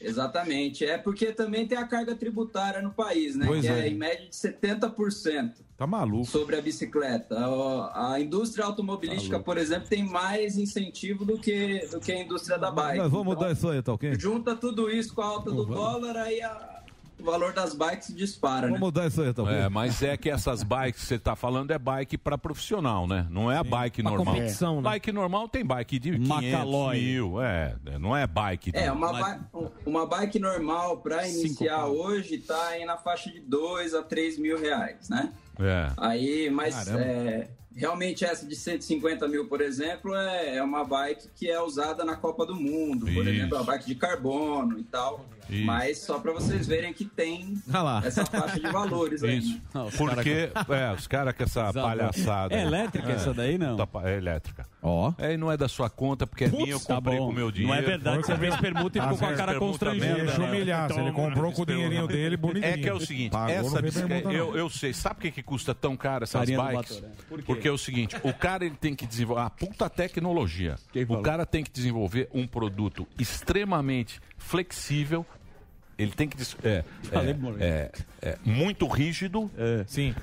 [0.00, 0.84] Exatamente.
[0.84, 3.46] É porque também tem a carga tributária no país, né?
[3.46, 3.80] Pois que é.
[3.80, 3.88] é.
[3.88, 6.24] em média de 70% Tá maluco.
[6.26, 7.36] sobre a bicicleta.
[7.36, 12.20] A, a indústria automobilística, Tá por exemplo, tem mais incentivo do que, do que a
[12.22, 12.98] indústria da bike.
[12.98, 14.14] Nós vamos Então, mudar isso aí, tá ok?
[14.16, 16.71] Junta tudo isso com a alta do dólar, aí a-
[17.22, 18.72] o valor das bikes dispara, né?
[18.72, 19.54] Vamos mudar isso aí, tá ok?
[19.54, 23.26] É, mas é que essas bikes que você está falando é bike para profissional, né?
[23.30, 24.34] Não é a bike Pra normal.
[24.34, 24.90] competição, né?
[24.90, 26.98] Bike normal tem bike de 500 Macalói.
[27.00, 28.72] mil, é, não é bike.
[28.74, 29.40] É, de- uma, ba-
[29.86, 34.58] uma bike normal para iniciar hoje tá aí na faixa de 2 a 3 mil
[34.58, 35.32] reais, né?
[35.60, 35.90] É.
[35.96, 41.48] Aí, mas é, realmente essa de 150 mil, por exemplo, é, é uma bike que
[41.48, 43.28] é usada na Copa do Mundo, por Isso.
[43.28, 45.24] exemplo, a bike de carbono e tal.
[45.52, 45.64] Isso.
[45.66, 48.02] Mas só para vocês verem que tem lá.
[48.04, 49.38] essa faixa de valores aí.
[49.38, 49.60] Isso.
[49.74, 51.82] Não, os Porque, é, os caras com essa Desabou.
[51.82, 52.54] palhaçada.
[52.54, 53.76] É elétrica essa daí, não?
[53.76, 54.66] Tá É elétrica.
[54.82, 55.12] Ó.
[55.18, 57.26] É, e não é da sua conta, porque é minha, eu Tá comprei bom.
[57.26, 57.72] com o meu dinheiro.
[57.74, 60.14] Não é verdade, você fez permuta e Tá ficou com a cara constrangida.
[60.14, 60.48] Deixa eu né?
[60.48, 60.92] humilhar.
[60.92, 62.72] Se ele comprou com o dinheirinho dele, bonitinho.
[62.74, 65.42] É que é o seguinte, Pagou, essa bicicleta, eu, eu sei, sabe por que, que
[65.42, 67.02] custa tão caro essas Carinha bikes?
[67.28, 67.42] Por?
[67.42, 70.76] Porque é o seguinte, o cara ele tem que desenvolver a puta tecnologia.
[71.08, 75.24] O cara tem que desenvolver um produto extremamente flexível.
[76.02, 79.50] Ele tem que é, Falei, é, é, é, muito rígido,
[79.86, 80.14] Sim.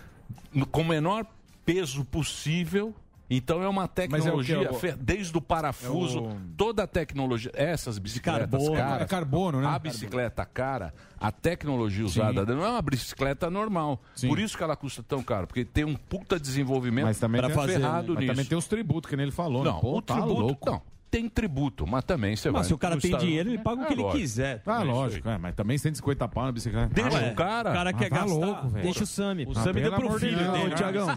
[0.53, 1.25] no- com o menor
[1.65, 2.93] peso possível.
[3.31, 7.51] Então é uma tecnologia, é o fe- desde o parafuso, É o- toda a tecnologia,
[7.53, 8.75] essas bicicletas carbono.
[8.75, 9.67] caras, É carbono, né?
[9.67, 14.01] a bicicleta cara, a tecnologia usada não é uma bicicleta normal.
[14.15, 14.29] Sim.
[14.29, 17.73] Por isso que ela custa tão caro, porque tem um puta desenvolvimento Mas tem, fazer,
[17.73, 18.33] ferrado mas nisso.
[18.33, 19.63] também tem os tributos, que nem ele falou.
[19.63, 19.79] Não, né?
[19.79, 20.71] Pô, o tá tributo, louco.
[20.71, 22.59] não, tem tributo, mas também você vai.
[22.59, 24.21] Mas se o cara tem estado- dinheiro, ele paga o É que ele lógico.
[24.21, 24.61] quiser.
[24.65, 25.29] Ah, É lógico.
[25.29, 26.93] É, mas também 150 pau na bicicleta.
[26.93, 27.69] Deixa Ah, o cara.
[27.69, 28.33] O cara quer tá gastar.
[28.33, 28.83] louco, velho.
[28.83, 29.45] Deixa o Sami.
[29.45, 30.75] O Ah, Sami deu pro de filho Deus, dele.
[30.75, 31.07] Tiagão.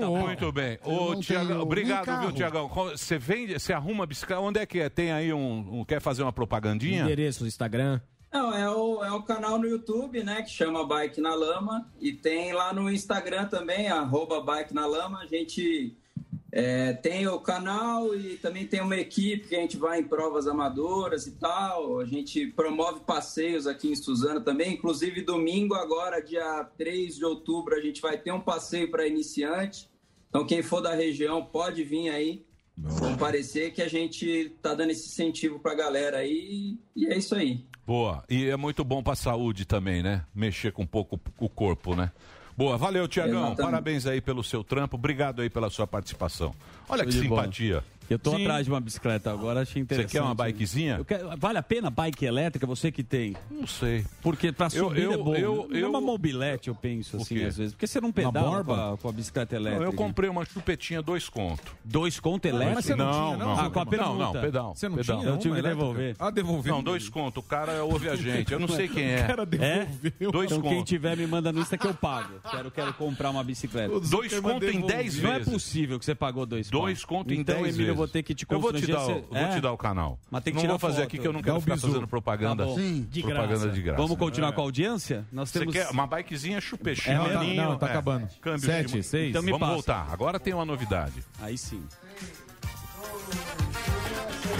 [0.00, 0.26] Louco.
[0.26, 0.78] Muito bem.
[0.84, 2.32] Ô, não Tiagão, obrigado, viu.
[2.32, 2.68] Tiagão?
[2.68, 4.88] Você vende, você arruma a bicicleta, onde é que é?
[4.88, 7.02] Tem aí um, um- quer fazer uma propagandinha?
[7.02, 8.00] Endereço, Instagram.
[8.32, 11.88] Não, é o, é o canal no YouTube, né, que chama Bike na Lama.
[11.98, 15.20] E tem lá no Instagram também, arroba Bike na Lama.
[15.20, 15.96] A gente
[16.50, 20.46] é, tem o canal e também tem uma equipe que a gente vai em provas
[20.46, 22.00] amadoras e tal.
[22.00, 24.72] A gente promove passeios aqui em Suzano também.
[24.72, 29.88] Inclusive, domingo, agora, dia 3 de outubro, a gente vai ter um passeio para iniciante.
[30.30, 32.46] Então, quem for da região pode vir aí
[32.98, 36.78] comparecer, que a gente tá dando esse incentivo pra galera aí.
[36.94, 37.64] E é isso aí.
[37.86, 38.24] Boa.
[38.28, 40.24] E é muito bom pra saúde também, né?
[40.34, 42.12] Mexer com um pouco o corpo, né?
[42.58, 43.54] Boa, valeu, Tiagão.
[43.54, 44.96] Parabéns aí pelo seu trampo.
[44.96, 46.52] Obrigado aí pela sua participação.
[46.88, 47.48] Olha Show que bola.
[48.10, 48.42] Eu tô Sim.
[48.42, 50.12] atrás de uma bicicleta agora, achei Você interessante.
[50.12, 50.96] quer uma bikezinha?
[50.98, 53.36] Eu quero- vale a pena bike elétrica, você que tem?
[53.50, 54.04] Não sei.
[54.22, 55.34] Porque pra Eu- subir eu- é bom.
[55.34, 57.72] eu- não é eu- uma mobilete, eu penso O assim, às vezes.
[57.74, 59.84] Porque você não pedala com a, com a bicicleta Não, elétrica.
[59.90, 61.76] eu comprei uma chupetinha dois conto.
[61.84, 62.74] Dois conto elétrico?
[62.76, 63.52] Mas você não tinha, não?
[63.58, 64.18] Ah, com a não, permuta.
[64.18, 64.74] não, pedal.
[64.74, 65.18] Você não pedal.
[65.20, 65.30] tinha?
[65.30, 66.16] Eu tive que devolver.
[66.18, 66.74] Ah, devolveu.
[66.76, 67.40] Não, dois conto.
[67.40, 68.52] O cara ouve a gente.
[68.52, 69.22] Eu não sei quem O é.
[69.26, 69.46] cara É?
[69.46, 70.32] devolveu.
[70.32, 70.86] Dois Então quem conto.
[70.86, 72.34] tiver me manda no Insta que eu pago.
[72.50, 73.92] Quero, quero comprar uma bicicleta.
[73.94, 75.52] O Dois conto em dez Não é vezes.
[75.52, 77.18] possível que você pagou dois Dois pau.
[77.18, 77.97] conto em então, 10 Emílio, vezes.
[77.98, 78.96] Vou ter que te Eu vou te constranger.
[78.96, 79.54] dar, o- você- vou É?
[79.54, 80.18] te dar o canal.
[80.30, 81.04] Mas tem que não tirar vou fazer foto.
[81.06, 81.88] aqui que eu não quero ficar bizu.
[81.88, 82.66] fazendo propaganda.
[82.66, 82.74] Tá.
[82.74, 83.06] Sim.
[83.10, 83.68] De propaganda graça.
[83.70, 84.02] de graça.
[84.02, 85.26] Vamos continuar com a audiência?
[85.30, 85.74] Nós Você temos...
[85.74, 88.28] quer uma bikezinha chupe É, chinelinho, não, tá é, acabando.
[88.40, 89.02] Câmbio Sete, de...
[89.02, 89.30] seis.
[89.30, 89.74] Então me Vamos passa.
[89.74, 90.08] voltar.
[90.12, 91.22] Agora tem uma novidade.
[91.40, 91.82] Aí sim.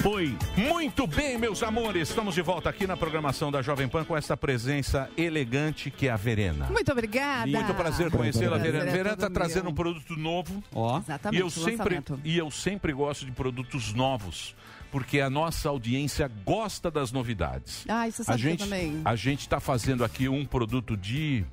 [0.03, 0.37] Foi.
[0.57, 2.09] Muito bem, meus amores.
[2.09, 6.11] Estamos de volta aqui na programação da Jovem Pan com essa presença elegante que é
[6.11, 6.67] a Verena.
[6.71, 7.51] Muito obrigada.
[7.51, 8.85] Muito prazer conhecê-la, Verena.
[8.85, 9.73] é Verena está trazendo meu.
[9.73, 10.63] um produto novo.
[10.73, 10.99] Ó.
[10.99, 14.55] Exatamente, E eu, sempre, e eu sempre gosto de produtos novos,
[14.91, 17.85] porque a nossa audiência gosta das novidades.
[17.89, 19.01] Ah, isso a gente também.
[19.05, 21.45] A gente está fazendo aqui um produto de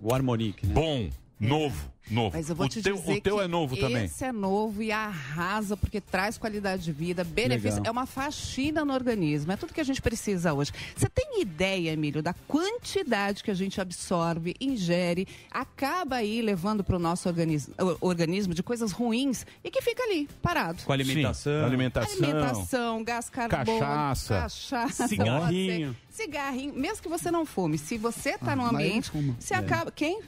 [0.00, 0.74] O Harmonic, né?
[0.74, 1.08] bom,
[1.38, 2.36] novo, novo.
[2.36, 4.04] Mas eu vou o te teu, dizer o teu que é novo também.
[4.04, 7.78] Esse é novo e arrasa porque traz qualidade de vida, benefício.
[7.78, 7.86] Legal.
[7.86, 9.52] É uma faxina no organismo.
[9.52, 10.72] É tudo que a gente precisa hoje.
[10.96, 16.96] Você tem ideia, Emílio, da quantidade que a gente absorve, ingere, acaba aí levando para
[16.96, 20.82] o nosso organismo, organismo de coisas ruins e que fica ali, parado.
[20.84, 21.60] Com alimentação.
[21.60, 22.12] Sim, alimentação.
[22.12, 24.40] Alimentação, gás carbono, Cachaça.
[24.42, 25.96] cachaça, Cigarrinho.
[26.10, 29.90] Cigarrinho, mesmo que você não fume, se você está num mas ele ambiente, você acaba.
[29.90, 30.20] Quem?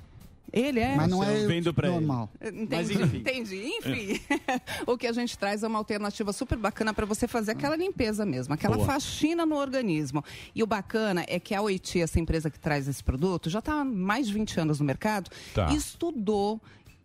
[0.56, 0.94] Ele é.
[0.94, 1.96] Mas não é Eu vendo pra ele.
[1.98, 2.30] normal.
[2.40, 3.16] Entendi, enfim.
[3.18, 3.56] entendi.
[3.78, 4.20] Enfim,
[4.86, 8.24] o que a gente traz é uma alternativa super bacana para você fazer aquela limpeza
[8.24, 8.86] mesmo, aquela Boa.
[8.86, 10.24] faxina no organismo.
[10.54, 13.80] E o bacana é que a Oiti, essa empresa que traz esse produto, já está
[13.80, 15.72] há mais de 20 anos no mercado, Tá.
[15.72, 16.60] estudou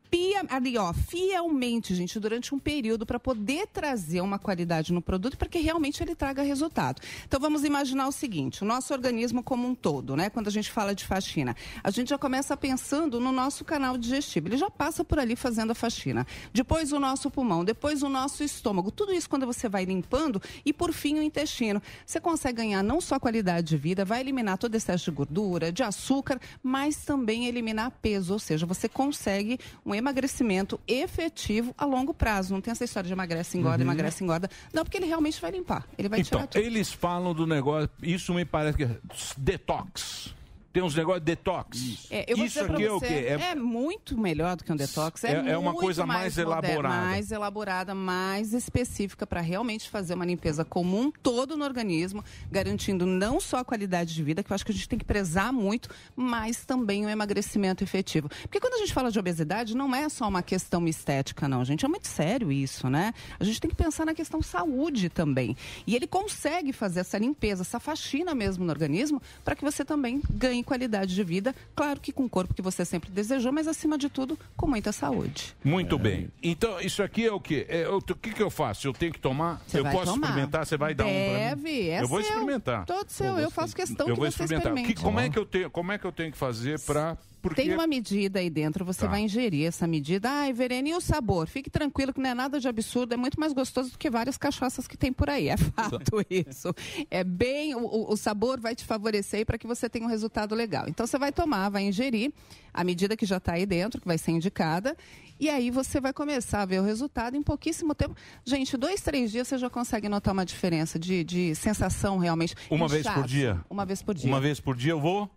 [0.09, 5.37] pia- ali, ó, fielmente, gente, durante um período para poder trazer uma qualidade no produto
[5.37, 7.01] para que realmente ele traga resultado.
[7.25, 10.29] Então vamos imaginar o seguinte, o nosso organismo como um todo, né?
[10.29, 14.47] Quando a gente fala de faxina, a gente já começa pensando no nosso canal digestivo.
[14.47, 16.25] Ele já passa por ali fazendo a faxina.
[16.53, 18.91] Depois o nosso pulmão, depois o nosso estômago.
[18.91, 21.81] Tudo isso quando você vai limpando e por fim o intestino.
[22.05, 25.83] Você consegue ganhar não só qualidade de vida, vai eliminar todo excesso de gordura, de
[25.83, 32.53] açúcar, mas também eliminar peso, ou seja, você consegue um emagrecimento efetivo a longo prazo.
[32.53, 33.89] Não tem essa história de emagrece, engorda, Uhum.
[33.91, 34.49] emagrece, engorda.
[34.73, 35.85] Não, porque ele realmente vai limpar.
[35.97, 36.61] Ele vai Então, tirar tudo.
[36.63, 38.97] eles falam do negócio, isso me parece que é
[39.37, 40.33] detox.
[40.71, 42.07] Tem uns negócios de detox.
[42.11, 43.07] É, eu vou isso dizer pra aqui é o quê?
[43.07, 43.55] É...
[43.55, 45.23] muito melhor do que um detox.
[45.23, 47.05] É, É- é uma muito coisa mais moderna, elaborada.
[47.05, 53.39] Mais elaborada, mais específica para realmente fazer uma limpeza comum todo no organismo, garantindo não
[53.39, 55.89] só a qualidade de vida, que eu acho que a gente tem que prezar muito,
[56.15, 58.29] mas também o emagrecimento efetivo.
[58.43, 61.83] Porque quando a gente fala de obesidade, não é só uma questão estética, não, gente.
[61.83, 63.13] É muito sério isso, né?
[63.39, 65.57] A gente tem que pensar na questão saúde também.
[65.87, 70.21] E ele consegue fazer essa limpeza, essa faxina mesmo no organismo, para que você também
[70.29, 73.97] ganhe qualidade de vida, claro que com o corpo que você sempre desejou, mas acima
[73.97, 75.55] de tudo, com muita saúde.
[75.63, 76.29] Muito bem.
[76.41, 77.65] Então, isso aqui é o quê?
[77.69, 78.87] É, eu- o que, que eu faço?
[78.87, 79.61] Eu tenho que tomar?
[79.67, 80.27] Você eu posso tomar.
[80.27, 80.65] experimentar?
[80.65, 81.33] Você vai dar um pra mim?
[81.33, 82.29] Deve, é Eu vou seu.
[82.29, 82.85] experimentar.
[82.85, 84.71] Todo seu, eu faço questão eu que vou você experimentar.
[84.71, 84.95] experimente.
[84.95, 87.17] Que- como, é que eu tenho, como é que eu tenho que fazer para...
[87.41, 87.61] Porque...
[87.61, 89.07] Tem uma medida aí dentro, você Tá.
[89.07, 90.29] vai ingerir essa medida.
[90.29, 91.47] Ai, Verena, e o sabor?
[91.47, 94.37] Fique tranquilo que não é nada de absurdo, é muito mais gostoso do que várias
[94.37, 95.47] cachaças que tem por aí.
[95.49, 96.73] É fato isso.
[97.09, 100.85] É bem, o- o, sabor vai te favorecer para que você tenha um resultado legal.
[100.87, 102.31] Então você vai tomar, vai ingerir
[102.73, 104.95] a medida que já está aí dentro, que vai ser indicada,
[105.39, 108.15] e aí você vai começar a ver o resultado em pouquíssimo tempo.
[108.45, 112.53] Gente, dois, três dias você já consegue notar uma diferença de, de sensação realmente.
[112.69, 113.59] Uma vez por dia?
[113.69, 114.29] Uma vez por dia.
[114.29, 115.29] Uma vez por dia eu vou...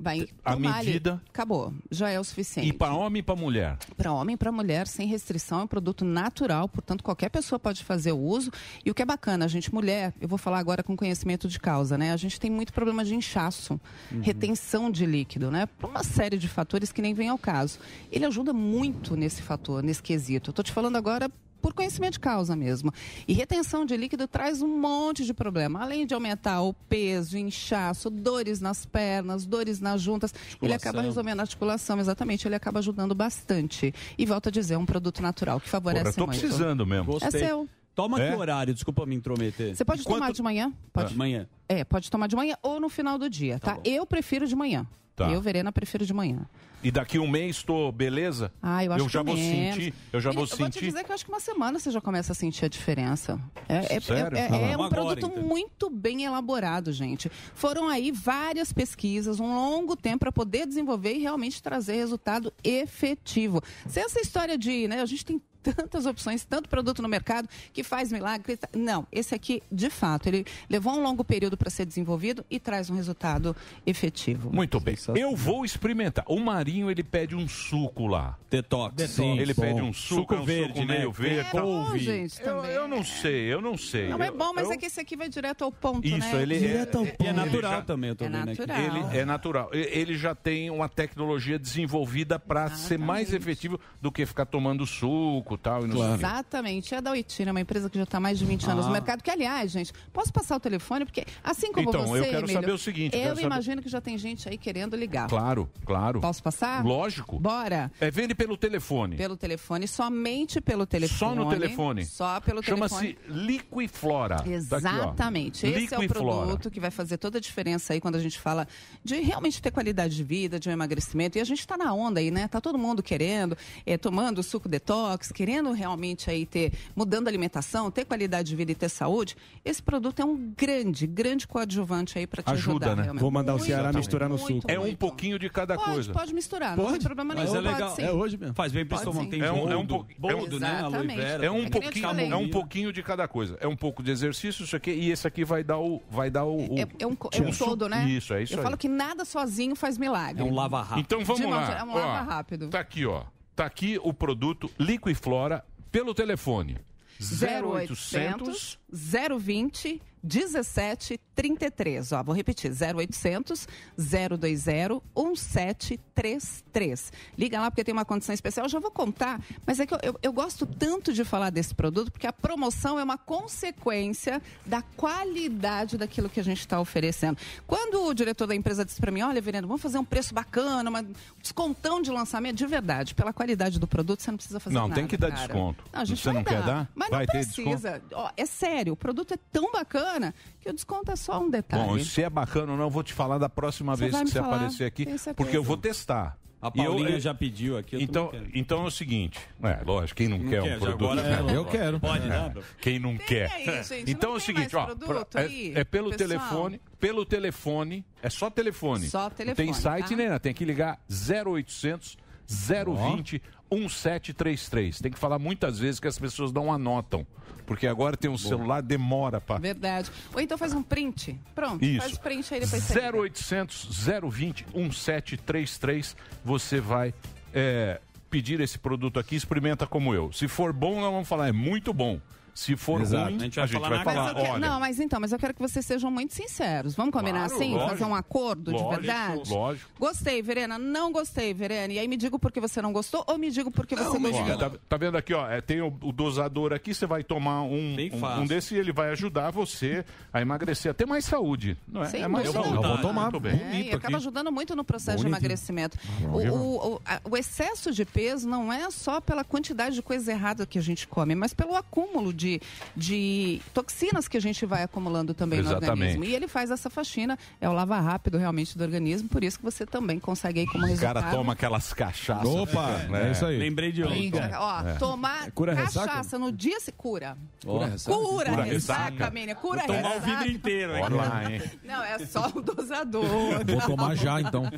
[0.00, 0.86] Vai A tomar ali.
[0.86, 1.20] medida?
[1.28, 1.72] Acabou.
[1.90, 2.68] Já é o suficiente.
[2.68, 3.76] E para homem e para mulher?
[3.96, 7.82] Para homem e para mulher, sem restrição, é um produto natural, portanto, qualquer pessoa pode
[7.82, 8.50] fazer o uso.
[8.84, 11.58] E o que é bacana, a gente, mulher, eu vou falar agora com conhecimento de
[11.58, 12.12] causa, né?
[12.12, 13.80] A gente tem muito problema de inchaço,
[14.22, 15.66] retenção de líquido, né?
[15.66, 17.78] Por uma série de fatores que nem vem ao caso.
[18.12, 20.50] Ele ajuda muito nesse fator, nesse quesito.
[20.50, 21.28] Eu tô te falando agora
[21.60, 22.92] por conhecimento de causa mesmo.
[23.26, 25.80] E retenção de líquido traz um monte de problema.
[25.82, 31.40] Além de aumentar o peso, inchaço, dores nas pernas, dores nas juntas, ele acaba resolvendo
[31.40, 32.46] a articulação, exatamente.
[32.46, 33.94] Ele acaba ajudando bastante.
[34.16, 36.40] E volto a dizer, é um produto natural que favorece Porra, eu tô muito.
[36.40, 37.18] precisando mesmo.
[37.20, 37.68] É seu.
[37.94, 38.30] Toma É?
[38.30, 38.72] que horário?
[38.72, 39.74] Desculpa me intrometer.
[39.74, 40.72] Você pode tomar de manhã?
[40.92, 41.10] Pode.
[41.10, 41.48] De manhã.
[41.68, 43.78] É, pode tomar de manhã ou no final do dia, tá?
[43.84, 44.86] eu prefiro de manhã.
[45.18, 45.30] Tá.
[45.30, 46.46] Eu, Verena, prefiro de manhã.
[46.80, 48.52] E daqui um mês estou beleza?
[48.62, 49.74] Ah, eu acho já que vou menos.
[49.74, 49.94] sentir.
[50.12, 50.86] Eu já vou Eu vou te sentir.
[50.86, 53.40] dizer que eu acho que uma semana você já começa a sentir a diferença.
[53.68, 54.38] É, é- Sério?
[54.38, 55.42] é- é- é um agora, produto então.
[55.42, 57.28] muito bem elaborado, gente.
[57.52, 63.60] Foram aí várias pesquisas, um longo tempo para poder desenvolver e realmente trazer resultado efetivo.
[63.88, 67.82] Se essa história de, né, a gente tem tantas opções, tanto produto no mercado que
[67.82, 68.56] faz milagre.
[68.56, 72.58] tá- Não, esse aqui, de fato, ele levou um longo período para ser desenvolvido e
[72.60, 73.54] traz um resultado
[73.84, 74.50] efetivo.
[74.54, 74.96] Muito bem.
[75.16, 76.24] Eu vou experimentar.
[76.28, 78.36] O Marinho, ele pede um suco lá.
[78.50, 79.10] Detox.
[79.10, 79.62] Sim, ele bom.
[79.62, 80.98] pede um suco, Suco é um verde, suco né?
[80.98, 81.38] meio verde.
[81.40, 81.62] É tal.
[81.66, 82.70] bom, gente, eu, também.
[82.70, 84.08] eu não sei, eu não sei.
[84.08, 86.18] Não é Eu- bom, mas eu- é que esse aqui vai direto ao ponto, Isso,
[86.18, 86.42] né?
[86.42, 87.24] ele Direto ao é, ponto.
[87.24, 88.60] E é natural já- também, eu tô É vendo aqui.
[88.60, 88.80] natural.
[89.10, 89.70] Ele é natural.
[89.72, 95.54] Ele já tem uma tecnologia desenvolvida para ser mais efetivo do que ficar tomando suco
[95.54, 95.86] e tal.
[95.86, 95.98] E quê.
[95.98, 98.88] Exatamente, é da Oitina, uma empresa que já está mais de 20 anos Ah.
[98.88, 99.22] no mercado.
[99.22, 101.04] Que, aliás, gente, posso passar o telefone?
[101.04, 103.46] Porque, assim como Então, você, eu quero Emílio, saber o seguinte, eu Eu quero saber-
[103.46, 105.28] imagino que já tem gente aí querendo ligar.
[105.28, 106.20] Claro, claro.
[106.20, 106.84] Posso passar?
[106.84, 107.38] Lógico.
[107.38, 107.90] Bora.
[108.00, 109.16] É, vende pelo telefone.
[109.16, 111.18] Pelo telefone, somente pelo telefone.
[111.18, 112.04] Só no telefone.
[112.04, 112.88] Só pelo telefone.
[112.88, 114.36] Chama-se Liquiflora.
[114.36, 114.52] Tá aqui.
[114.52, 115.66] Exatamente.
[115.66, 118.66] Esse é o produto que vai fazer toda a diferença aí quando a gente fala
[119.04, 121.38] de realmente ter qualidade de vida, de um emagrecimento.
[121.38, 122.48] E a gente está na onda aí, né?
[122.48, 123.56] Tá todo mundo querendo,
[123.86, 128.72] é, tomando suco detox, querendo realmente aí ter, mudando a alimentação, ter qualidade de vida
[128.72, 129.36] e ter saúde.
[129.64, 132.96] Esse produto é um grande, grande coadjuvante aí para te Ajuda, ajudar.
[132.96, 133.02] né?
[133.02, 133.20] realmente.
[133.22, 134.70] Vou mandar o Ceará misturar no suco.
[134.70, 136.12] É um pouquinho de cada Pode, coisa.
[136.12, 137.46] pode misturar, não tem problema nenhum.
[137.46, 137.94] Mas é pode legal.
[137.98, 138.54] É hoje mesmo.
[138.54, 139.30] Faz bem pro Pode estômago.
[139.30, 140.80] Tem É um- é um boldo, pouco- é um- boldo, né?
[140.82, 141.44] Aloe vera.
[141.46, 143.56] É um, É pouquinho, é um pouquinho de cada coisa.
[143.60, 146.02] É um pouco de exercício, isso aqui, e esse aqui vai dar o.
[146.10, 148.08] Vai dar o, o- É, é um, é um todo, né?
[148.08, 148.64] Isso, é isso Eu aí.
[148.64, 150.42] falo que nada sozinho faz milagre.
[150.42, 151.00] É um lava rápido.
[151.00, 151.78] Então vamos De lá.
[151.78, 152.68] é um lava rápido.
[152.68, 153.24] Tá aqui, ó.
[153.54, 156.76] Tá aqui o produto Liquiflora pelo telefone.
[157.20, 162.12] 0800 020 1733.
[162.12, 163.66] Ó, vou repetir, 0800
[163.96, 167.12] 020 1733.
[167.36, 168.66] Liga lá porque tem uma condição especial.
[168.66, 171.74] Eu já vou contar, mas é que eu, eu, eu gosto tanto de falar desse
[171.74, 177.38] produto porque a promoção é uma consequência da qualidade daquilo que a gente está oferecendo.
[177.66, 180.90] Quando o diretor da empresa disse para mim, olha, Verena, vamos fazer um preço bacana,
[180.90, 184.88] um descontão de lançamento, de verdade, pela qualidade do produto, você não precisa fazer Não,
[184.88, 184.96] nada.
[185.00, 185.46] tem que dar cara.
[185.46, 185.84] desconto.
[185.92, 186.90] Não, a gente Você não quer dar?
[186.94, 187.68] Mas Vai não ter desconto?
[187.70, 188.02] precisa.
[188.12, 191.82] Ó, é sério, o produto é tão bacana que o desconto é só um detalhe.
[191.84, 194.28] Bom, se é bacana ou não, eu vou te falar da próxima Você vez que
[194.30, 195.06] você falar, aparecer aqui,
[195.36, 196.38] porque eu vou testar.
[196.60, 197.94] A Paulinha eu- já pediu aqui.
[197.94, 201.04] eu Então, então é o seguinte, é, lógico, quem não, Não quer, quer, um produto
[201.20, 202.00] agora é, eu quero.
[202.00, 202.48] Pode É.
[202.48, 202.64] bro.
[202.82, 203.48] Quem não quer.
[203.52, 204.88] aí, gente, então não é o tem seguinte, ó,
[205.36, 206.28] é, é pelo pessoal?
[206.28, 209.06] telefone, pelo telefone, é só telefone.
[209.08, 210.16] Só Não telefone, Tem site, tá?
[210.16, 210.38] né?
[210.40, 212.16] Tem que ligar 0800
[212.48, 213.40] 020
[213.70, 214.98] 1733.
[215.00, 217.26] Tem que falar muitas vezes que as pessoas não anotam,
[217.68, 220.10] porque agora tem um celular, demora para Verdade.
[220.32, 221.38] Ou então faz um print.
[221.54, 222.00] Pronto, Isso.
[222.00, 223.18] faz print aí depois você liga.
[223.18, 226.16] 0800 020 1733.
[226.42, 227.12] Você vai
[227.52, 228.00] é,
[228.30, 230.32] pedir esse produto aqui, experimenta como eu.
[230.32, 232.18] Se for bom, nós vamos falar, é muito bom.
[232.58, 233.26] Se for Exato.
[233.26, 235.38] ruim, A gente vai falar na Mas falar, eu quero- não, mas então, mas eu
[235.38, 236.92] quero que vocês sejam muito sinceros.
[236.96, 237.72] Vamos combinar Claro, assim?
[237.74, 237.90] lógico.
[237.90, 239.50] fazer um acordo Lógico, de verdade?
[239.50, 239.90] lógico.
[239.96, 240.76] Gostei, Verena.
[240.76, 241.92] Não gostei, Verena.
[241.92, 244.18] E aí me diga por que você não gostou ou me diga por que você
[244.18, 244.56] gostou.
[244.58, 245.48] Tá, tá vendo aqui, ó?
[245.48, 248.92] é, tem o, o dosador aqui, você vai tomar um, um, um desse e ele
[248.92, 251.76] vai ajudar você a emagrecer, até mais saúde.
[251.86, 252.06] Não é?
[252.06, 252.64] Sem é mais dúvida.
[252.64, 252.82] saúde.
[252.82, 253.22] Eu vou tomar.
[253.30, 253.52] Muito bem.
[253.70, 255.38] É, e acaba ajudando muito no processo de Bonitinho.
[255.42, 255.96] emagrecimento.
[256.24, 260.02] Ah, O, o- o- a- o excesso de peso não é só pela quantidade de
[260.02, 262.47] coisas erradas que a gente come, mas pelo acúmulo de,
[262.96, 265.90] de toxinas que a gente vai acumulando também no Exatamente.
[265.90, 266.24] organismo.
[266.24, 269.64] E ele faz essa faxina, é o lava rápido realmente do organismo, por isso que
[269.64, 271.14] você também consegue aí como O resultado.
[271.20, 272.48] cara toma aquelas cachaças.
[272.48, 273.28] Opa, né?
[273.28, 273.58] é isso aí.
[273.58, 274.32] Lembrei de ontem.
[274.56, 274.94] Ó, É.
[274.94, 276.38] tomar Cura cachaça ressaca?
[276.38, 277.36] no dia se cura.
[277.64, 278.16] Cura ressaca?
[278.16, 279.30] Cura, Cura ressaca, ressaca.
[279.30, 279.54] Mênia.
[279.54, 281.02] Cura Vou tomar o vidro inteiro, hein?
[281.04, 281.62] Olha lá, hein?
[281.84, 283.24] Não, é só o dosador.
[283.66, 284.70] Vou tomar já, então.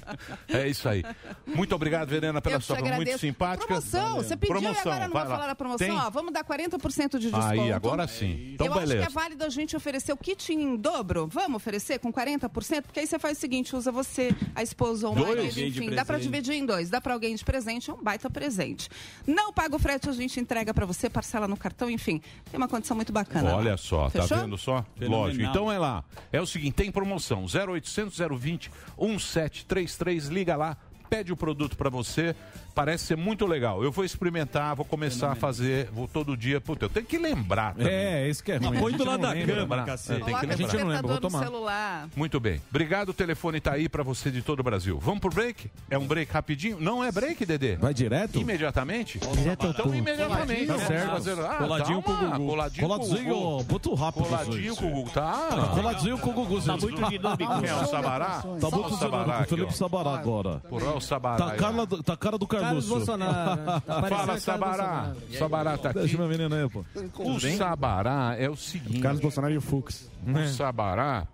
[0.48, 1.05] É isso aí.
[1.47, 3.66] Muito obrigado, Verena, pela Eu sua muito simpática.
[3.66, 5.86] Promoção, você pediu e Promoção, agora não vai falar da promoção.
[5.86, 5.97] Tem?
[5.97, 7.59] Ó, vamos dar 40% de desconto.
[7.64, 8.52] Aí, agora sim.
[8.54, 9.06] Então, eu acho beleza.
[9.06, 11.26] que é válido a gente oferecer o kit em dobro.
[11.26, 12.82] Vamos oferecer com 40%?
[12.82, 15.90] Porque aí você faz o seguinte, usa você, a esposa ou o marido, enfim.
[15.90, 16.22] Dá pra presente.
[16.30, 16.90] dividir em dois.
[16.90, 18.88] Dá pra alguém de presente, é um baita presente.
[19.26, 22.20] Não paga o frete, a gente entrega pra você, parcela no cartão, enfim.
[22.50, 23.56] Tem uma condição muito bacana.
[23.56, 24.38] Olha só, tá Fechou?
[24.38, 24.84] vendo só?
[24.96, 25.26] Fenomenal.
[25.26, 25.44] Lógico.
[25.44, 26.04] Então é lá.
[26.32, 30.76] É o seguinte, tem promoção 0800 020 1733, liga lá,
[31.08, 32.34] pede o produto pra você.
[32.74, 33.82] Parece ser muito legal.
[33.82, 36.60] Eu vou experimentar, vou começar a fazer, vou todo dia.
[36.60, 37.92] Puta, eu tenho que lembrar também.
[37.92, 38.78] É, isso que é ruim.
[38.78, 40.24] Põe do lado da cama, É, cacete.
[40.24, 41.38] tem que Coloca A gente não lembra, vou tomar.
[41.44, 42.09] celular.
[42.16, 42.60] Muito bem.
[42.70, 44.98] Obrigado, o telefone tá aí pra você de todo o Brasil.
[45.01, 45.70] Vamos pro break?
[45.90, 46.78] É um break rapidinho?
[46.80, 47.76] Não é break, Dedê?
[47.76, 48.38] Vai direto?
[48.38, 49.18] Imediatamente?
[49.18, 50.66] Direto Então, imediatamente.
[50.66, 51.10] Tá certo.
[51.10, 52.47] fazer- ah, Coladinho calma, com o Gugu.
[52.51, 53.66] Coladinho, com o Gugu.
[53.70, 54.24] muito rápido.
[54.24, 55.10] Coladinho com o Gugu.
[55.10, 55.48] Tá.
[55.74, 56.62] Coladinho com o Gugu.
[56.62, 57.60] Tá muito dinâmico.
[57.60, 58.42] Quem é o Sabará?
[58.60, 59.76] Tá muito dinâmico Felipe.
[59.76, 60.60] Sabará agora.
[60.68, 61.36] Porra, o Sabará.
[61.36, 62.88] Tá a aí, cara do, Carlos.
[62.88, 63.82] Bolsonaro.
[63.82, 65.12] Parecendo Fala, Sabará.
[65.38, 65.98] Sabará tá aqui.
[66.00, 66.84] Deixa meu menino aí, pô.
[67.18, 69.00] O Sabará é o seguinte.
[69.00, 70.10] Carlos Bolsonaro e o Fux.
[70.26, 71.26] O Sabará.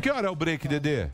[0.00, 1.08] Que hora é o break, Dedê?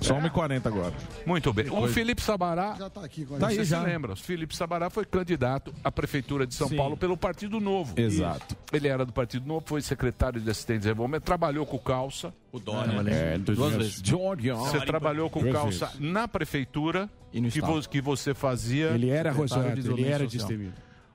[0.00, 0.94] Só 1h40 agora.
[1.26, 1.68] Muito bem.
[1.70, 2.74] O Felipe Sabará.
[2.78, 3.80] Já tá aqui com a Tá aí Você já.
[3.80, 4.12] se lembra?
[4.12, 6.76] O Felipe Sabará foi candidato à Prefeitura de São Sim.
[6.76, 7.92] Paulo pelo Partido Novo.
[8.00, 8.56] Exato.
[8.72, 12.32] Ele era do Partido Novo, foi secretário de Assistência de Desenvolvimento, trabalhou com o Calça.
[12.50, 12.92] O Dória.
[13.10, 14.00] É, duas vezes.
[14.02, 14.54] Georgia.
[14.54, 16.00] Você trabalhou com o Calça vezes.
[16.00, 18.86] na Prefeitura, E no que, vo- que você fazia.
[18.88, 20.72] Ele era de ele era destemido.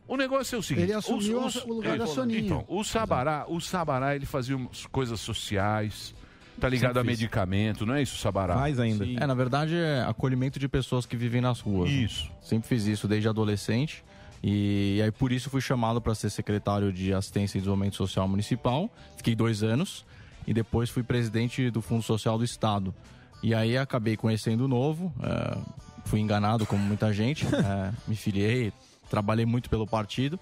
[0.07, 2.39] O negócio é o seguinte: Ele assumiu o lugar da Soninha.
[2.39, 6.13] Então, o Sabará, o Sabará, ele fazia umas coisas sociais,
[6.59, 7.19] tá ligado Sempre a fiz.
[7.19, 8.55] medicamento, não é isso, Sabará?
[8.55, 9.05] Mais ainda.
[9.05, 11.89] É, na verdade, é acolhimento de pessoas que vivem nas ruas.
[11.89, 11.95] né?
[11.97, 12.31] Isso.
[12.41, 14.03] Sempre fiz isso desde adolescente.
[14.43, 18.89] E, aí, por isso, fui chamado para ser secretário de Assistência e Desenvolvimento Social Municipal.
[19.17, 20.05] Fiquei dois anos.
[20.45, 22.93] E depois fui presidente do Fundo Social do Estado.
[23.41, 25.11] E aí, acabei conhecendo o Novo.
[25.23, 25.57] é,
[26.05, 27.45] fui enganado, como muita gente.
[27.55, 28.71] é, me filiei,
[29.09, 30.39] trabalhei muito pelo partido.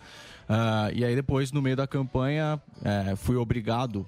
[0.50, 4.06] Ah, e aí, depois, no meio da campanha, é, fui obrigado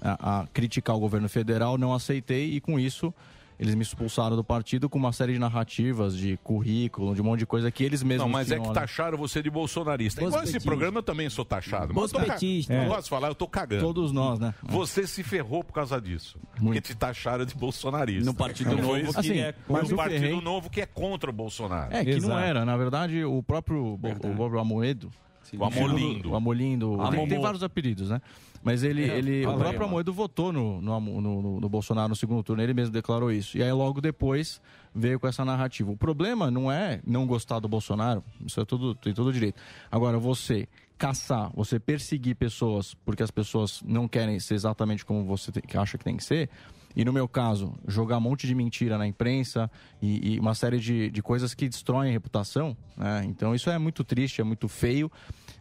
[0.00, 3.12] a, a criticar o governo federal, não aceitei e com isso
[3.56, 7.38] eles me expulsaram do partido com uma série de narrativas, de currículo, de um monte
[7.38, 8.74] de coisa que eles mesmos Não, mas é tinham, que né?
[8.74, 10.24] taxaram você de bolsonarista.
[10.24, 11.94] Igual esse programa eu também sou taxado.
[11.94, 12.74] Mas eu ca- Bolsopetista.
[12.74, 12.88] Não É.
[12.88, 13.80] posso falar, eu tô cagando.
[13.80, 14.52] Todos nós, né?
[14.64, 16.36] Você se ferrou por causa disso.
[16.58, 18.24] Porque te taxaram de bolsonarista.
[18.24, 19.54] No Partido Não foi Novo, isso assim, que é.
[19.68, 20.40] mas o Partido ferrei.
[20.40, 21.94] Novo que é contra o Bolsonaro.
[21.94, 22.40] É, que não Exato.
[22.40, 22.64] era.
[22.64, 25.10] Na verdade, o próprio, o próprio Amoedo,
[25.56, 26.32] O Amolindo.
[26.32, 26.96] O Amolindo.
[26.96, 27.28] Tem, Amomô.
[27.28, 28.20] tem vários apelidos, né?
[28.64, 29.84] Mas ele, É, ele o próprio.
[29.84, 33.58] Amoedo votou no, no, no, no- Bolsonaro no segundo turno, ele mesmo declarou isso.
[33.58, 34.60] E aí logo depois
[34.94, 35.90] veio com essa narrativa.
[35.92, 39.60] O problema não é não gostar do Bolsonaro, isso é tudo, tem todo direito.
[39.92, 40.66] Agora, você
[40.96, 45.98] caçar, você perseguir pessoas porque as pessoas não querem ser exatamente como você que acha
[45.98, 46.48] que tem que ser,
[46.96, 49.68] e no meu caso, jogar um monte de mentira na imprensa
[50.00, 53.24] e, e uma série de, de coisas que destroem a reputação, né?
[53.26, 55.10] Então isso é muito triste, é muito feio.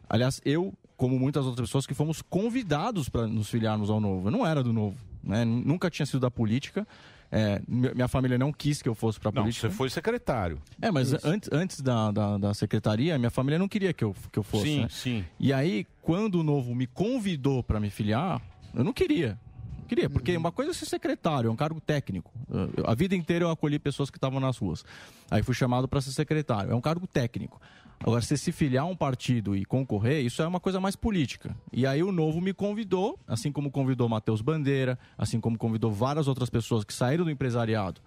[0.08, 0.72] Aliás, eu,
[1.04, 4.30] como muitas outras pessoas, que fomos convidados para nos filiarmos ao Novo.
[4.30, 5.44] Eu não era do Novo, né?
[5.44, 6.88] Nunca tinha sido da política.
[7.30, 9.70] É, mi- minha família não quis que eu fosse para Não, política.
[9.70, 10.62] você foi secretário.
[10.82, 14.40] É, mas antes, antes da, da, da secretaria, minha família não queria que eu, que
[14.40, 14.64] eu fosse.
[14.64, 14.88] Sim, né?
[14.90, 15.26] sim.
[15.38, 18.42] E aí, quando o Novo me convidou para me filiar,
[18.74, 19.38] eu não queria.
[19.80, 22.32] Não queria, porque uma coisa é ser secretário, é um cargo técnico.
[22.50, 24.86] Eu- a vida inteira eu acolhi pessoas que estavam nas ruas.
[25.30, 27.60] Aí fui chamado para ser secretário, é um cargo técnico.
[28.04, 31.56] Agora, você se filiar a um partido e concorrer, isso é uma coisa mais política.
[31.72, 36.28] E aí o Novo me convidou, assim como convidou Matheus Bandeira, assim como convidou várias
[36.28, 38.02] outras pessoas que saíram do empresariado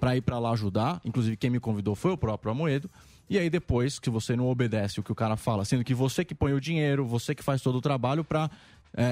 [0.00, 1.02] para ir para lá ajudar.
[1.04, 2.90] Inclusive, quem me convidou foi o próprio Amoedo.
[3.28, 6.24] E aí, depois, que você não obedece o que o cara fala, sendo que você
[6.24, 8.50] que põe o dinheiro, você que faz todo o trabalho para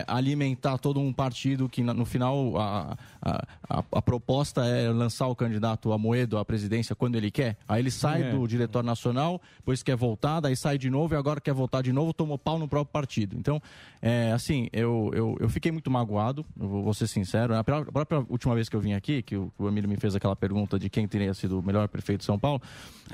[0.07, 5.35] alimentar todo um partido que, no final, a, a, a- a proposta é lançar o
[5.35, 7.57] candidato Amoedo à presidência quando ele quer.
[7.69, 8.31] Aí ele sai É.
[8.33, 11.93] do diretório nacional, depois quer voltar, daí sai de novo e agora quer voltar de
[11.93, 13.37] novo, tomou pau no próprio partido.
[13.39, 13.61] Então,
[14.03, 17.55] é, assim, eu, eu, eu fiquei muito magoado, eu vou, ser sincero.
[17.55, 19.97] A própria, a própria última vez que eu vim aqui, que o, o Emílio me
[19.97, 22.61] fez aquela pergunta de quem teria sido o melhor prefeito de São Paulo,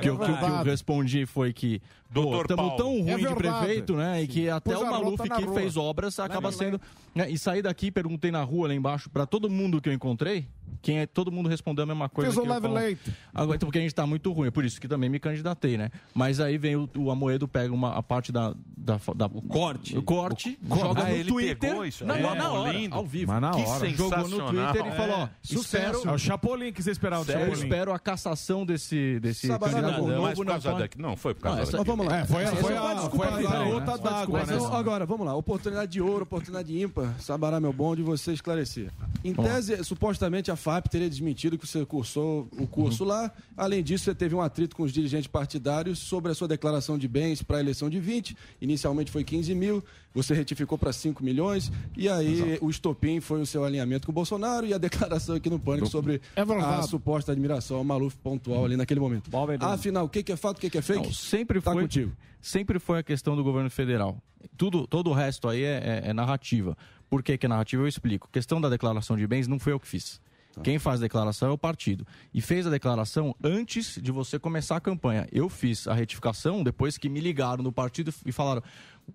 [0.00, 3.34] que, eu, que, eu- que eu respondi foi que Doutor estamos tão ruim É de
[3.34, 4.22] prefeito, né?
[4.22, 5.54] E que até o a Maluf que rua.
[5.54, 6.80] fez obras acaba Sendo.
[7.14, 7.30] né?
[7.30, 10.46] E saí daqui, perguntei na rua lá embaixo para todo mundo que eu encontrei.
[10.82, 12.38] Quem é, todo mundo respondeu a mesma coisa.
[12.38, 12.74] Eu leve falo.
[12.74, 13.12] leite.
[13.32, 15.76] Agora, então, porque a gente tá muito ruim, é por isso que também me candidatei,
[15.78, 15.90] né?
[16.12, 18.52] Mas aí vem o, o Amoedo, pega uma, a parte da.
[18.76, 19.96] da, da o corte.
[19.96, 21.56] O corte, O- joga Ah, no ele Twitter.
[21.58, 22.04] pegou isso?
[22.04, 22.94] na, É, na hora, lindo.
[22.96, 23.32] ao vivo.
[23.32, 23.90] Mas na Que hora.
[23.90, 24.46] Jogou no.
[24.48, 25.98] Twitter e falou: ó, Sucesso.
[25.98, 27.62] espero, É o Chapolin que você esperava do eu Chapolin.
[27.62, 31.00] espero a cassação desse, desse Sabe, candidato não, Mas novo por causa daqui.
[31.00, 31.88] Não, foi por causa Não, essa- daqui.
[31.88, 32.18] Mas vamos lá.
[32.20, 33.70] É, foi, foi é a, desculpa foi a aí, né?
[33.70, 34.56] gota d'água, Mas né?
[34.56, 35.34] eu- agora, vamos lá.
[35.34, 37.20] Oportunidade de ouro, oportunidade ímpar.
[37.20, 38.90] Sabará meu bom de você esclarecer.
[39.24, 43.32] Em tese, supostamente a FAP teria desmentido que você cursou o curso lá.
[43.56, 47.08] Além disso, você teve um atrito com os dirigentes partidários sobre a sua declaração de
[47.08, 48.36] bens para a eleição de 20.
[48.60, 49.82] Inicialmente foi 15 mil,
[50.16, 51.70] você retificou para 5 milhões.
[51.96, 55.48] E aí o estopim foi o seu alinhamento com o Bolsonaro e a declaração aqui
[55.50, 59.30] no Pânico sobre É a suposta admiração ao Maluf pontual ali naquele momento.
[59.60, 61.04] Afinal, o que que é fato, o que que é fake?
[61.06, 62.12] Não, sempre Tá foi contigo.
[62.40, 64.20] sempre foi a questão do governo federal.
[64.56, 66.76] Tudo, todo o resto aí é, é- é narrativa.
[67.10, 67.82] Por que, que é narrativa?
[67.82, 68.28] Eu explico.
[68.32, 70.20] Questão da declaração de bens não foi eu que fiz.
[70.62, 72.06] Quem faz a declaração é o partido.
[72.32, 75.28] E fez a declaração antes de você começar a campanha.
[75.30, 78.62] Eu fiz a retificação depois que me ligaram no partido e falaram: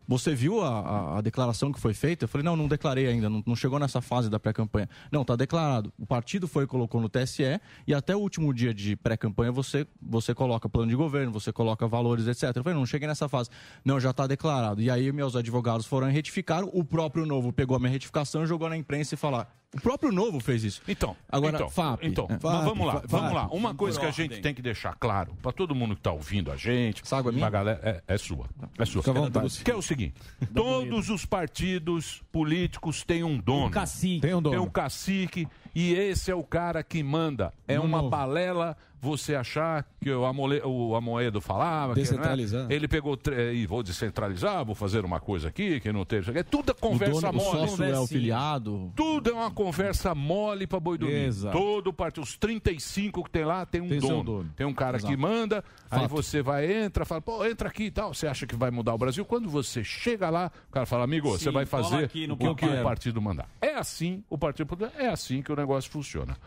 [0.07, 2.26] Você viu a, a- a declaração que foi feita?
[2.26, 4.89] Eu falei: Não, não declarei ainda, não, não chegou nessa fase da pré-campanha.
[5.11, 5.91] Não, está declarado.
[5.99, 9.85] O partido foi e colocou no TSE e até o último dia de pré-campanha você,
[10.01, 12.43] você coloca plano de governo, você coloca valores, etc.
[12.55, 13.49] Eu falei: Não, não cheguei nessa fase.
[13.84, 14.81] Não, já está declarado.
[14.81, 16.69] E aí meus advogados foram e retificaram.
[16.73, 19.45] O próprio Novo pegou a minha retificação, jogou na imprensa e falou:
[19.76, 20.81] O próprio Novo fez isso.
[20.88, 22.03] Então, Agora, então, FAP.
[22.03, 22.38] Então, É.
[22.41, 23.41] mas vamos lá, FAP, vamos lá.
[23.43, 23.53] FAP.
[23.55, 26.51] Uma coisa que a gente tem que deixar claro para todo mundo que está ouvindo
[26.51, 27.49] a gente, Essa água é minha?
[27.49, 28.45] galera, é, é sua,
[28.77, 29.01] é sua.
[29.01, 29.63] Fica à vontade.
[29.63, 30.16] Que é o seguinte:
[30.53, 33.70] todos os partidos políticos têm um dono.
[33.70, 34.22] Cacique.
[34.22, 34.56] Tem um dono.
[34.56, 37.53] Tem um cacique e esse é o cara que manda.
[37.68, 38.10] É No uma novo.
[38.10, 41.95] balela você achar que o, Amole- o Amoedo falava.
[41.95, 42.68] que, Descentralizar.
[42.68, 46.38] né, ele pegou tre- e vou descentralizar, vou fazer uma coisa aqui que não teve.
[46.38, 47.68] É tudo é O, conversa dono, o mole.
[47.68, 48.91] sócio é o filiado.
[48.95, 51.15] Tudo é uma conversa mole pra boi dormir.
[51.26, 51.57] Exato.
[51.57, 54.23] Todo partido, os 35 que tem lá, tem um Tem dono.
[54.23, 54.49] dono.
[54.56, 55.11] Tem um cara Exato.
[55.11, 56.10] que manda, aí Fato.
[56.11, 58.14] você vai, entra, fala, pô, entra aqui e tal.
[58.14, 59.26] Você acha que vai mudar o Brasil?
[59.26, 62.27] Quando você chega lá, o cara fala, amigo, você Sim, vai cola fazer o que,
[62.30, 62.34] o
[62.80, 63.49] o partido mandar.
[63.60, 66.38] É assim, o partido é assim que o negócio funciona.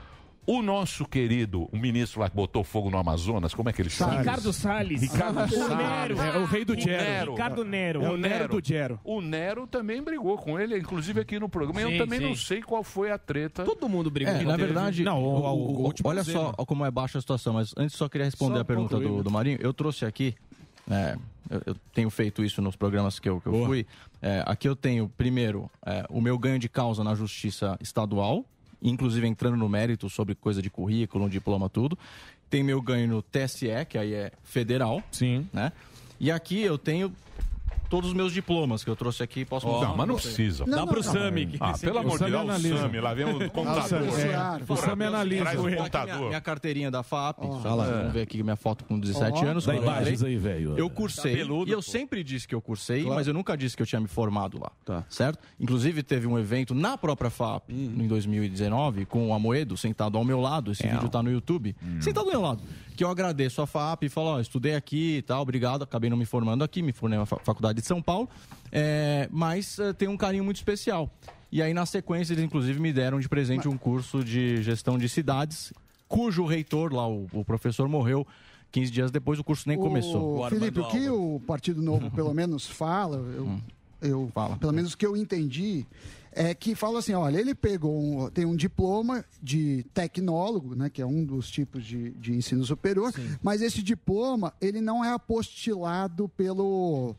[0.46, 3.88] O nosso querido, o ministro lá que botou fogo no Amazonas, como é que ele
[3.88, 4.18] chama?
[4.18, 5.00] Ricardo Salles.
[5.00, 5.78] Ricardo O Salles.
[5.78, 6.20] Nero.
[6.20, 7.02] É o rei do O Gero.
[7.02, 7.32] Nero.
[7.32, 8.02] Ricardo Nero.
[8.04, 9.00] É o Nero do Gero.
[9.02, 11.80] O Nero também brigou com ele, inclusive aqui no programa.
[11.80, 12.26] Sim, eu também sim.
[12.26, 13.64] não sei qual foi a treta.
[13.64, 14.34] Todo mundo brigou.
[14.34, 17.16] É, na verdade, Não, o- o- o- o- o último olha só como é baixa
[17.16, 19.22] a situação, mas antes só queria responder Só a pergunta concluir, do, né?
[19.22, 19.58] do Marinho.
[19.62, 20.34] Eu trouxe aqui,
[20.90, 21.16] é,
[21.48, 23.86] eu, eu tenho feito isso nos programas que eu, que eu fui.
[24.20, 28.44] É, aqui eu tenho, primeiro, é, o meu ganho de causa na justiça estadual,
[28.84, 31.98] inclusive entrando no mérito sobre coisa de currículo, diploma, tudo.
[32.50, 35.02] Tem meu ganho no TSE, que aí é federal.
[35.10, 35.48] Sim.
[35.52, 35.72] Né?
[36.20, 37.12] E aqui eu tenho
[37.94, 39.44] todos os meus diplomas que eu trouxe aqui.
[39.44, 40.64] Posso mostrar não, mas não precisa.
[40.64, 42.42] Dá pro Sami, Ah, pelo amor de Deus,
[42.74, 44.02] o Sami, lá vem o computador.
[44.18, 45.42] É, O Sami analisa.
[45.44, 46.26] Traz o Aqui computador.
[46.28, 47.44] Minha, carteirinha da FAP.
[47.44, 47.46] É.
[47.46, 49.48] Vamos ver aqui minha foto com 17 Ó.
[49.48, 49.64] anos.
[49.66, 50.76] Dá imagens aí, velho.
[50.76, 51.36] Eu cursei.
[51.36, 54.00] Cabeludo, e eu sempre disse que eu cursei, mas eu nunca disse que eu tinha
[54.00, 55.04] me formado lá.
[55.08, 55.38] Certo?
[55.60, 60.40] Inclusive, teve um evento na própria FAP, em 2019, com o Amoedo sentado ao meu
[60.40, 60.72] lado.
[60.72, 61.76] Esse vídeo tá no YouTube.
[62.00, 62.60] Sentado ao meu lado.
[62.96, 65.82] Que eu agradeço a FAP e falo, ó, estudei aqui e tal, obrigado.
[65.82, 68.28] Acabei não me formando aqui, me formei na fa- Faculdade de São Paulo.
[68.70, 71.10] É, mas eh, tem um carinho muito especial.
[71.50, 75.08] E aí, na sequência, eles inclusive me deram de presente um curso de gestão de
[75.08, 75.72] cidades,
[76.08, 78.24] cujo reitor lá, o, o professor, morreu
[78.72, 80.44] 15 dias depois, o curso nem começou.
[80.44, 83.60] O Felipe, o que o Partido Novo pelo menos fala, eu, Hum.
[84.02, 85.84] eu pelo menos o que eu entendi,
[86.34, 91.00] é que fala assim, olha, ele pegou, um- tem um diploma de tecnólogo, né, que
[91.00, 93.12] é um dos tipos de, de ensino superior,
[93.42, 97.14] mas esse diploma, ele não é apostilado pelo...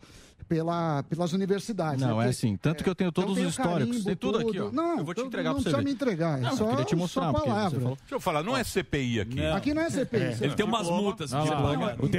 [0.48, 2.00] Pela, pelas universidades.
[2.06, 2.28] Não, né?
[2.28, 2.56] é assim.
[2.56, 3.88] Tanto que eu tenho todos Então tem os históricos.
[3.90, 4.72] carimbo, Tem tudo aqui, ó.
[4.72, 5.84] Não, Eu vou te entregar não pra você precisa ver.
[5.84, 7.80] me entregar, é Não, eu só, queria te mostrar, só palavra.
[7.80, 9.44] falou- Deixa eu falar, não é CPI aqui.
[9.44, 10.20] Aqui não é CPI.
[10.22, 11.02] É, ele tem umas diploma.
[11.02, 11.34] multas.
[11.34, 11.46] Ah Não,
[11.96, 12.10] o do-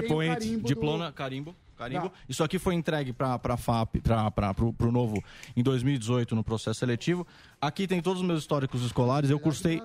[0.67, 1.55] diploma, carimbo.
[1.77, 2.09] Carimbo.
[2.09, 2.17] Tá.
[2.29, 5.23] Isso aqui foi entregue para a FAP, para o novo,
[5.57, 7.27] em 2018, no processo seletivo.
[7.61, 9.31] Aqui tem todos os meus históricos escolares.
[9.31, 9.83] Eu cursei,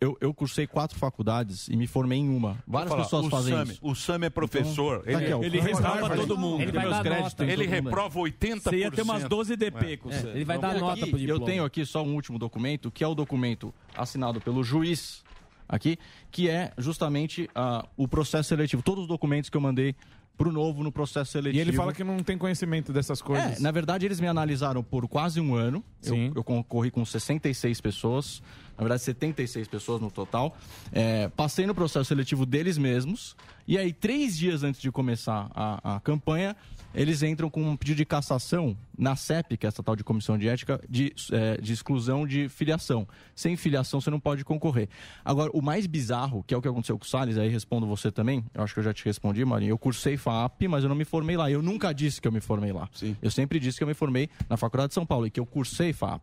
[0.00, 2.58] eu, eu cursei quatro faculdades e me formei em uma.
[2.66, 3.80] Várias Falar, pessoas o fazem Sami, isso.
[3.82, 5.04] O Sam é professor.
[5.06, 6.62] Então, tá aqui, ele reprova todo mundo.
[6.62, 7.44] Ele vai dar nota.
[7.44, 8.60] Ele reprova 80%.
[8.62, 10.28] Você ia ter umas 12 DP com você.
[10.28, 15.24] Aqui, Eu tenho aqui só um último documento, que é o documento assinado pelo juiz
[15.68, 15.98] aqui,
[16.30, 18.82] que é justamente ah, o processo seletivo.
[18.82, 19.94] Todos os documentos que eu mandei
[20.36, 21.58] pro novo no processo seletivo.
[21.58, 23.58] E ele fala que não tem conhecimento dessas coisas.
[23.58, 25.82] É, na verdade, eles me analisaram por quase um ano.
[26.02, 26.32] Eu, Sim.
[26.34, 28.42] eu concorri com 66 pessoas,
[28.76, 30.56] na verdade, 76 pessoas no total.
[30.92, 33.36] É, passei no processo seletivo deles mesmos.
[33.66, 36.56] E aí, três dias antes de começar a, a campanha,
[36.94, 40.36] eles entram com um pedido de cassação na CEP, que é essa tal de comissão
[40.38, 43.06] de ética, de, é, de exclusão de filiação.
[43.34, 44.88] Sem filiação, você não pode concorrer.
[45.24, 48.10] Agora, o mais bizarro, que é o que aconteceu com o Salles, aí respondo você
[48.12, 49.70] também, eu acho que eu já te respondi, Marinho.
[49.70, 51.50] Eu cursei FAP, mas eu não me formei lá.
[51.50, 52.88] Eu nunca disse que eu me formei lá.
[53.22, 55.46] Eu sempre disse que eu me formei na Faculdade de São Paulo e que eu
[55.46, 56.22] cursei FAP.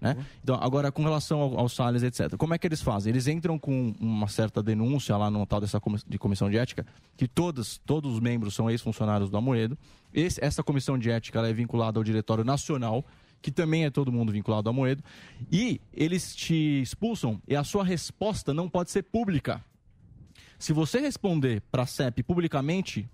[0.00, 0.16] Né?
[0.42, 2.36] Então, agora, com relação ao, ao Salles, etc.
[2.36, 3.10] Como é que eles fazem?
[3.10, 6.86] Eles entram com uma certa denúncia lá no tal dessa de comissão de ética,
[7.16, 9.76] que todos, todos os membros são ex-funcionários do Amoedo.
[10.12, 13.04] Esse- essa comissão de ética ela é vinculada ao Diretório Nacional,
[13.40, 15.02] que também é todo mundo vinculado ao Amoedo.
[15.50, 19.64] E eles te expulsam e a sua resposta não pode ser pública.
[20.58, 23.08] Se você responder para a CEP publicamente,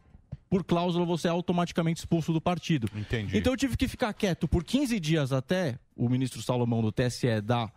[0.48, 2.89] por cláusula você é automaticamente expulso do partido.
[2.94, 3.36] Entendi.
[3.36, 7.40] Então eu tive que ficar quieto por 15 dias até o ministro Salomão do TSE
[7.40, 7.73] dar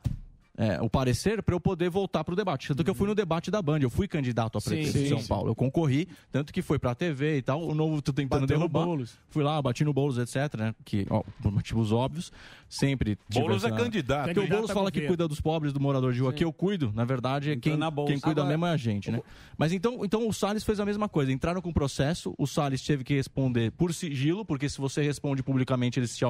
[0.62, 2.68] é, o parecer para eu poder voltar para o debate.
[2.68, 5.10] Tanto que eu fui no debate da Band, eu fui candidato a prefeito Sim, de
[5.10, 5.28] São sim.
[5.30, 5.50] Paulo.
[5.50, 7.66] Eu concorri, tanto que foi para a TV e tal.
[7.66, 8.86] O novo tô tentando Bateu no derrubar.
[8.86, 9.18] Boulos.
[9.30, 10.76] Fui lá, bati no Boulos, etc, né?
[10.84, 12.30] Que, ó, por motivos óbvios,
[12.68, 14.26] sempre Boulos é essa- candidato.
[14.26, 16.92] Porque o Boulos fala que cuida dos pobres, do morador de rua, que eu cuido.
[16.94, 18.12] Na verdade, é quem, na bolsa.
[18.12, 19.22] quem cuida Agora- mesmo é a gente, né?
[19.58, 21.32] Mas então, então o Salles fez a mesma coisa.
[21.32, 25.42] Entraram com o processo, o Salles teve que responder por sigilo, porque se você responde
[25.42, 26.26] publicamente, eles te,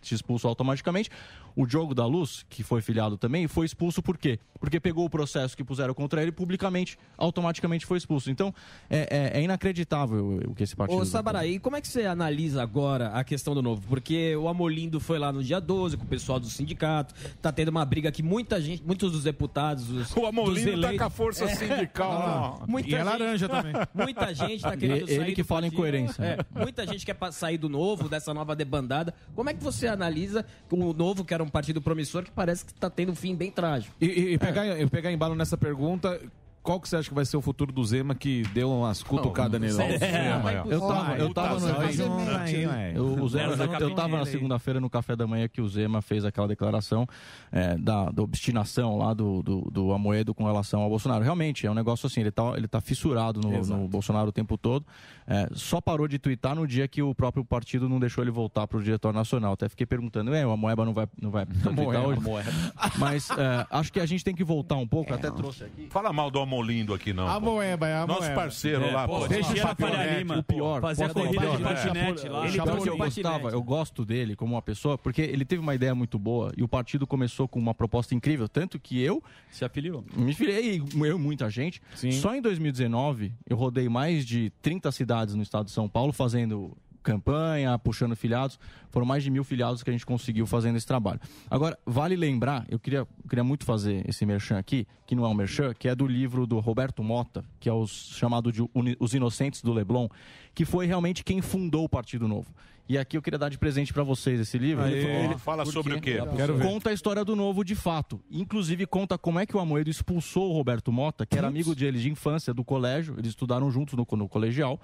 [0.00, 1.10] te expulsam automaticamente.
[1.56, 4.38] O Diogo da Luz, que foi filiado também, foi expulso por quê?
[4.60, 8.30] Porque pegou o processo que puseram contra ele publicamente, automaticamente foi expulso.
[8.30, 8.54] Então,
[8.88, 10.98] é, é- é inacreditável o que esse partido...
[11.00, 13.82] Ô, Sabaraí, como é que você analisa agora a questão do novo?
[13.88, 17.68] Porque o Amolindo foi lá no dia 12 com o pessoal do sindicato, tá tendo
[17.68, 19.88] uma briga que muita gente, muitos dos deputados.
[19.90, 22.10] Os, O Amolindo tá com a força sindical
[22.58, 22.66] lá.
[22.66, 23.72] Muita E é gente- laranja também.
[23.94, 25.80] Muita gente tá E- querendo ele sair que do fala em partido.
[25.80, 26.22] coerência.
[26.22, 29.14] É, muita gente quer sair do novo, dessa nova debandada.
[29.34, 32.74] Como é que você analisa o novo, que era um partido promissor, que parece que
[32.74, 33.94] tá tendo um fim bem trágico?
[34.00, 36.20] E, e- e pegar, e pegar embalo nessa pergunta,
[36.64, 39.60] qual que você acha que vai ser o futuro do Zema que deu umas cutucadas
[39.60, 39.74] nele?
[39.74, 40.64] lá?
[40.66, 42.08] Eu tava, eu tava no Vai, evento.
[42.08, 42.96] vai, vai.
[42.96, 43.56] Eu, o Zema,
[43.94, 47.06] tava na segunda-feira no café da manhã que o Zema fez aquela declaração
[47.52, 51.22] é, da, da obstinação lá do, do, do Amoedo com relação ao Bolsonaro.
[51.22, 54.56] Realmente, é um negócio assim, ele tá, ele tá fissurado no, no Bolsonaro o tempo
[54.56, 54.86] todo.
[55.26, 58.66] É, só parou de twittar no dia que o próprio partido não deixou ele voltar
[58.66, 59.52] pro diretório nacional.
[59.52, 62.18] Até fiquei perguntando, é, o Amoeba não vai, não vai twittar Amoeba, hoje?
[62.20, 62.50] Amoeba.
[62.98, 65.88] Mas é, acho que a gente tem que voltar um pouco, até trouxe aqui.
[65.90, 67.26] Fala mal do Amolindo aqui, não.
[67.28, 67.40] A.
[67.40, 68.34] Moeba, é a Nosso Moeba.
[68.34, 70.18] parceiro É, lá, pô, deixa Nosso o Faria.
[70.18, 72.46] Lima, O pior, Fazer a corrida de patinete lá.
[72.46, 75.74] Ele Sabe por eu gostava, eu gosto dele como uma pessoa, porque ele teve uma
[75.74, 79.64] ideia muito boa e o partido começou com uma proposta incrível, tanto que eu se
[79.64, 80.04] afiliou.
[80.16, 81.82] Me filiei, eu e muita gente.
[82.12, 86.76] Só em 2019 eu rodei mais de 30 cidades no estado de São Paulo fazendo
[87.04, 88.58] campanha, puxando filiados.
[88.90, 91.20] Foram mais de mil filiados que a gente conseguiu fazendo esse trabalho.
[91.48, 95.34] Agora, vale lembrar, eu queria, queria muito fazer esse merchan aqui, que não é um
[95.34, 98.62] merchan, que é do livro do Roberto Mota, que é os, chamado de
[98.98, 100.08] Os Inocentes do Leblon,
[100.54, 102.52] que foi realmente quem fundou o Partido Novo.
[102.86, 104.84] E aqui eu queria dar de presente para vocês esse livro.
[104.84, 105.24] Aê.
[105.24, 106.18] Ele- Fala porque sobre o quê?
[106.36, 106.66] Quero ver.
[106.68, 108.20] Conta a história do Novo de fato.
[108.30, 111.98] Inclusive conta como é que o Amoedo expulsou o Roberto Mota, que era amigo dele
[111.98, 113.14] de infância, do colégio.
[113.16, 114.78] Eles estudaram juntos no, no colegial.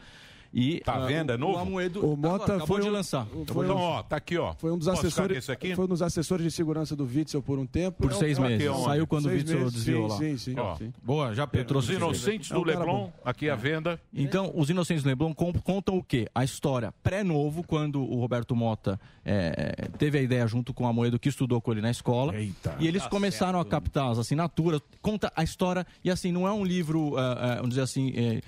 [0.52, 1.30] E, Tá ah, vendo?
[1.32, 1.54] É novo?
[1.54, 3.24] O Amoedo O Mota agora, acabou foi de um- lançar.
[3.46, 3.76] foi de um-.
[3.76, 4.52] Ó, tá aqui, ó.
[4.54, 5.76] Foi um dos Posso assessores, aqui?
[5.76, 7.98] foi um dos assessores de segurança do Witzel por um tempo.
[8.02, 8.66] Por É um- seis é um- meses.
[8.84, 10.18] Saiu quando o Witzel meses, desviou sim, lá.
[10.18, 10.74] Sim, sim, Ó.
[10.76, 10.92] sim.
[11.02, 14.00] Boa, já Eu trouxe Os Inocentes É do cara Leblon, aqui à venda.
[14.12, 16.26] Então, os Inocentes do Leblon con- contam o quê?
[16.34, 21.18] A história pré-novo, quando o Roberto Mota é, teve a ideia junto com o Amoedo,
[21.18, 22.34] que estudou com ele na escola.
[22.36, 24.80] E eles Tá começaram a captar as assinaturas.
[25.00, 25.86] Conta a história.
[26.02, 28.12] E assim, não é um livro, ah, ah, vamos dizer assim.
[28.16, 28.40] é,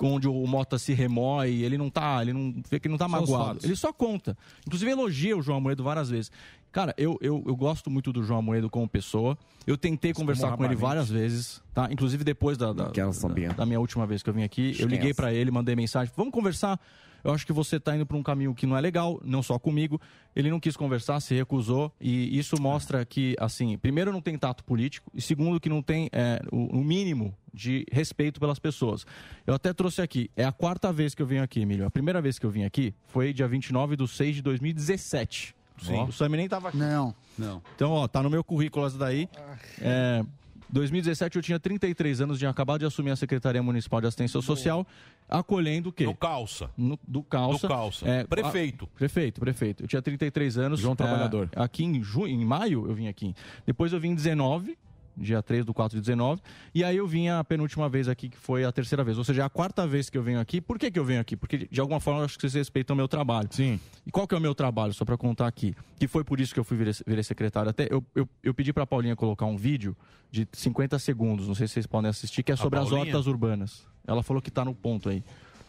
[0.00, 3.08] onde o Mota se remói, ele não tá, ele não vê que ele não tá
[3.08, 3.60] magoado.
[3.62, 4.36] Ele só conta.
[4.66, 6.30] Inclusive elogia o João Amoedo várias vezes.
[6.72, 9.38] Cara, eu, eu, eu gosto muito do João Amoedo como pessoa.
[9.66, 11.88] Eu tentei conversar com ele várias vezes, tá?
[11.90, 13.48] Inclusive depois da, da, saber.
[13.48, 15.14] da- da minha última vez que eu vim aqui, eu liguei Esquece.
[15.14, 16.78] pra ele, mandei mensagem, vamos conversar.
[17.26, 19.58] Eu acho que você tá indo pra um caminho que não é legal, não só
[19.58, 20.00] comigo.
[20.34, 24.62] Ele não quis conversar, se recusou e isso mostra que, assim, primeiro não tem tato
[24.62, 29.04] político e segundo que não tem é, o, o mínimo de respeito pelas pessoas.
[29.44, 31.84] Eu até trouxe aqui, é a quarta vez que eu venho aqui, Emílio.
[31.84, 35.56] A primeira vez que eu vim aqui foi dia 29 de 6 de 2017.
[35.82, 36.04] Sim.
[36.04, 36.76] O Samir nem tava aqui.
[36.76, 37.12] Não.
[37.36, 37.60] Não.
[37.74, 39.28] Então, ó, tá no meu currículo essa daí.
[39.80, 40.24] É,
[40.70, 44.86] 2017 eu tinha 33 anos, tinha acabado de assumir a Secretaria Municipal de Assistência Social,
[45.28, 46.04] acolhendo o quê?
[46.04, 46.70] No Calça.
[46.76, 47.66] No- do Calça.
[47.66, 48.08] Do Calça.
[48.08, 48.84] É, Prefeito.
[48.92, 49.84] a- prefeito, prefeito.
[49.84, 50.80] Eu tinha 33 anos.
[50.80, 51.48] João é, Trabalhador.
[51.56, 53.34] aqui em, junho, em maio eu vim aqui.
[53.64, 54.76] Depois eu vim em 19,
[55.16, 56.42] dia 3 do 4 de 19.
[56.74, 59.18] E aí eu vim a penúltima vez aqui, que foi a terceira vez.
[59.18, 60.60] Ou seja, é a quarta vez que eu venho aqui.
[60.60, 61.36] Por que, que eu venho aqui?
[61.36, 63.48] Porque de alguma forma eu acho que vocês respeitam o meu trabalho.
[63.50, 63.80] Sim.
[64.06, 65.74] E qual que é o meu trabalho, só para contar aqui?
[65.98, 67.70] Que foi por isso que eu fui virei, virei secretário.
[67.70, 69.96] Até eu, eu, eu pedi para Paulinha colocar um vídeo
[70.30, 73.86] de 50 segundos, não sei se vocês podem assistir, que é sobre as hortas urbanas.
[74.06, 75.24] Ela falou que tá no ponto aí.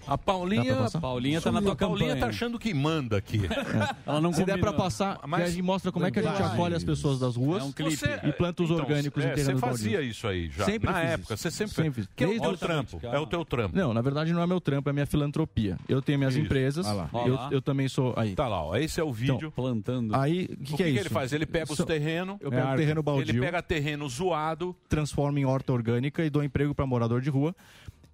[0.07, 0.75] A Paulinha.
[0.89, 1.01] pra?
[1.01, 2.21] Paulinha tá na tua a Paulinha campanha.
[2.21, 3.41] tá achando que manda aqui.
[4.05, 4.73] Ela não Se der pra combinou.
[4.75, 7.61] passar, Mas- que gente mostra como é que a gente acolhe as pessoas das ruas
[7.61, 7.95] É um clipe.
[7.97, 10.65] Você- e planta os Então, orgânicos é, em terreno Você fazia isso aí já.
[10.65, 11.43] Sempre Na fiz época, isso.
[11.43, 12.07] você sempre, Sempre fez.
[12.15, 12.99] Que é o Desde teu o- trampo.
[13.03, 13.75] É o teu trampo.
[13.75, 15.77] Não, na verdade não é meu trampo, é minha filantropia.
[15.89, 16.45] Eu tenho minhas Isso.
[16.45, 16.95] empresas, eu,
[17.35, 17.49] lá.
[17.51, 18.13] eu também sou...
[18.15, 18.33] Aí.
[18.35, 18.75] Tá lá, ó.
[18.77, 19.51] Esse é o vídeo.
[19.51, 20.15] Plantando.
[20.15, 21.01] Aí, o que, o que que, é que isso?
[21.01, 21.33] ele faz?
[21.33, 25.73] Ele pega os terrenos, Eu pego terreno baldio, ele pega terreno zoado, transformo em horta
[25.73, 27.55] orgânica e dou emprego para morador de rua.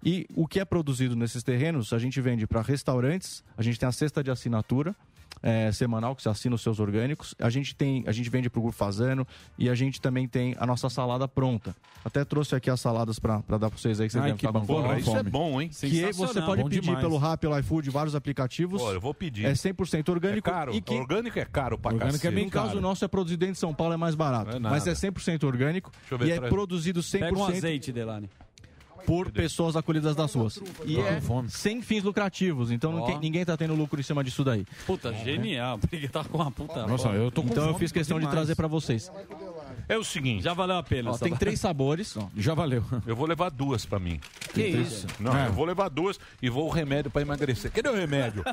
[0.06, 3.88] E o que é produzido nesses terrenos, a gente vende para restaurantes, a gente tem
[3.88, 4.94] a cesta de assinatura
[5.42, 7.34] é, semanal, que você assina os seus orgânicos.
[7.40, 9.26] A gente tem, a gente vende para o Grupo Fazano
[9.58, 11.76] e a gente também tem a nossa salada pronta.
[12.04, 14.66] Até trouxe aqui as saladas para dar para vocês aí, que vocês Ai, que bom.
[14.66, 15.70] Porra, isso é bom, hein?
[15.70, 17.02] Que você pode Bom pedir demais.
[17.02, 18.82] pelo Rap, pelo iFood, vários aplicativos.
[18.82, 19.46] Pô, eu vou pedir.
[19.46, 20.50] É 100% É orgânico.
[20.50, 20.74] caro.
[20.74, 22.28] E que, Orgânico é caro pra Orgânico cacete.
[22.28, 22.82] é bem no caso caro.
[22.82, 24.56] nosso é produzido dentro de São Paulo, é mais barato.
[24.56, 27.92] É mas é 100% orgânico Deixa eu ver e é produzido 100% Pega um azeite,
[27.92, 28.30] Delane.
[29.06, 30.60] Por pessoas acolhidas das ruas.
[30.86, 31.20] E é
[31.50, 34.66] sem fins lucrativos, então tem- ninguém tá tendo lucro em cima disso daí.
[34.86, 35.78] Puta, genial.
[35.84, 36.86] Porque tá com uma puta.
[36.88, 39.12] Nossa, eu tô com Então eu fiz questão de trazer pra vocês.
[39.88, 41.12] É o seguinte, Já valeu a pena.
[41.12, 42.16] Ó, essa tem três sabores.
[42.36, 42.84] Já valeu.
[43.06, 44.20] eu vou levar duas pra mim.
[44.54, 45.08] Que isso?
[45.20, 45.48] Não, É.
[45.48, 47.72] eu vou levar duas e vou o remédio pra emagrecer.
[47.72, 48.44] Cadê o remédio?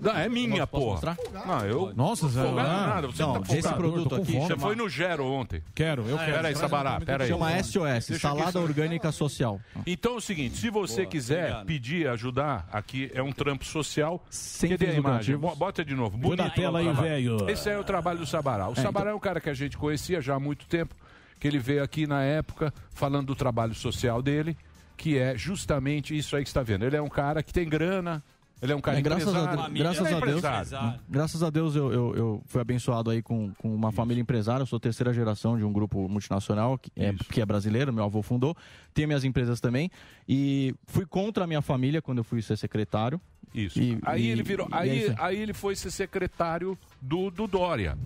[0.00, 1.14] Não, é minha, Posso porra.
[1.14, 1.46] mostrar?
[1.46, 1.92] Não, eu...
[1.94, 2.42] Nossa, Zé.
[2.42, 3.76] Folgado ah, nada, você Não, tá esse folgado.
[3.76, 4.42] produto tô com aqui fome.
[4.44, 5.62] Você chama, foi no Gero ontem.
[5.74, 6.32] Quero, eu quero.
[6.32, 7.30] Pera aí, Sabará, pera aí.
[7.30, 9.60] chama SOS, Deixa Salada Orgânica Social.
[9.86, 11.66] Então é o seguinte, se você Boa, quiser obrigado.
[11.66, 14.24] pedir, ajudar, aqui é um trampo social.
[14.30, 15.34] Sem Cadê a fins imagem?
[15.34, 15.50] lucrativos.
[15.50, 16.18] Bo- Bota de novo.
[16.18, 17.50] Põe na Bonito tela o aí, velho.
[17.50, 18.68] Esse é o trabalho do Sabará.
[18.68, 19.76] O Sabará é um cara que a gente
[20.06, 20.94] conhecia já há muito tempo,
[21.40, 24.56] que ele veio aqui na época falando do trabalho social dele,
[24.96, 26.84] que é justamente isso aí que você está vendo.
[26.84, 28.22] Ele é um cara que tem grana,
[28.62, 29.56] ele é um cara É, graças a empresário.
[29.74, 31.00] Deus, graças é a Deus, empresário.
[31.08, 34.62] graças a Deus eu, eu, eu fui abençoado aí com, com uma família empresária.
[34.62, 38.22] Eu sou terceira geração de um grupo multinacional que é, que é brasileiro, meu avô
[38.22, 38.56] fundou.
[38.94, 39.90] Tenho minhas empresas também
[40.26, 43.20] e fui contra a minha família quando eu fui ser secretário.
[43.54, 43.78] Isso.
[43.78, 44.66] E- aí e- ele virou.
[44.72, 45.16] é Aí, isso aí.
[45.36, 47.96] aí ele foi ser secretário do, do Dória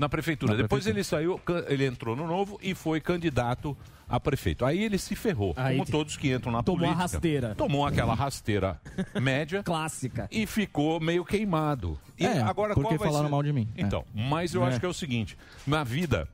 [0.00, 0.52] na prefeitura.
[0.54, 1.22] Na Depois prefeitura.
[1.22, 3.76] ele saiu, ele entrou no novo e foi candidato
[4.08, 4.64] a prefeito.
[4.64, 7.02] Aí ele se ferrou, Aí como todos que entram na Tomou a política.
[7.02, 7.54] rasteira.
[7.54, 8.80] Tomou aquela rasteira
[9.20, 10.26] média Clássica.
[10.32, 11.96] e ficou meio queimado.
[12.18, 13.30] E É, agora porque falaram ser?
[13.30, 13.68] mal de mim.
[13.76, 13.82] É.
[13.82, 14.68] Então, mas eu É.
[14.68, 15.36] acho que é o seguinte,
[15.66, 16.26] na vida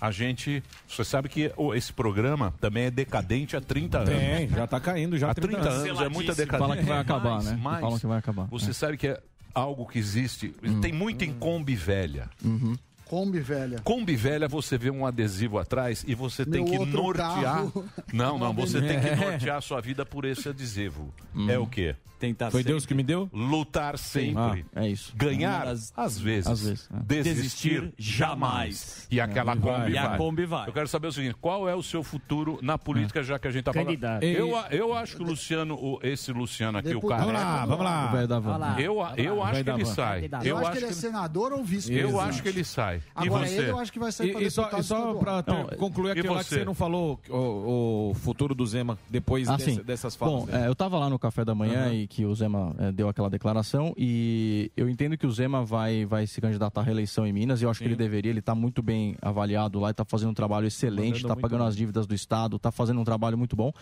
[0.00, 4.10] a gente, você sabe que esse programa também é decadente há 30 anos.
[4.10, 6.58] Tem, já tá caindo já Há 30 anos é muita decadência.
[6.58, 7.58] Fala que vai acabar, né?
[7.62, 8.46] Mas Falam que vai acabar.
[8.50, 8.72] Você É.
[8.74, 9.20] sabe que é
[9.54, 10.48] algo que existe.
[10.82, 12.28] Tem muito em Kombi velha.
[12.44, 12.76] Uhum.
[13.14, 13.78] Kombi velha.
[13.84, 17.42] Kombi velha, você vê um adesivo atrás e você tem Meu que outro nortear.
[17.42, 17.84] carro.
[18.12, 19.14] Não, não, você tem que É.
[19.14, 21.14] nortear a sua vida por esse adesivo.
[21.48, 21.94] É o quê?
[22.18, 23.28] Tentar Foi Deus que me deu?
[23.32, 24.64] Lutar sempre.
[24.74, 25.12] Ah, é isso.
[25.16, 26.46] Ganhar, Às- às vezes.
[26.50, 27.02] às vezes, é.
[27.02, 27.34] Desistir,
[27.82, 29.06] Desistir, jamais.
[29.10, 29.74] E aquela É, e vai.
[29.80, 30.18] Kombi E a vai.
[30.18, 30.68] Kombi vai.
[30.68, 33.50] Eu quero saber o seguinte, qual é o seu futuro na política, já que a
[33.50, 33.98] gente tá falando?
[34.22, 37.24] Eu, eu acho que o Luciano, o- esse Luciano aqui, o cara...
[37.24, 38.08] Vamos lá, vamos lá.
[38.08, 38.56] O velho da van.
[38.56, 38.80] lá.
[38.80, 40.30] Eu, eu Vai acho que dar ele sai.
[40.44, 42.98] Eu, acho que ele é senador ou vice Eu acho que ele sai.
[42.98, 43.58] E Agora, você?
[43.58, 45.14] ele eu acho que vai sair pra E, e só, e só
[45.46, 46.64] Não, concluir aquilo lá que você?
[46.64, 50.44] não falou, o, futuro do Zema depois Ah, dessas falas.
[50.44, 53.08] Bom, é, eu tava lá no café da manhã e que o Zema é, deu
[53.08, 57.32] aquela declaração e eu entendo que o Zema vai, vai se candidatar à reeleição em
[57.32, 60.04] Minas e eu acho que ele deveria, ele tá muito bem avaliado lá e tá
[60.04, 61.68] fazendo um trabalho excelente, tá muito pagando bem.
[61.68, 63.72] as dívidas do Estado, tá fazendo um trabalho muito bom.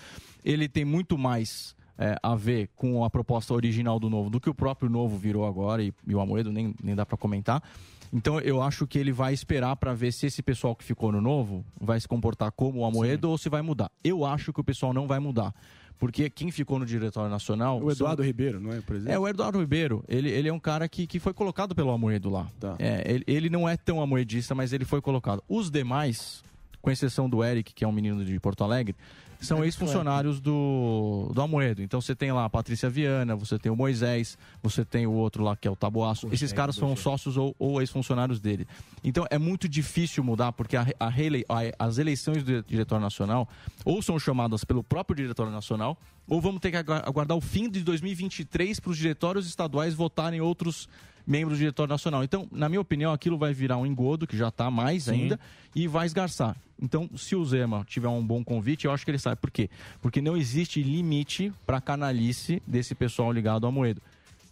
[0.45, 4.51] Ele tem muito mais é, a ver com a proposta original do Novo do que
[4.51, 7.63] o próprio Novo virou agora e, e o Amoedo nem, nem dá para comentar.
[8.13, 11.21] Então eu acho que ele vai esperar para ver se esse pessoal que ficou no
[11.21, 13.91] Novo vai se comportar como o Amoedo ou se vai mudar.
[14.05, 15.55] Eu acho que o pessoal não vai mudar.
[16.03, 17.81] Porque quem ficou no Diretório Nacional.
[17.81, 19.15] O Eduardo Ribeiro, não é, por exemplo?
[19.15, 22.29] É, o Eduardo Ribeiro, ele, ele é um cara que, que foi colocado pelo Amoedo
[22.29, 22.49] lá.
[22.59, 22.75] Tá.
[22.81, 25.45] É, ele, ele não é tão amoedista, mas ele foi colocado.
[25.49, 26.43] Os demais,
[26.81, 28.97] com exceção do Eric, que é um menino de Porto Alegre,
[29.43, 31.83] são ex-funcionários do, do Amoedo.
[31.83, 35.43] Então você tem lá a Patrícia Viana, você tem o Moisés, você tem o outro
[35.43, 36.29] lá que é o Taboaço.
[36.33, 38.67] Esses caras são sócios ou, ou ex-funcionários dele.
[39.03, 41.09] Então é muito difícil mudar, porque a, a
[41.49, 43.49] a- as eleições do Diretório Nacional
[43.85, 45.99] ou são chamadas pelo próprio Diretório Nacional,
[46.29, 50.41] ou vamos ter que agu- aguardar o fim de 2023 para os diretórios estaduais votarem
[50.41, 50.89] outros
[51.27, 52.25] membros do Diretório Nacional.
[52.25, 55.39] Então, na minha opinião, aquilo vai virar um engodo, que já está mais ainda,
[55.75, 56.57] e vai esgarçar.
[56.81, 59.37] Então, se o Zema tiver um bom convite, eu acho que ele sai.
[59.37, 59.71] Por quê?
[60.01, 64.03] Porque não existe limite para a canalice desse pessoal ligado ao Moedo.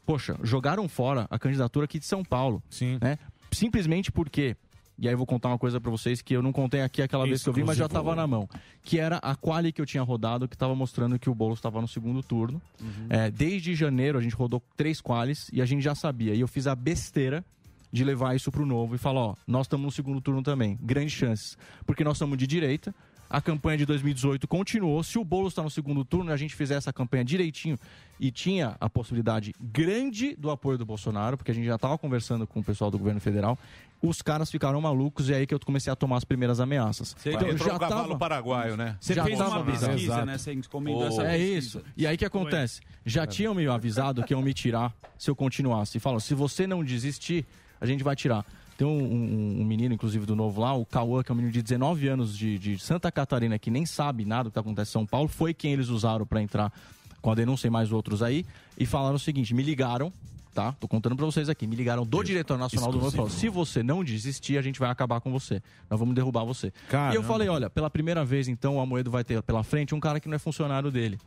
[0.06, 2.62] Poxa, jogaram fora a candidatura aqui de São Paulo.
[2.70, 2.98] Sim.
[3.00, 3.18] Né?
[3.52, 4.56] Simplesmente porque.
[5.00, 7.24] E aí eu vou contar uma coisa pra vocês que eu não contei aqui aquela
[7.24, 8.46] vez que eu vi, mas já tava na mão.
[8.82, 11.80] Que era a quali que eu tinha rodado, que tava mostrando que o Boulos estava
[11.80, 12.60] no segundo turno.
[13.08, 16.34] É, desde janeiro a gente rodou três qualis e a gente já sabia.
[16.34, 17.42] E eu fiz a besteira
[17.90, 20.78] de levar isso pro novo e falar, ó, nós estamos no segundo turno também.
[20.82, 21.56] Grandes chances.
[21.86, 22.94] Porque nós estamos de direita.
[23.30, 25.00] A campanha de 2018 continuou.
[25.04, 27.78] Se o Boulos está no segundo turno e a gente fizer essa campanha direitinho
[28.18, 32.44] e tinha a possibilidade grande do apoio do Bolsonaro, porque a gente já estava conversando
[32.44, 33.56] com o pessoal do governo federal,
[34.02, 37.14] os caras ficaram malucos e é aí que eu comecei a tomar as primeiras ameaças.
[37.24, 38.96] Então, entrou o cavalo paraguaio, né?
[39.00, 39.92] Você Já fez tava uma avisado.
[39.92, 40.26] pesquisa, Exato.
[40.26, 40.38] né?
[40.38, 41.06] Você encomendou Oh.
[41.06, 41.58] essa É pesquisa.
[41.58, 41.82] isso.
[41.96, 42.80] E aí que acontece?
[43.06, 45.98] Já tinham me avisado que iam me tirar se eu continuasse.
[45.98, 47.46] E falam, se você não desistir,
[47.80, 48.44] a gente vai tirar.
[48.80, 51.52] Tem um, um- um menino, inclusive, do novo lá, o Cauã, que é um menino
[51.52, 54.92] de 19 anos de, de Santa Catarina, que nem sabe nada do que acontece em
[54.94, 56.72] São Paulo, foi quem eles usaram para entrar
[57.20, 58.42] com a denúncia e mais outros aí,
[58.78, 60.10] e falaram o seguinte, me ligaram,
[60.54, 60.72] tá?
[60.80, 63.50] Tô contando pra vocês aqui, me ligaram do diretor nacional do novo e falaram, se
[63.50, 65.62] você não desistir, a gente vai acabar com você.
[65.90, 66.68] Nós vamos derrubar você.
[66.68, 67.22] E eu Caramba.
[67.24, 70.26] falei, olha, pela primeira vez, então, o Amoedo vai ter pela frente um cara que
[70.26, 71.18] não é funcionário dele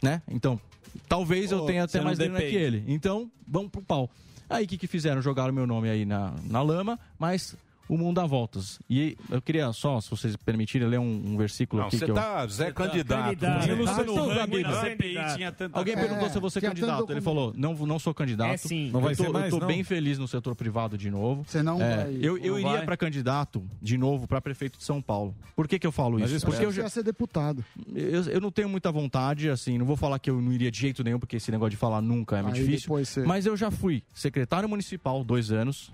[0.00, 0.22] né?
[0.30, 0.60] Então,
[1.08, 2.84] talvez eu Ô, tenha até mais grana que ele.
[2.86, 4.08] Então, vamos pro pau.
[4.54, 5.20] Aí o que, que fizeram?
[5.20, 7.56] Jogaram meu nome aí na, na lama, mas
[7.88, 8.78] o mundo dá voltas.
[8.88, 12.10] E eu queria só, se vocês permitirem, ler um, um versículo Não, aqui você que
[12.10, 12.14] eu...
[12.14, 13.24] tá Zé candidato.
[13.24, 13.68] candidato.
[13.68, 14.90] E o Luciano Então, Hang Gabi, na né?
[14.90, 16.98] CPI tinha tanta Alguém perguntou É, se eu vou ser candidato.
[17.00, 18.50] tanto Ele falou, não, não sou candidato.
[18.52, 18.90] É sim.
[18.90, 19.66] Não vai eu tô, ser mais, eu tô não?
[19.66, 21.44] bem feliz no setor privado de novo.
[21.46, 22.18] Você não É, vai.
[22.20, 25.34] eu eu Não iria para candidato de novo para prefeito de São Paulo.
[25.56, 26.46] Por que, que eu falo Mas isso?
[26.46, 27.64] Porque eu Você já, ia ser deputado.
[27.94, 30.78] eu, eu não tenho muita vontade, assim, não vou falar que eu não iria de
[30.78, 32.88] jeito nenhum, porque esse negócio de falar nunca é muito Aí difícil.
[32.88, 35.90] você- Mas eu já fui secretário municipal dois anos.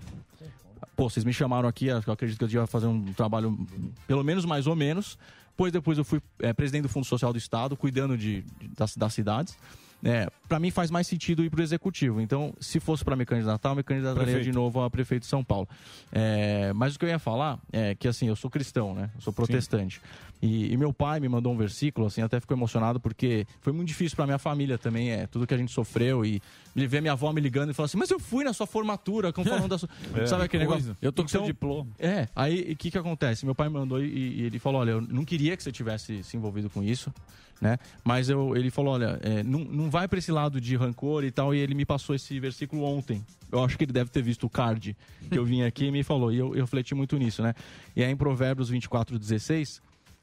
[1.01, 3.57] Pô, vocês me chamaram aqui, eu acredito que eu ia fazer um trabalho,
[4.05, 5.17] pelo menos mais ou menos.
[5.57, 8.95] Pois depois eu fui é, presidente do Fundo Social do Estado, cuidando de, de- das,
[8.95, 9.57] das cidades.
[10.03, 12.21] É, para mim faz mais sentido ir para o executivo.
[12.21, 14.43] Então, se fosse para me candidatar, eu me candidataria Prefeito.
[14.43, 15.67] de novo a prefeito de São Paulo.
[16.11, 19.09] É, mas o que eu ia falar é que assim, eu sou cristão, né?
[19.15, 19.99] Eu sou protestante.
[20.41, 23.87] E, e meu pai me mandou um versículo, assim, até ficou emocionado porque foi muito
[23.87, 26.41] difícil para minha família também, é tudo que a gente sofreu e
[26.75, 29.31] ele vê minha avó me ligando e falou assim: "Mas eu fui na sua formatura,
[29.31, 30.81] como falando da sua, É, sabe aquele coisa.
[30.87, 30.97] negócio?
[31.01, 31.89] Eu tô com seu Então, diploma.
[31.99, 33.45] é, aí o que que acontece?
[33.45, 36.23] Meu pai me mandou e, e ele falou, olha, eu não queria que você tivesse
[36.23, 37.13] se envolvido com isso,
[37.61, 37.77] né?
[38.03, 41.29] Mas eu, ele falou, olha, é, não, não vai pra esse lado de rancor e
[41.29, 43.23] tal, e ele me passou esse versículo ontem.
[43.51, 44.95] Eu acho que ele deve ter visto o card
[45.29, 47.53] que eu vim aqui e me falou, e eu, eu refleti muito nisso, né?
[47.95, 49.81] E é em Provérbios 24, 16,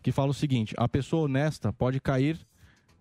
[0.08, 2.38] que fala o seguinte, a pessoa honesta pode cair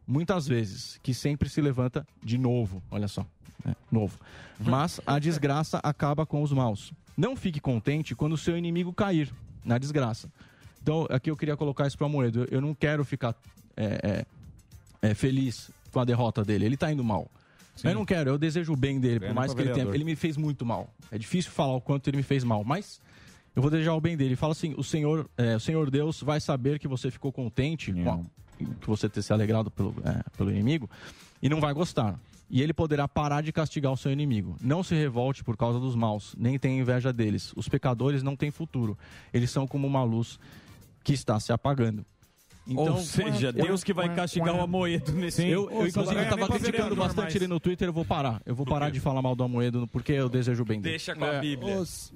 [0.05, 3.25] muitas vezes, que sempre se levanta de novo, olha só,
[3.63, 3.73] né?
[3.89, 4.19] novo.
[4.59, 6.91] Mas a desgraça acaba com os maus.
[7.15, 10.29] Não fique contente quando o seu inimigo cair na desgraça.
[10.81, 12.45] Então, aqui eu queria colocar isso para Moedo.
[12.51, 13.34] Eu não quero ficar
[13.77, 14.25] é,
[15.01, 16.65] é, é, feliz com a derrota dele.
[16.65, 17.31] Ele tá indo mal.
[17.85, 19.89] Eu não quero, eu desejo o bem dele, por mais que ele tenha.
[19.93, 20.93] Ele me fez muito mal.
[21.09, 22.99] É difícil falar o quanto ele me fez mal, mas
[23.57, 24.35] eu vou desejar o bem dele.
[24.35, 28.11] Fala assim: o Senhor, é, o Senhor Deus vai saber que você ficou contente, com
[28.11, 30.88] a- que você ter se alegrado pelo, é, pelo inimigo,
[31.41, 32.19] e não vai gostar.
[32.49, 34.55] E ele poderá parar de castigar o seu inimigo.
[34.61, 37.51] Não se revolte por causa dos maus, nem tenha inveja deles.
[37.55, 38.97] Os pecadores não têm futuro.
[39.34, 40.39] Eles são como uma luz
[41.03, 42.05] que está se apagando.
[42.76, 46.48] Ou seja, Deus que vai castigar o Amoedo nesse- Eu, eu, inclusive, eu tava nem
[46.48, 47.35] pra criticando bastante mais.
[47.35, 48.41] ele no Twitter, eu vou parar.
[48.45, 50.94] Eu vou parar de falar mal do Amoedo, porque eu desejo o bem dele.
[50.94, 51.76] Deixa com a Bíblia.
[51.77, 52.11] Posso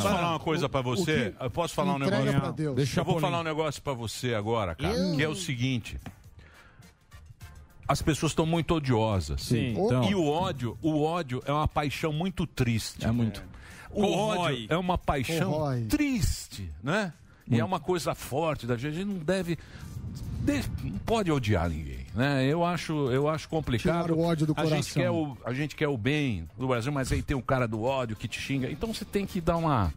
[0.00, 1.34] falar uma coisa pra você?
[1.40, 2.40] Eu Posso falar um negócio?
[2.40, 2.76] pra Deus.
[2.76, 5.16] Deixa eu vou falar um negócio pra você agora, cara, Eu?
[5.16, 5.98] que é o seguinte.
[7.88, 9.42] As pessoas estão muito odiosas.
[9.42, 9.74] Sim.
[9.78, 10.10] Então.
[10.10, 13.04] E o ódio, o ódio é uma paixão muito triste.
[13.06, 13.42] É muito.
[13.90, 14.38] O Corrói.
[14.38, 15.84] ódio é uma paixão Corrói.
[15.84, 17.12] triste, né?
[17.48, 18.92] E é uma coisa forte da gente.
[18.94, 19.56] A gente não deve,
[20.42, 22.44] de- não pode odiar ninguém, né?
[22.46, 24.06] Eu acho, eu acho complicado.
[24.06, 25.02] Tirar o ódio do a gente coração.
[25.02, 27.82] quer o, a gente quer o bem do Brasil, mas aí tem o cara do
[27.82, 28.70] ódio que te xinga.
[28.70, 29.92] Então você tem que dar uma,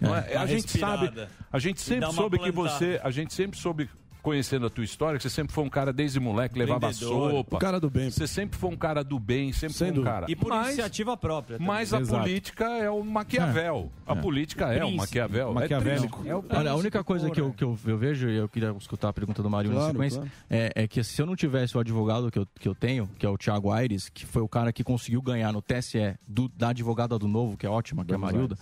[0.00, 0.20] não é?
[0.32, 1.10] Uma a gente sabe,
[1.52, 3.88] a gente sempre soube que você, a gente sempre soube
[4.22, 7.30] conhecendo a tua história, que você sempre foi um cara desde moleque, levava Empreendedor.
[7.32, 7.56] sopa.
[7.56, 8.10] O cara do bem.
[8.10, 10.26] Você sempre foi um cara do bem, sempre Sem foi um cara.
[10.28, 11.58] E por Mas- iniciativa própria.
[11.58, 11.66] também.
[11.66, 13.90] mas a política é o Maquiavel.
[14.06, 15.54] A política é, o Maquiavel.
[15.60, 16.08] É triste.
[16.50, 19.12] Olha, a única coisa que, eu, que eu, eu vejo, e eu queria escutar a
[19.12, 20.32] pergunta do Mário Claro, na sequência, claro.
[20.48, 23.26] é, é que se eu não tivesse o advogado que eu, que eu tenho, que
[23.26, 26.68] é o Thiago Aires, que foi o cara que conseguiu ganhar no TSE do- da
[26.68, 28.56] advogada do Novo, que é ótima, que é a Marilda,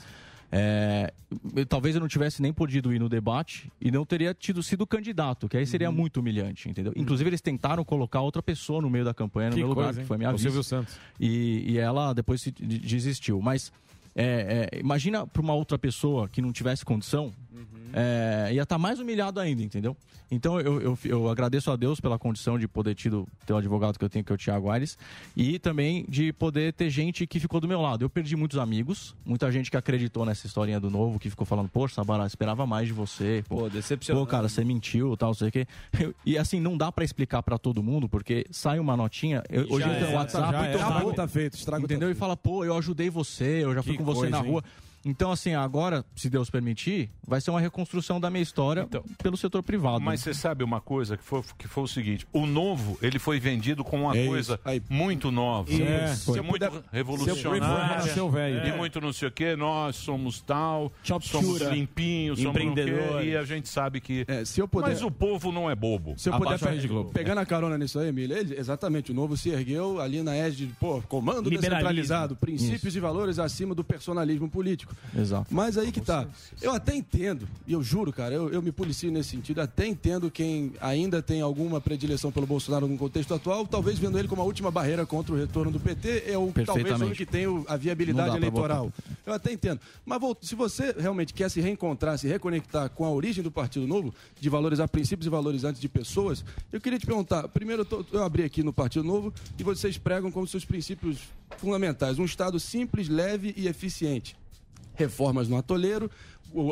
[0.53, 1.13] é,
[1.55, 4.87] eu- talvez eu não tivesse nem podido ir no debate e não teria tido sido
[4.87, 5.97] candidato, que aí seria Uhum.
[5.97, 6.93] muito humilhante, entendeu?
[6.97, 10.01] Inclusive, eles tentaram colocar outra pessoa no meio da campanha, no Que meu lugar, coisa,
[10.01, 10.05] hein?
[10.05, 10.43] que foi minha O vice.
[10.45, 10.97] Silvio Santos.
[11.19, 13.41] E, e ela depois desistiu.
[13.41, 13.73] Mas
[14.15, 17.33] é, é, imagina para uma outra pessoa que não tivesse condição,
[17.93, 19.97] é, ia estar mais humilhado ainda, entendeu?
[20.31, 23.99] Então eu, eu, eu agradeço a Deus pela condição de poder tido, ter o advogado
[23.99, 24.97] que eu tenho, que é o Thiago Aires,
[25.37, 28.05] e também de poder ter gente que ficou do meu lado.
[28.05, 31.69] Eu perdi muitos amigos, muita gente que acreditou nessa historinha do novo, que ficou falando,
[31.69, 33.43] poxa, Sabará, esperava mais de você.
[33.49, 34.25] Pô, decepcionante.
[34.25, 35.67] Pô, cara, você mentiu, tal, não sei o quê.
[36.25, 39.89] E assim, não dá pra explicar pra todo mundo, porque sai uma notinha, eu- hoje
[39.89, 41.13] entra é, no WhatsApp já e é.
[41.15, 42.11] tá feito, estrago tá Entendeu?
[42.11, 44.63] E fala, pô, eu ajudei você, eu já fui Que com você coisa, na hein?
[45.05, 48.87] Então, assim, agora, se Deus permitir, vai ser uma reconstrução da minha história
[49.23, 49.97] pelo setor privado.
[49.97, 53.19] Então, Mas você sabe uma coisa que foi, que foi o seguinte: o novo ele
[53.19, 54.61] foi vendido como uma É coisa
[54.91, 55.83] muito nova, Isso.
[55.83, 58.67] é, Se eu muito puder- revolucionária, seu velho.
[58.67, 58.77] e É.
[58.77, 59.57] muito não sei o que.
[59.57, 61.71] Nós somos tal, somos Chura.
[61.71, 64.27] limpinhos, somos quê, e a gente sabe que.
[64.45, 66.15] se eu puder- Mas o povo não é bobo.
[66.19, 69.49] Se eu puder pe- pegar na carona nisso aí, Emílio, ele- exatamente, o novo se
[69.51, 72.99] ergueu ali na égide, pô, comando descentralizado, princípios Isso.
[72.99, 74.90] e valores acima do personalismo político.
[75.17, 75.47] Exato.
[75.53, 76.27] Mas aí que tá.
[76.63, 80.31] Eu até entendo, e eu juro, cara, eu, eu me policio nesse sentido, até entendo
[80.31, 84.45] quem ainda tem alguma predileção pelo Bolsonaro no contexto atual, talvez vendo ele como a
[84.45, 88.29] última barreira contra o retorno do PT, é o talvez o que tem a viabilidade
[88.37, 88.93] eleitoral.
[89.27, 89.81] Eu até entendo.
[90.07, 94.15] Mas se você realmente quer se reencontrar, se reconectar com a origem do Partido Novo,
[94.41, 97.49] de valorizar princípios e valores antes de pessoas, eu queria te perguntar.
[97.49, 101.19] Primeiro, eu, tô- eu abri aqui no Partido Novo e vocês pregam como seus princípios
[101.59, 104.37] fundamentais: um Estado simples, leve e eficiente.
[105.05, 106.11] Reformas no atoleiro.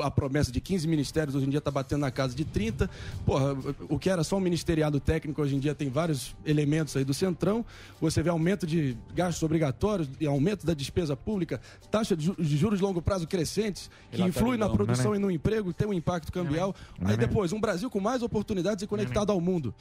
[0.02, 2.90] A promessa de 15 ministérios hoje em dia está batendo na casa de 30.
[3.24, 3.56] Porra,
[3.88, 7.14] o que era só um ministeriado técnico hoje em dia tem vários elementos aí do
[7.14, 7.64] Centrão.
[8.00, 11.60] Você vê aumento de gastos obrigatórios e aumento da despesa pública,
[11.92, 15.16] taxa de ju- de juros de longo prazo crescentes, que influi na Relatório produção não,
[15.16, 16.74] e no emprego, tem um impacto cambial.
[17.00, 19.72] Aí depois, um Brasil com mais oportunidades e conectado ao mundo.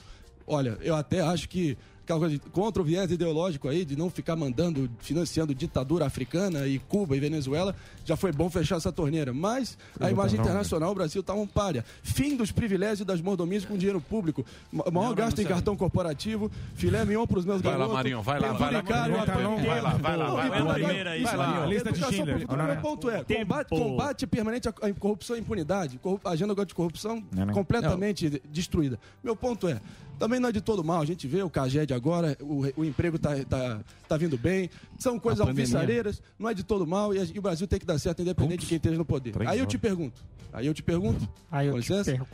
[0.46, 1.76] Olha, eu até acho que
[2.08, 6.66] aquela coisa de- contra o viés ideológico aí, de não ficar mandando, financiando ditadura africana
[6.66, 7.76] e Cuba e Venezuela,
[8.06, 9.34] já foi bom fechar essa torneira.
[9.34, 11.84] Mas a imagem internacional, o Brasil está um páreo.
[12.02, 14.46] Fim dos privilégios e das mordomias com dinheiro público.
[14.72, 17.78] Ma- Maior não, gasto não em cartão corporativo, filé mignon para os meus Vai lá,
[17.80, 17.96] garotos.
[17.96, 18.82] Marinho, vai lá, vai lá.
[18.84, 20.74] penduricário, Vai lá, vai lá, vai lá, vai lá, vai lá.
[20.76, 21.48] Primeira isso, Vai lá.
[21.48, 21.70] Marinho.
[21.70, 22.40] Lista de Schindler.
[22.40, 22.64] pública.
[22.68, 26.00] Meu ponto é, combate, combate permanente à corrupção e impunidade.
[26.24, 27.22] A agenda de corrupção
[27.54, 29.00] completamente destruída.
[29.24, 29.80] Meu ponto é,
[30.20, 31.02] também não é de todo mal.
[31.02, 34.70] A gente vê o Caged agora, o, o emprego tá, tá, tá vindo bem.
[34.98, 35.40] São coisas
[35.76, 38.22] alvissareiras, não é de todo mal e, a- e o Brasil tem que dar certo,
[38.22, 39.34] independente de quem esteja no poder.
[39.52, 42.32] Aí eu te pergunto, aí eu te pergunto, Aí eu com te licença, pergunto.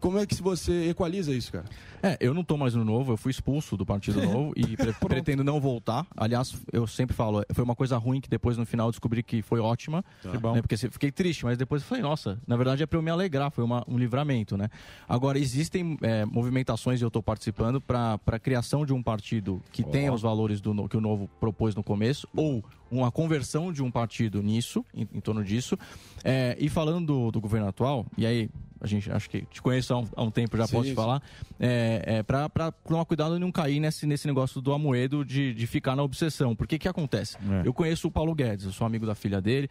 [0.00, 1.64] Como é que você equaliza isso, cara?
[2.02, 4.92] É, eu não tô mais no Novo, eu fui expulso do Partido Novo e pre-
[4.92, 6.06] pretendo não voltar.
[6.16, 9.58] Aliás, eu sempre falo, foi uma coisa ruim que depois no final descobri que foi
[9.60, 10.04] ótima.
[10.40, 10.54] Bom.
[10.54, 13.02] né, porque se- fiquei triste, mas depois eu falei, nossa, na verdade é para eu
[13.02, 14.68] me alegrar, foi uma- um livramento, né?
[15.08, 19.82] Agora, existem é, movimentações e eu estou participando para a criação de um partido que
[19.82, 23.90] tenha os valores do, que o Novo propôs no começo, ou uma conversão de um
[23.90, 25.78] partido nisso, em, em torno disso.
[26.24, 28.50] É, e falando do, do governo atual, e aí
[28.80, 30.94] a gente acho que te conheço há um, há um tempo, já Sim, posso te
[30.94, 31.22] falar,
[31.58, 35.66] é, é, para tomar cuidado e não cair nesse, nesse negócio do Amoedo de, de
[35.66, 36.54] ficar na obsessão.
[36.54, 37.36] Porque o que acontece?
[37.36, 37.66] É.
[37.66, 39.68] Eu conheço o Paulo Guedes, eu sou amigo da filha dele.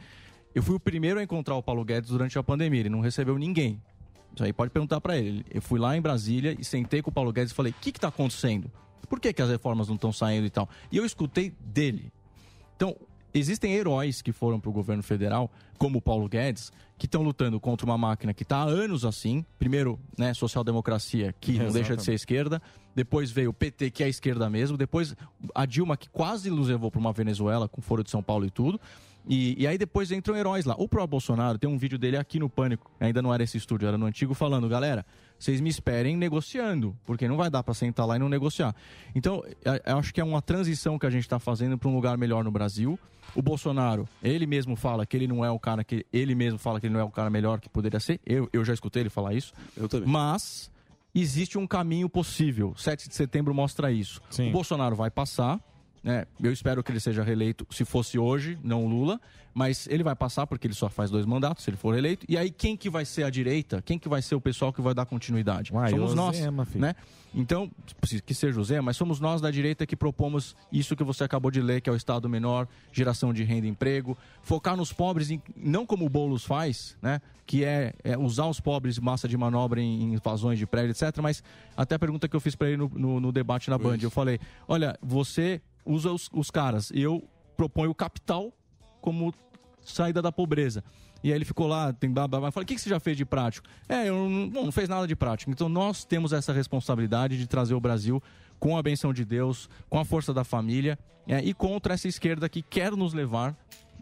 [0.53, 3.37] Eu fui o primeiro a encontrar o Paulo Guedes durante a pandemia, ele não recebeu
[3.37, 3.81] ninguém.
[4.35, 5.45] Isso aí pode perguntar para ele.
[5.49, 7.89] Eu fui lá em Brasília e sentei com o Paulo Guedes e falei: o que
[7.89, 8.71] está acontecendo?
[9.09, 10.69] Por que, que as reformas não estão saindo e tal?
[10.91, 12.11] E eu escutei dele.
[12.77, 12.95] Então,
[13.33, 17.59] existem heróis que foram para o governo federal, como o Paulo Guedes, que estão lutando
[17.59, 19.43] contra uma máquina que está há anos assim.
[19.57, 22.61] Primeiro, né, social-democracia, que não deixa de ser esquerda.
[22.95, 24.77] Depois veio o PT, que é a esquerda mesmo.
[24.77, 25.15] Depois
[25.55, 28.51] a Dilma, que quase nos levou para uma Venezuela, com Foro de São Paulo e
[28.51, 28.79] tudo.
[29.29, 30.73] E, e aí depois entram heróis lá.
[30.77, 33.87] O próprio Bolsonaro tem um vídeo dele aqui no Pânico, ainda não era esse estúdio,
[33.87, 35.05] era no antigo, falando, galera,
[35.37, 38.73] vocês me esperem negociando, porque não vai dar para sentar lá e não negociar.
[39.13, 41.93] Então, eu- eu acho que é uma transição que a gente está fazendo para um
[41.95, 42.97] lugar melhor no Brasil.
[43.35, 46.05] O Bolsonaro, ele mesmo fala que ele não é o cara que.
[46.13, 48.21] Ele mesmo fala que ele não é o cara melhor que poderia ser.
[48.25, 49.51] Eu, eu já escutei ele falar isso.
[49.75, 50.07] Eu também.
[50.07, 50.71] Mas
[51.13, 52.73] existe um caminho possível.
[52.77, 54.21] 7 de setembro mostra isso.
[54.49, 55.59] O Bolsonaro vai passar.
[56.07, 56.25] Né?
[56.41, 59.19] Eu espero que ele seja reeleito, se fosse hoje, não o Lula,
[59.53, 62.25] mas ele vai passar porque ele só faz dois mandatos, se ele for eleito.
[62.29, 63.81] E aí quem que vai ser a direita?
[63.81, 65.73] Quem que vai ser o pessoal que vai dar continuidade?
[65.73, 66.95] Uai, somos nós, Zema, né?
[67.35, 67.69] Então,
[68.25, 71.51] que seja o Zé, mas somos nós da direita que propomos isso que você acabou
[71.51, 75.29] de ler, que é o Estado menor, geração de renda e emprego, focar nos pobres,
[75.29, 77.19] em- não como o Boulos faz, né?
[77.45, 81.17] Que é, é usar os pobres massa de manobra em, em invasões de prédio, etc.
[81.21, 81.43] Mas
[81.75, 84.09] até a pergunta que eu fiz para ele no, no- no debate na Band, eu
[84.11, 87.23] falei: olha, você usa os, os caras, eu
[87.55, 88.53] proponho o capital
[89.01, 89.33] como
[89.81, 90.83] saída da pobreza.
[91.23, 92.51] E aí ele ficou lá, tem blá, blá, blá.
[92.51, 93.67] Falei, o que, que você já fez de prático?
[93.89, 95.49] É, eu não, bom, não fez nada de prático.
[95.49, 98.21] Então nós temos essa responsabilidade de trazer o Brasil
[98.59, 100.97] com a benção de Deus, com a força da família
[101.27, 103.55] é, e contra essa esquerda que quer nos levar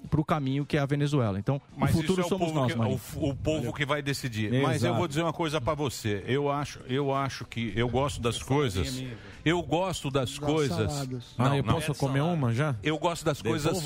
[0.05, 1.37] para o caminho que é a Venezuela.
[1.39, 3.01] Então, Mas o futuro isso é o somos povo, nós, que, Marinho.
[3.15, 4.53] o, o povo que vai decidir.
[4.53, 4.63] Exato.
[4.67, 6.23] Mas eu vou dizer uma coisa pra você.
[6.27, 9.03] Eu acho, eu acho que eu gosto das coisas.
[9.43, 10.91] Eu gosto das coisas.
[10.91, 11.23] saladas.
[11.37, 12.75] Ah, eu posso comer uma já?
[12.81, 13.81] Eu gosto das coisas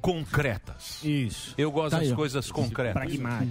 [0.00, 1.02] concretas.
[1.02, 1.54] Isso.
[1.58, 3.02] Eu gosto Tá das aí, coisas concretas.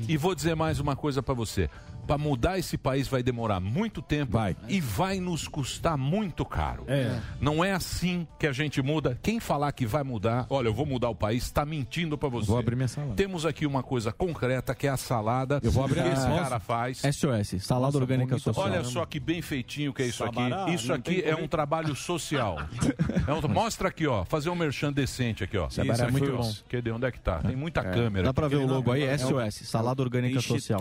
[0.07, 1.69] E vou dizer mais uma coisa pra você.
[2.11, 6.83] Pra mudar esse país vai demorar muito tempo e vai nos custar muito caro.
[6.88, 7.17] É.
[7.39, 9.17] Não é assim que a gente muda.
[9.23, 12.47] Quem falar que vai mudar, olha, eu vou mudar o país, está mentindo pra você.
[12.47, 13.13] Vou abrir minha salada.
[13.13, 15.61] Temos aqui uma coisa concreta que é a salada.
[15.63, 17.01] Eu vou abrir que a- esse cara faz.
[17.05, 18.65] SOS, Salada Orgânica Social.
[18.65, 20.73] Olha só que bem feitinho que é isso Sabará, aqui.
[20.73, 22.57] Isso aqui é um trabalho social.
[23.27, 24.25] É um- mostra aqui, ó.
[24.25, 25.69] Fazer um merchan decente aqui, ó.
[25.69, 26.51] Sabará Isso é muito bom.
[26.67, 26.91] Cadê?
[26.91, 27.38] Onde é que tá?
[27.39, 27.83] Tem muita É.
[27.91, 28.25] câmera.
[28.25, 30.79] Dá pra ver o logo aí, É SOS, Salada Orgânica Social.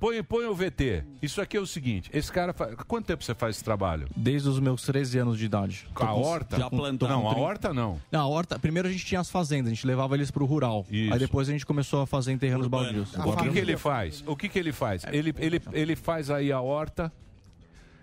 [0.00, 1.04] Põe, põe o VT.
[1.22, 2.74] Isso aqui é o seguinte: esse cara faz.
[2.86, 4.08] Quanto tempo você faz esse trabalho?
[4.16, 5.86] Desde os meus 13 anos de idade.
[5.94, 6.58] Com a horta?
[6.58, 8.00] Já plantaram Não, a horta não.
[8.10, 10.86] Não, a horta, primeiro a gente tinha as fazendas, a gente levava eles pro rural.
[10.90, 13.14] Aí depois a gente começou a fazer em terrenos baldios.
[13.14, 14.24] O que, que ele faz?
[14.26, 15.04] O que, que ele faz?
[15.12, 17.12] Ele, ele, ele faz aí a horta.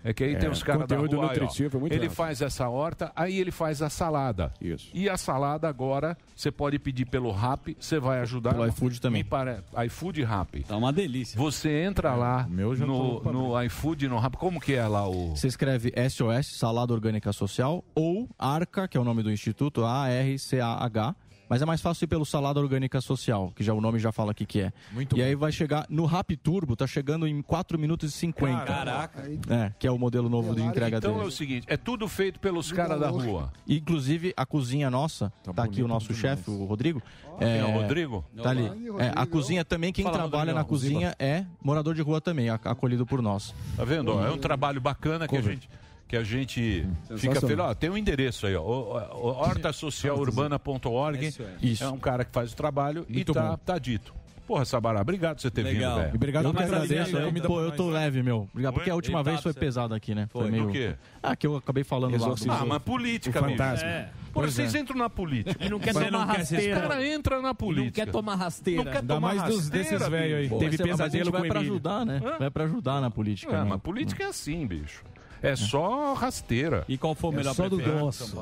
[0.06, 1.08] É que aí É, tem os caras da rua.
[1.08, 1.22] aí, ó.
[1.22, 2.14] nutritivo é muito ele alto.
[2.14, 4.52] faz essa horta, aí ele faz a salada.
[4.60, 4.90] Isso.
[4.92, 8.52] E a salada agora, você pode pedir pelo Rap, você vai ajudar.
[8.52, 9.22] Pelo iFood também.
[9.22, 9.56] Me pare...
[9.86, 10.62] iFood e Rap.
[10.64, 11.40] Tá uma delícia.
[11.40, 14.36] Você entra lá já no, no iFood e no Rap.
[14.36, 15.30] Como que é lá o.
[15.34, 21.16] Você escreve SOS, Salada Orgânica Social, ou ARCA, que é o nome do instituto, A-R-C-A-H.
[21.48, 24.32] Mas é mais fácil ir pelo Salada Orgânica Social, que já o nome já fala
[24.32, 24.72] o que, que é.
[24.92, 28.64] Muito e aí vai chegar no Rap Turbo, tá chegando em 4 minutos e 50.
[28.64, 29.22] Caraca.
[29.50, 32.40] É, que é o modelo novo de entrega Então é o seguinte: é tudo feito
[32.40, 33.52] pelos caras da rua.
[33.68, 37.02] Inclusive, a cozinha nossa, tá, aqui o nosso chefe, o Rodrigo.
[37.38, 38.24] Quem é o Rodrigo?
[38.42, 38.70] Tá ali.
[38.98, 40.62] É, a cozinha também, quem Fala, trabalha Rodrigão.
[40.62, 43.54] na cozinha é morador de rua também, ac- acolhido por nós.
[43.76, 44.12] Tá vendo?
[44.14, 44.24] ó?
[44.26, 45.68] É um trabalho bacana que a gente.
[46.14, 46.86] Que a gente
[47.16, 47.58] fica feliz.
[47.58, 48.62] Ó, tem um endereço aí, ó.
[48.62, 51.34] o- o- hortasocialurbana.org.
[51.62, 51.82] Isso.
[51.84, 53.56] É um cara que faz o trabalho Muito e tá, bom.
[53.58, 54.14] tá dito.
[54.46, 55.92] Porra, Sabará, obrigado por você ter Legal.
[55.94, 56.14] vindo, velho.
[56.16, 57.16] Obrigado eu que agradeço.
[57.16, 57.40] aí.
[57.40, 58.46] Pô, eu tô leve, meu.
[58.52, 60.26] Obrigado, porque a última vez foi pesado aqui, né?
[60.30, 60.50] Foi.
[60.50, 60.66] meio...
[60.66, 60.94] Do quê?
[61.22, 62.34] Ah, que eu acabei falando lá.
[62.50, 63.88] Ah, mas política, o fantasma.
[63.88, 64.10] É.
[64.34, 64.78] Pois Pô, vocês é.
[64.80, 65.64] entram na política.
[65.64, 66.74] E não quer tomar quer- rasteira.
[66.76, 68.04] Os caras entram na política.
[68.04, 68.84] quer tomar rasteira.
[68.84, 70.48] Não quer Ainda tomar mais dos- rasteira, desses velho aí.
[70.50, 71.72] Pô, Teve é- mas a gente pesadelo vai com pra Emílio.
[71.74, 72.20] ajudar, né?
[72.38, 73.52] Vai pra ajudar na política.
[73.52, 73.64] É, né?
[73.66, 75.02] mas política é assim, bicho.
[75.44, 76.84] É só rasteira.
[76.88, 78.34] E qual foi o É melhor só do doce.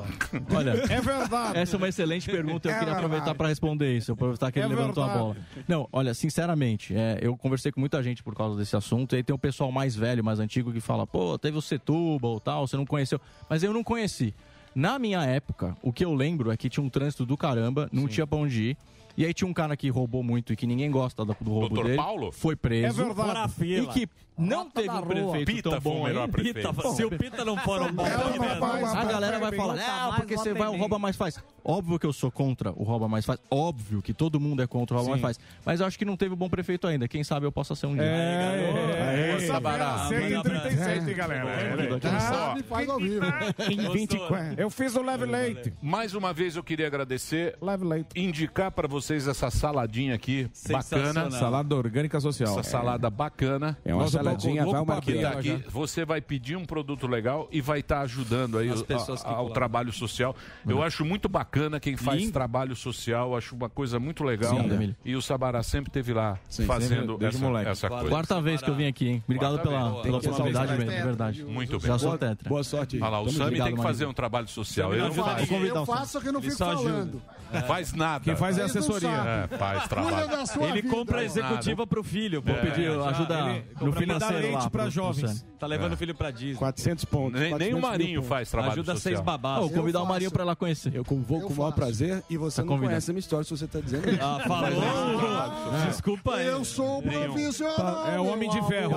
[0.55, 1.57] Olha, É verdade.
[1.57, 2.67] Essa é uma excelente pergunta.
[2.69, 4.11] Eu É queria aproveitar para responder isso.
[4.13, 5.23] Aproveitar que ele É levantou a verdade.
[5.33, 5.37] bola.
[5.67, 9.13] Não, olha, sinceramente, é, eu conversei com muita gente por causa desse assunto.
[9.13, 12.39] E aí tem o pessoal mais velho, mais antigo, que fala: pô, teve o Setúbal
[12.39, 13.19] tal, você não conheceu.
[13.49, 14.33] Mas eu não conheci.
[14.75, 18.07] Na minha época, o que eu lembro é que tinha um trânsito do caramba, não
[18.07, 18.77] tinha pra onde ir.
[19.15, 21.67] E aí tinha um cara que roubou muito e que ninguém gosta do, do roubo
[21.69, 21.97] Doutor dele.
[21.97, 22.31] Paulo?
[22.31, 22.99] Foi preso.
[22.99, 23.53] É verdade.
[23.61, 23.63] A.
[23.63, 26.73] E que não teve um prefeito Pita tão foi o bom melhor prefeito.
[26.73, 30.53] Pita, Se o Pita não for um bom a galera vai falar, não, porque você
[30.53, 31.39] vai o rouba mais faz.
[31.63, 33.39] Óbvio que eu sou contra o rouba mais faz.
[33.49, 35.39] Óbvio que todo mundo é contra o rouba mais faz.
[35.65, 37.07] Mas eu acho que não teve um bom prefeito ainda.
[37.07, 38.03] Quem sabe eu possa ser um dia.
[38.03, 40.07] É, Ô, Sabará.
[40.09, 41.73] 137, hein, galera?
[41.73, 41.99] Aqui.
[41.99, 43.25] Quem Ó, sabe faz ao vivo.
[43.69, 44.55] Em 24.
[44.59, 45.73] Eu fiz o leve leite.
[45.81, 48.09] Mais uma vez eu queria agradecer, Leve leite.
[48.15, 51.29] indicar para você vocês essa saladinha aqui, bacana.
[51.31, 52.57] Salada orgânica social.
[52.57, 53.77] Essa salada bacana.
[53.83, 55.27] É uma Louco vai uma quilo.
[55.27, 55.63] aqui.
[55.69, 58.85] Você vai pedir um produto legal e vai estar ajudando aí o-
[59.25, 60.35] a- ao trabalho social.
[60.67, 62.33] Eu acho muito bacana quem faz Lindo.
[62.33, 64.55] trabalho social, acho uma coisa muito legal.
[64.55, 67.69] Sim, e o Sabará sempre esteve lá Sim, fazendo sempre, essa, moleque.
[67.69, 68.09] essa coisa.
[68.09, 69.23] Quarta vez que eu vim aqui, hein?
[69.25, 71.43] Obrigado Quarta pela, pela que oportunidade mesmo, de verdade.
[71.43, 71.87] Muito bem.
[71.87, 72.49] Já sou Boa- tetra.
[72.49, 72.97] boa sorte.
[72.99, 74.93] Olha lá, o Sami tem que fazer um trabalho social.
[74.93, 76.19] Eu não faço.
[76.21, 77.21] Que eu não fico falando.
[77.67, 78.23] Faz nada.
[78.23, 79.09] Quem faz é assessoria.
[79.51, 80.47] É, faz trabalho.
[80.47, 82.43] Sua Ele compra a executiva pro filho.
[82.45, 83.09] É, Vou pedir já.
[83.09, 85.45] ajuda Ele no compra financeiro leite pra pro jovens.
[85.59, 85.95] Tá levando É.
[85.95, 86.55] o filho pra Disney.
[86.55, 87.39] 400 pontos.
[87.39, 89.13] Nem, nem o 400 Marinho faz trabalho Ajuda social.
[89.15, 89.57] seis babás.
[89.57, 90.05] Ah, vou convidar o.
[90.05, 90.93] Marinho pra ir lá conhecer.
[90.95, 92.91] Eu vou com o maior prazer e você Tá não convidado.
[92.91, 94.19] conhece a minha história se você tá dizendo isso.
[94.21, 95.87] Ah, falou.
[95.87, 96.47] Desculpa aí.
[96.47, 98.07] Eu sou o profissional.
[98.07, 98.93] É o Homem de Ferro.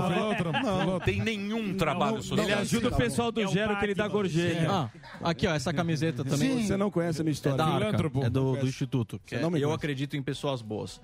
[0.87, 2.47] Não tem nenhum trabalho social.
[2.47, 4.91] Ele ajuda o pessoal do Gero que ele dá gorjeta.
[5.23, 6.67] Ah, aqui ó, essa camiseta também.
[6.67, 7.63] Você não conhece a minha É história.
[7.63, 9.21] é do, Instituto.
[9.31, 11.01] é- eu acredito em pessoas boas.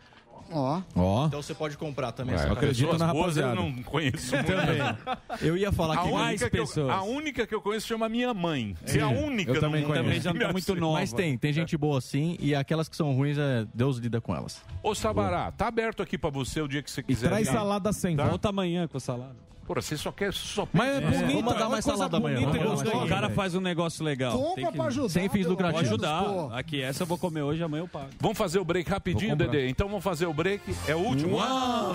[0.53, 0.83] Ó.
[0.95, 1.27] Ó.
[1.27, 3.53] Então você pode comprar também É, essa eu acredito na boas rapaziada.
[3.53, 5.45] Eu não conheço muito.
[5.45, 6.03] Eu ia falar A
[6.37, 6.91] que eu, pessoas.
[6.91, 8.77] a única que eu conheço chama minha mãe.
[8.87, 9.95] É a única eu também mundo.
[9.95, 10.99] Também já que tá muito nova.
[11.01, 14.35] Mas tem, tem gente boa sim, e aquelas que são ruins, é Deus lida com
[14.35, 14.63] elas.
[14.83, 17.29] Ô, Sabará, tá aberto aqui pra você o dia que você E quiser.
[17.29, 17.53] traz vir.
[17.55, 18.25] salada sempre.
[18.25, 19.37] Volta amanhã com a salada.
[19.67, 20.33] Porra, você só quer.
[20.33, 22.49] Só Mas é mandar é uma mais salada amanhã.
[22.49, 24.33] O cara faz um negócio legal.
[24.33, 25.09] Tem Compra que- pra ajudar.
[25.09, 25.87] Sem fins lucrativos.
[25.89, 26.25] Ajudar.
[26.25, 26.51] pô.
[26.53, 28.09] Aqui, essa eu vou comer hoje, amanhã eu pago.
[28.21, 29.37] Vamos fazer o break rapidinho.
[29.37, 29.69] Dedê?
[29.69, 30.75] Então vamos fazer o break.
[30.87, 31.37] É o último?
[31.37, 31.93] Uau!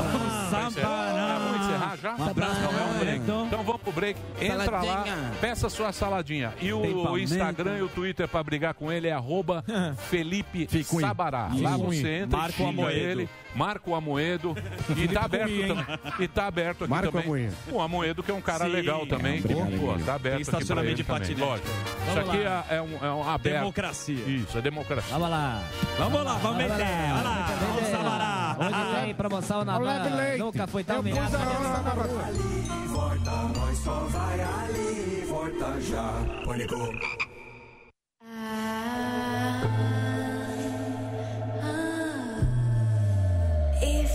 [0.68, 0.88] Encerrar?
[0.88, 2.16] Ah, vamos encerrar já?
[2.16, 3.18] Um abraço, é um break.
[3.20, 3.46] então.
[3.48, 4.20] Então vamos pro break.
[4.42, 5.32] Entra lá, Saladinha.
[5.42, 6.54] peça sua saladinha.
[6.62, 9.64] E o Instagram e o Twitter pra brigar com ele é arroba
[10.10, 11.50] Felipe Sabará.
[11.60, 13.30] Lá você entra Marca e ele.
[13.58, 14.56] Marca o Amoedo.
[14.96, 15.86] E tá aberto também.
[16.20, 17.26] E tá aberto aqui Marca o também.
[17.28, 17.56] Amoedo.
[17.72, 19.40] O Amoedo que é um cara Sim, legal também.
[19.40, 20.06] obrigado, Pô, Emílio.
[20.06, 21.20] tá aberto Tem aqui pra estacionamento de também.
[21.22, 21.42] patinete.
[21.42, 21.68] Lógico.
[21.68, 23.60] Isso Vamos aqui é, é um, é um aberto.
[23.60, 24.16] Democracia.
[24.16, 25.12] Isso, é democracia.
[25.12, 25.64] Vamos lá.
[25.98, 26.74] Vamos lá, vamos meter.
[26.74, 28.58] Olha lá, vamos Sabará.
[28.60, 30.38] Hoje tem promoção na leite.
[30.38, 31.36] Nunca foi tão Eu pus mirado.
[31.36, 33.38] a roça na rua.
[36.60, 36.78] If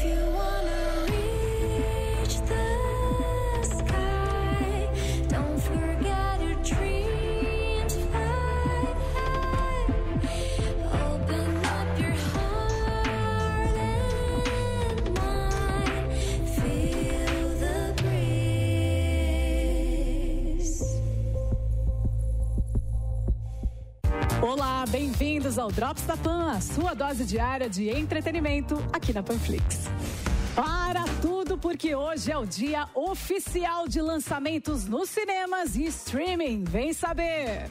[0.04, 0.81] you wanna
[24.42, 29.88] Olá, bem-vindos ao Drops da Pan, a sua dose diária de entretenimento aqui na Panflix.
[30.52, 36.64] Para tudo, porque hoje é o dia oficial de lançamentos nos cinemas e streaming.
[36.64, 37.70] Vem saber!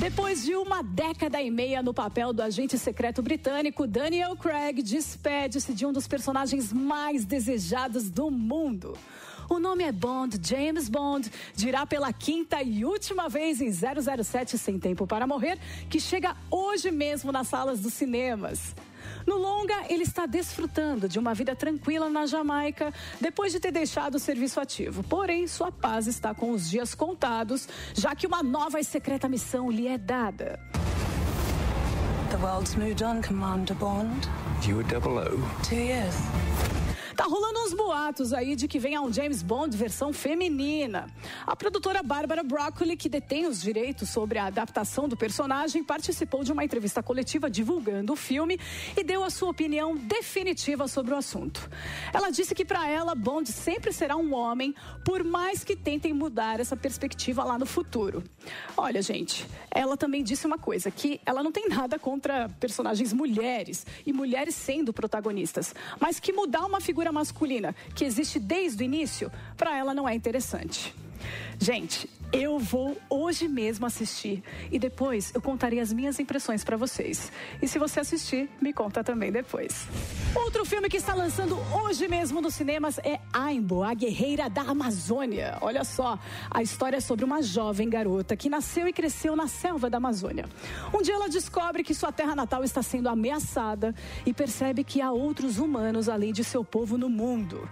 [0.00, 5.72] Depois de uma década e meia no papel do agente secreto britânico, Daniel Craig despede-se
[5.72, 8.98] de um dos personagens mais desejados do mundo.
[9.48, 14.78] O nome é Bond, James Bond, dirá pela quinta e última vez em 007 Sem
[14.78, 15.58] Tempo para Morrer,
[15.88, 18.74] que chega hoje mesmo nas salas dos cinemas.
[19.26, 24.16] No longa, ele está desfrutando de uma vida tranquila na Jamaica depois de ter deixado
[24.16, 25.02] o serviço ativo.
[25.02, 29.70] Porém, sua paz está com os dias contados, já que uma nova e secreta missão
[29.70, 30.58] lhe é dada.
[32.30, 34.28] The world's moved on, Commander Bond.
[34.66, 35.38] You were double O.
[35.62, 36.14] Two years.
[37.18, 41.12] Tá rolando uns boatos aí de que venha um James Bond versão feminina.
[41.44, 46.52] A produtora Bárbara Broccoli, que detém os direitos sobre a adaptação do personagem, participou de
[46.52, 48.56] uma entrevista coletiva divulgando o filme
[48.96, 51.68] e deu a sua opinião definitiva sobre o assunto.
[52.14, 54.72] Ela disse que para ela Bond sempre será um homem,
[55.04, 58.22] por mais que tentem mudar essa perspectiva lá no futuro.
[58.76, 63.84] Olha, gente, ela também disse uma coisa, que ela não tem nada contra personagens mulheres
[64.06, 69.30] e mulheres sendo protagonistas, mas que mudar uma figura masculina que existe desde o início,
[69.56, 70.94] para ela não é interessante.
[71.58, 77.32] Gente, eu vou hoje mesmo assistir e depois eu contarei as minhas impressões para vocês.
[77.62, 79.86] E se você assistir, me conta também depois.
[80.34, 85.56] Outro filme que está lançando hoje mesmo nos cinemas é Aimbo, a guerreira da Amazônia.
[85.62, 86.18] Olha só,
[86.50, 90.44] a história é sobre uma jovem garota que nasceu e cresceu na selva da Amazônia.
[90.92, 93.94] Um dia ela descobre que sua terra natal está sendo ameaçada
[94.26, 97.66] e percebe que há outros humanos além de seu povo no mundo.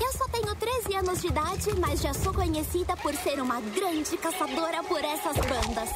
[0.00, 4.16] Eu só tenho 13 anos de idade, mas já sou conhecida por ser uma grande
[4.16, 5.90] caçadora por essas bandas.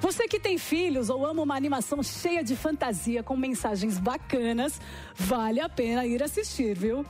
[0.00, 4.78] Você que tem filhos ou ama uma animação cheia de fantasia com mensagens bacanas,
[5.16, 7.06] vale a pena ir assistir, viu?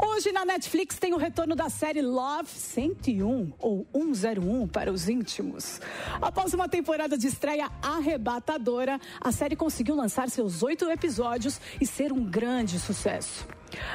[0.00, 5.80] Hoje na Netflix tem o retorno da série Love 101 ou 101 para os íntimos.
[6.20, 12.12] Após uma temporada de estreia arrebatadora, a série conseguiu lançar seus oito episódios e ser
[12.12, 13.46] um grande sucesso.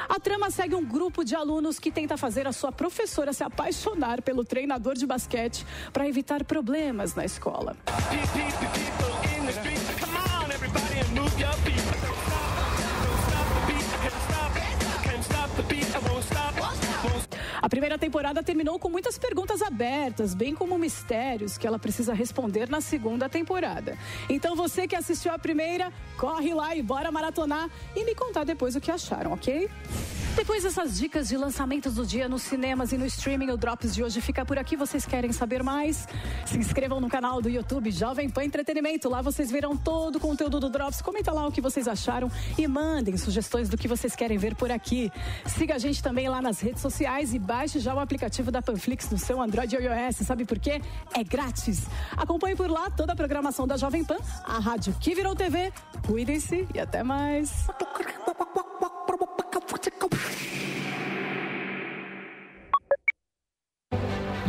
[0.09, 4.21] A trama segue um grupo de alunos que tenta fazer a sua professora se apaixonar
[4.21, 7.75] pelo treinador de basquete para evitar problemas na escola.
[17.61, 22.69] A primeira temporada terminou com muitas perguntas abertas, bem como mistérios que ela precisa responder
[22.69, 23.97] na segunda temporada.
[24.29, 28.75] Então você que assistiu a primeira, corre lá e bora maratonar e me contar depois
[28.75, 29.69] o que acharam, ok?
[30.37, 34.03] Depois dessas dicas de lançamentos do dia nos cinemas e no streaming, o Drops de
[34.03, 34.75] hoje fica por aqui.
[34.75, 36.07] Vocês querem saber mais?
[36.45, 39.09] Se inscrevam no canal do YouTube Jovem Pan Entretenimento.
[39.09, 41.01] Lá vocês verão todo o conteúdo do Drops.
[41.01, 44.71] Comenta lá o que vocês acharam e mandem sugestões do que vocês querem ver por
[44.71, 45.11] aqui.
[45.47, 49.09] Siga a gente também lá nas redes sociais e baixe já o aplicativo da Panflix
[49.09, 50.17] no seu Android ou iOS.
[50.17, 50.81] Sabe por quê?
[51.15, 51.87] É grátis.
[52.17, 55.71] Acompanhe por lá toda a programação da Jovem Pan, a rádio que virou TV.
[56.05, 57.65] Cuidem-se e até mais.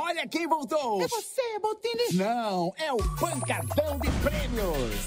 [0.00, 1.02] Olha quem voltou!
[1.02, 2.14] É você, Botini?
[2.14, 5.06] Não, é o Pancadão de Prêmios!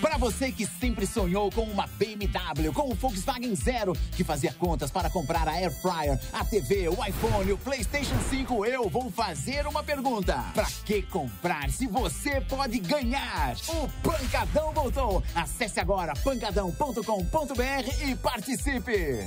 [0.00, 4.90] Para você que sempre sonhou com uma BMW, com o Volkswagen Zero, que fazia contas
[4.90, 9.66] para comprar a Air Fryer, a TV, o iPhone, o PlayStation 5, eu vou fazer
[9.66, 10.42] uma pergunta.
[10.54, 13.54] Para que comprar se você pode ganhar?
[13.68, 15.22] O Pancadão voltou!
[15.34, 19.26] Acesse agora pancadão.com.br e participe!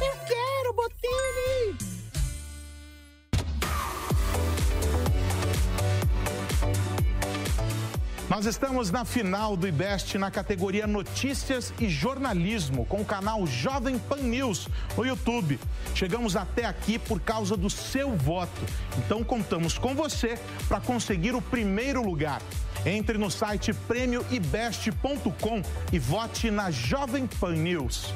[0.00, 1.47] Eu quero, Botini!
[8.28, 13.98] Nós estamos na final do IBEST na categoria Notícias e Jornalismo, com o canal Jovem
[13.98, 15.58] Pan News no YouTube.
[15.94, 18.60] Chegamos até aqui por causa do seu voto.
[18.98, 20.38] Então contamos com você
[20.68, 22.42] para conseguir o primeiro lugar.
[22.84, 28.12] Entre no site prêmioibest.com e vote na Jovem Pan News.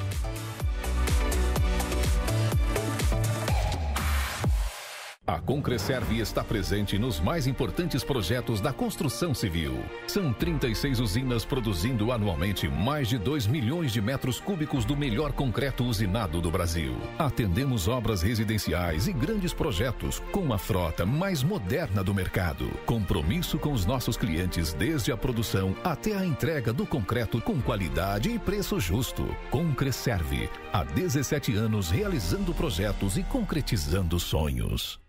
[5.32, 9.82] A Concreserve está presente nos mais importantes projetos da construção civil.
[10.06, 15.84] São 36 usinas produzindo anualmente mais de 2 milhões de metros cúbicos do melhor concreto
[15.84, 16.94] usinado do Brasil.
[17.18, 22.68] Atendemos obras residenciais e grandes projetos com a frota mais moderna do mercado.
[22.84, 28.28] Compromisso com os nossos clientes desde a produção até a entrega do concreto com qualidade
[28.28, 29.34] e preço justo.
[29.50, 35.00] Concreserve, há 17 anos realizando projetos e concretizando sonhos.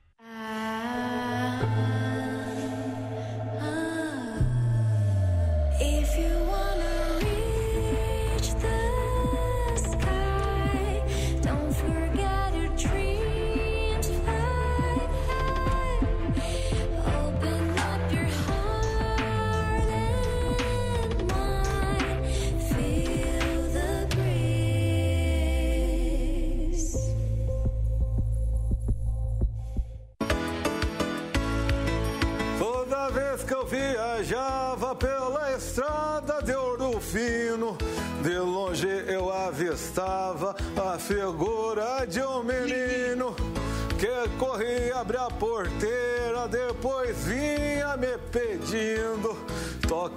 [1.64, 2.13] Thank you.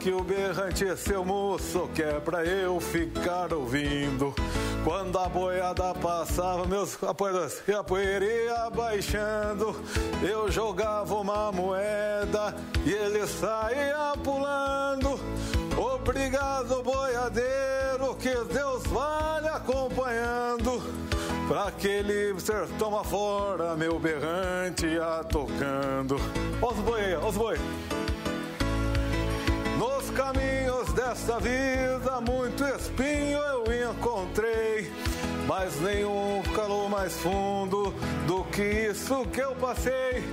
[0.07, 4.33] Toque o berrante, seu moço, que é pra eu ficar ouvindo.
[4.85, 9.75] Quando a boiada passava, meus apoiadores, e a poeira ia baixando,
[10.23, 12.55] eu jogava uma moeda
[12.85, 15.19] e ele saía pulando.
[15.77, 20.83] Obrigado, boiadeiro, que Deus vá lhe acompanhando.
[21.49, 26.15] Pra aquele sertão afora, meu berrante ia tocando.
[26.63, 27.59] Os boi os boi.
[29.87, 34.91] Nos caminhos desta vida, muito espinho eu encontrei.
[35.47, 37.95] Mas nenhum calor mais fundo
[38.27, 40.25] do que isso que eu passei.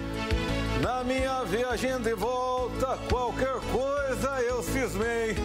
[0.81, 5.35] Na minha viagem de volta, qualquer coisa eu cismei.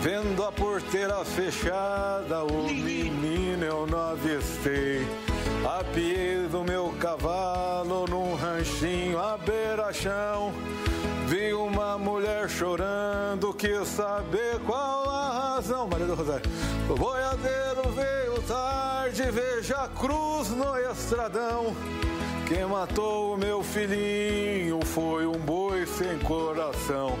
[0.00, 5.04] Vendo a porteira fechada, o menino eu não avistei.
[5.80, 10.52] Apiei do meu cavalo num ranchinho à beira-chão.
[11.34, 15.88] Vi uma mulher chorando, quis saber qual a razão.
[15.88, 16.48] Maria do Rosário.
[16.88, 21.74] O boiadeiro veio tarde, veja a cruz no estradão.
[22.46, 27.18] Quem matou o meu filhinho foi um boi sem coração.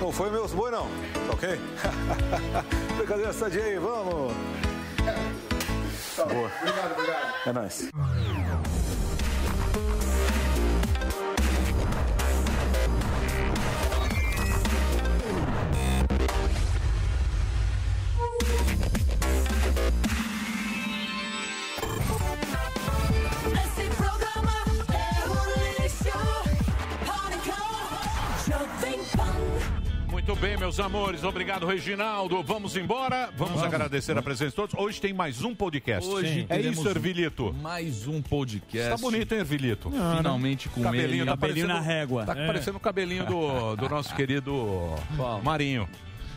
[0.00, 0.86] Não foi meus boi, não,
[1.26, 1.60] tá ok?
[2.98, 4.32] Brincadeira sadia aí, vamos!
[6.16, 6.52] Boa.
[6.60, 7.34] Obrigado, obrigado.
[7.46, 7.90] É nóis.
[30.10, 31.22] Muito bem, meus amores.
[31.22, 32.42] Obrigado, Reginaldo.
[32.42, 33.30] Vamos embora.
[33.36, 34.74] Vamos, agradecer a presença de todos.
[34.74, 36.08] Hoje tem mais um podcast.
[36.10, 37.54] Hoje é teremos isso, Ervilito.
[37.62, 38.88] Mais um podcast.
[38.90, 39.90] Tá bonito, hein, Ervilito?
[40.16, 41.24] Finalmente com ele.
[41.24, 42.24] tá Cabelinho na régua.
[42.24, 42.46] Tá É.
[42.46, 44.94] parecendo o cabelinho do, do nosso querido
[45.44, 45.88] Marinho.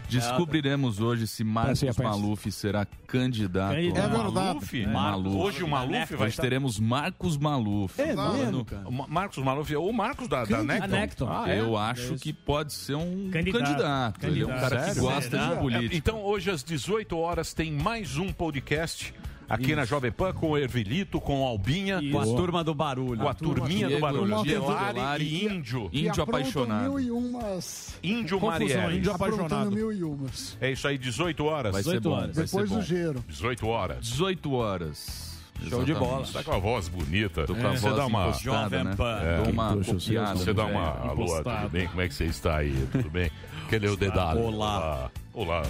[0.10, 2.20] Descobriremos hoje se Marcos Parece, parece.
[2.22, 3.74] Maluf será candidato.
[3.76, 4.34] É verdade.
[4.34, 4.82] Maluf.
[4.82, 4.88] É.
[4.88, 5.36] Maluf.
[5.38, 8.00] Hoje o Maluf vai Hoje teremos Marcos Maluf.
[8.02, 11.28] É falando- O Ma- Marcos Maluf, ou o Marcos da, da Necton.
[11.30, 11.60] Ah, é?
[11.60, 13.64] Eu acho que pode ser um Candidato.
[13.64, 14.24] candidato.
[14.26, 15.02] Ele é um cara que Sério?
[15.02, 15.96] gosta de É, política.
[15.96, 19.14] Então, hoje às 18 horas tem mais um podcast
[19.50, 22.00] aqui na Jovem Pan com o Ervilito, com o Albinha.
[22.12, 23.22] Com a turma do barulho.
[23.22, 24.44] Com a turminha do barulho.
[24.44, 25.90] Delari e Índio.
[25.90, 27.98] Que aprontam mil e umas...
[28.04, 28.40] Índio.
[28.40, 29.10] Marielle.
[29.10, 30.58] Aprontando mil e umas.
[30.62, 31.74] É isso aí, 18 horas.
[31.74, 32.28] Vai ser bom.
[32.28, 33.24] Depois do gelo.
[33.28, 34.06] 18 horas.
[34.06, 35.30] 18 horas.
[35.68, 36.26] Show de bola.
[36.32, 37.46] Tá com a voz bonita.
[37.46, 38.24] Tô com a Você voz dá uma.
[38.24, 38.96] impostada, né?
[39.44, 40.90] Dou uma copiada Você dá uma.
[41.00, 41.88] Alô, tudo bem?
[41.88, 42.88] Como é que você está aí?
[42.92, 43.30] Tudo bem?
[43.70, 44.40] Cadê o dedado?
[44.40, 44.78] Olá.
[44.78, 45.12] Olá.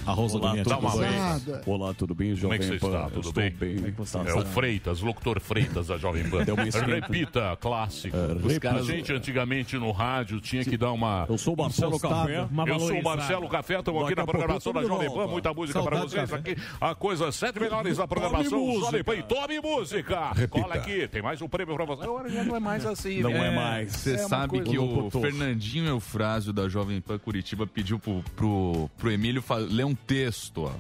[0.06, 1.00] A Rosa Olá, do tudo uma bem?
[1.12, 1.68] vez.
[1.68, 2.88] Olá, tudo bem, Como é que Jovem você Pan?
[2.96, 3.04] está?
[3.10, 3.52] Tudo Estou bem?
[3.52, 3.76] bem.
[3.76, 6.44] Como é que você É o Freitas, locutor Freitas da Jovem Pan.
[6.88, 8.18] Repita, clássico.
[8.18, 8.60] Os repita.
[8.62, 11.26] caras, gente, antigamente no rádio tinha que dar uma.
[11.30, 12.48] Eu sou o Marcelo Café.
[12.68, 13.04] Eu sou o.
[13.04, 15.28] Marcelo Café, estamos aqui na a programação da Jovem Pan.
[15.28, 16.56] Muita música para vocês aqui.
[16.82, 18.80] A coisa sete melhores da programação.
[18.80, 19.16] Jovem Pan.
[19.16, 20.32] E tome música.
[20.34, 20.62] Repita.
[20.62, 22.04] Cola aqui, tem mais um prêmio para você.
[22.04, 23.22] Agora já não é mais assim.
[23.22, 23.48] Não né?
[23.48, 23.92] é mais.
[23.94, 29.12] Você É sabe que o Fernandinho Eufrásio da Jovem Pan Curitiba pediu pro, pro, pro
[29.12, 30.64] Emílio fa- ler um texto.
[30.64, 30.72] Ó.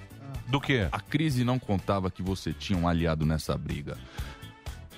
[0.47, 0.88] Do quê?
[0.91, 3.97] A crise não contava que você tinha um aliado nessa briga.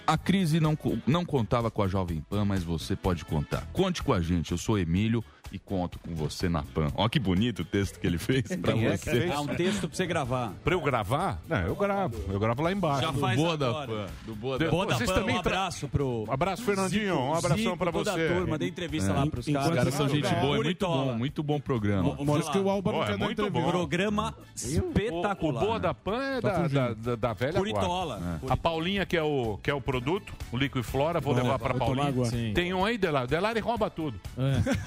[0.07, 3.65] A crise não, não contava com a Jovem Pan, mas você pode contar.
[3.73, 6.87] Conte com a gente, eu sou Emílio e conto com você na Pan.
[6.95, 9.11] Ó que bonito o texto que ele fez pra Quem é que você.
[9.11, 9.31] fez?
[9.31, 10.53] É um texto pra você gravar.
[10.63, 11.41] Pra eu gravar?
[11.47, 12.15] Não, eu gravo.
[12.29, 13.01] Eu gravo lá embaixo.
[13.01, 13.87] Já Do faz Boa da agora.
[13.87, 14.05] Pan.
[14.25, 16.25] Do Boa da Boa da Vocês Pan, também um tra- abraço pro...
[16.29, 17.15] Abraço, Fernandinho.
[17.19, 18.25] Um abração Zico, pra toda você.
[18.25, 19.13] a turma, dei entrevista É.
[19.13, 19.75] lá pros Os caras.
[19.75, 22.17] caras são gente boa, é muito bom, muito bom programa.
[22.39, 23.65] Isso que o Alba não é quer dar muito entrevista.
[23.65, 23.71] bom.
[23.71, 25.53] Programa espetacular.
[25.61, 28.17] O, o Boa da Pan é da, da, da, da velha Curitola.
[28.17, 28.53] guarda.
[28.53, 31.85] A Paulinha, que é o, que é o produto, o Liquiflora, vou levar pra tomar
[31.85, 32.07] Paulinha.
[32.07, 32.25] água.
[32.25, 32.51] Sim.
[32.53, 33.27] Tem um aí, Delari.
[33.27, 34.19] Delari rouba tudo.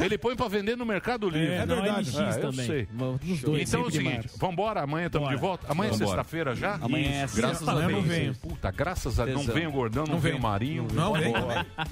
[0.00, 1.54] Ele põe pra vender no Mercado Livre.
[1.54, 2.66] É, não, LX eu também.
[2.66, 2.88] sei.
[3.22, 5.66] Nos dois, então é o seguinte, vambora, amanhã estamos de volta.
[5.70, 6.74] Amanhã é sexta-feira já?
[6.80, 7.36] Amanhã é Isso.
[7.36, 7.72] Graças sexta.
[7.72, 8.04] a Deus.
[8.04, 8.34] venho.
[8.36, 9.46] Puta, graças a Deus.
[9.46, 10.86] Não vem o Gordão, não, Não vem o Marinho.
[10.92, 11.32] Não vem.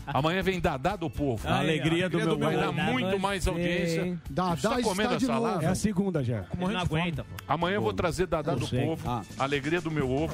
[0.06, 1.46] Amanhã vem Dadá do Povo.
[1.48, 4.18] A alegria do meu Vai dar muito mais audiência.
[4.30, 5.62] Dadá Está está comendo de essa novo.
[5.62, 6.44] É a segunda já.
[6.58, 7.30] Não aguenta, pô.
[7.46, 8.66] Amanhã eu vou trazer Dadá do.
[8.68, 9.22] Povo, Ah.
[9.38, 10.32] Alegria do meu ovo.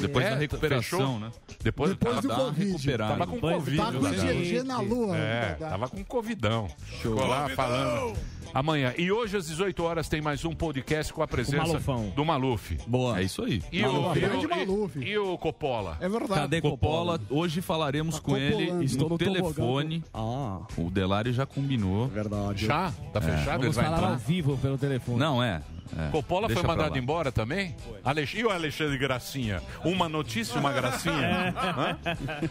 [0.00, 1.30] Depois É, da recuperação, né?
[1.62, 2.98] Depois, Depois tava, do tava Covid.
[2.98, 3.76] Tava com Covid.
[3.76, 4.00] Tá com.
[4.00, 5.16] GG na lua.
[5.16, 6.68] É, tava com Covidão.
[7.00, 8.16] Ficou lá falando.
[8.54, 8.94] Amanhã.
[8.96, 12.10] E hoje às 18 horas tem mais um podcast com a presença Malufão.
[12.16, 12.78] do Maluf.
[12.86, 13.20] Boa.
[13.20, 13.62] É isso aí.
[13.70, 14.16] E o, Maluf.
[14.16, 14.98] e, Grande o, Maluf.
[14.98, 15.98] e, e o Coppola?
[16.00, 16.40] É verdade.
[16.40, 17.20] Cadê Coppola?
[17.28, 20.02] Hoje falaremos Tá com ele Estou no telefone.
[20.14, 22.06] Ah, O Delari já combinou.
[22.08, 22.64] verdade.
[22.66, 22.92] Já?
[23.12, 23.62] Tá fechado?
[23.64, 24.16] Ele Vamos vai falar ao entrar?
[24.26, 25.18] vivo pelo telefone.
[25.18, 25.60] Não, é.
[25.98, 26.10] É.
[26.10, 27.76] Coppola Deixa foi mandado embora também?
[28.04, 28.34] Alex...
[28.34, 29.62] E o Alexandre Gracinha?
[29.84, 31.54] Uma notícia, uma gracinha?
[31.56, 31.98] Hã?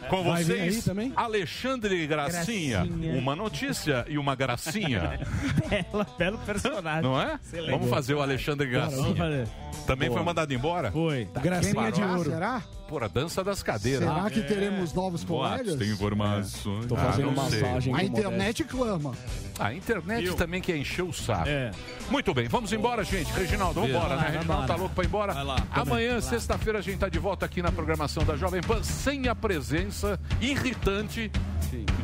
[0.10, 1.12] Com Vai vocês, também?
[1.16, 2.86] Alexandre Gracinha.
[2.86, 3.20] Gracinha.
[3.20, 5.20] Uma notícia e uma gracinha.
[5.70, 7.02] Bela, belo personagem.
[7.02, 7.40] Não é?
[7.44, 7.72] Excelente.
[7.72, 9.48] Vamos fazer o Alexandre Gracinha.
[9.86, 10.92] Também foi mandado embora?
[10.92, 11.28] Foi.
[11.42, 12.30] Gracinha de ouro.
[12.30, 12.62] será?
[12.88, 14.08] Por a dança das cadeiras.
[14.08, 15.76] Será que teremos novos colegas?
[15.76, 16.86] tem informações.
[16.86, 17.62] Tô Ah, fazendo sei.
[17.62, 17.96] massagem.
[17.96, 19.14] A internet clama.
[19.58, 21.48] A internet também quer encher o saco.
[21.50, 21.72] É.
[22.12, 23.32] Muito bem, vamos embora, gente.
[23.34, 24.30] Reginaldo, vamos embora, né?
[24.34, 25.34] Reginaldo tá louco pra ir embora?
[25.34, 28.84] Vai lá, Amanhã, sexta-feira, a gente tá de volta aqui na programação da Jovem Pan,
[28.84, 31.32] sem a presença irritante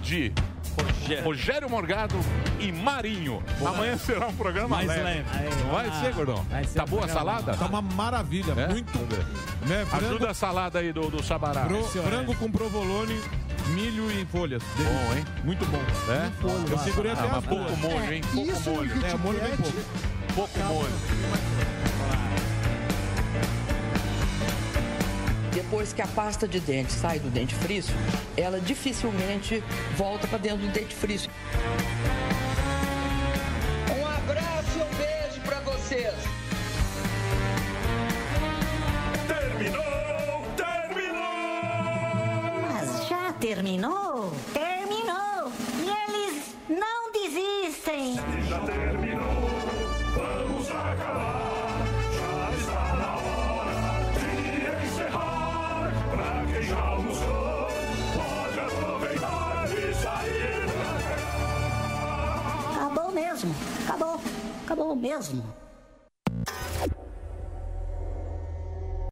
[0.02, 0.34] de
[0.78, 1.24] Rogério.
[1.26, 2.16] Rogério Morgado
[2.60, 3.44] e Marinho.
[3.66, 5.04] Amanhã será um programa Mais leve.
[5.04, 5.26] leve.
[5.66, 6.46] Não vai ser, Gordão?
[6.50, 7.54] Vai ser Tá um boa a salada?
[7.58, 8.68] Tá uma maravilha, É?
[8.68, 8.98] muito.
[9.68, 11.66] Né, frango, Ajuda a salada aí do, do Sabará.
[11.66, 13.20] fro- frango com provolone,
[13.70, 14.64] milho e folhas.
[14.78, 15.26] Bom, hein?
[15.44, 15.82] Muito bom.
[16.12, 16.72] É?
[16.72, 18.22] Eu segurei até Ah, mas as pouco molho, hein?
[18.34, 18.96] Pouco Isso molho.
[18.96, 19.78] no É, molho bem pouco.
[20.36, 21.91] Pouco molho.
[25.54, 27.94] Depois que a pasta de dente sai do dentifrício,
[28.38, 29.64] ela dificilmente
[29.98, 31.30] volta para dentro do dentifrício.
[33.90, 36.14] Um abraço e um beijo pra vocês.
[39.28, 40.46] Terminou!
[40.56, 41.22] Terminou!
[42.72, 44.34] Mas já terminou?
[44.54, 45.52] Terminou!
[45.84, 48.16] E eles não desistem!
[48.48, 49.50] Já terminou!
[50.16, 51.41] Vamos acabar!
[64.96, 65.44] Mesmo!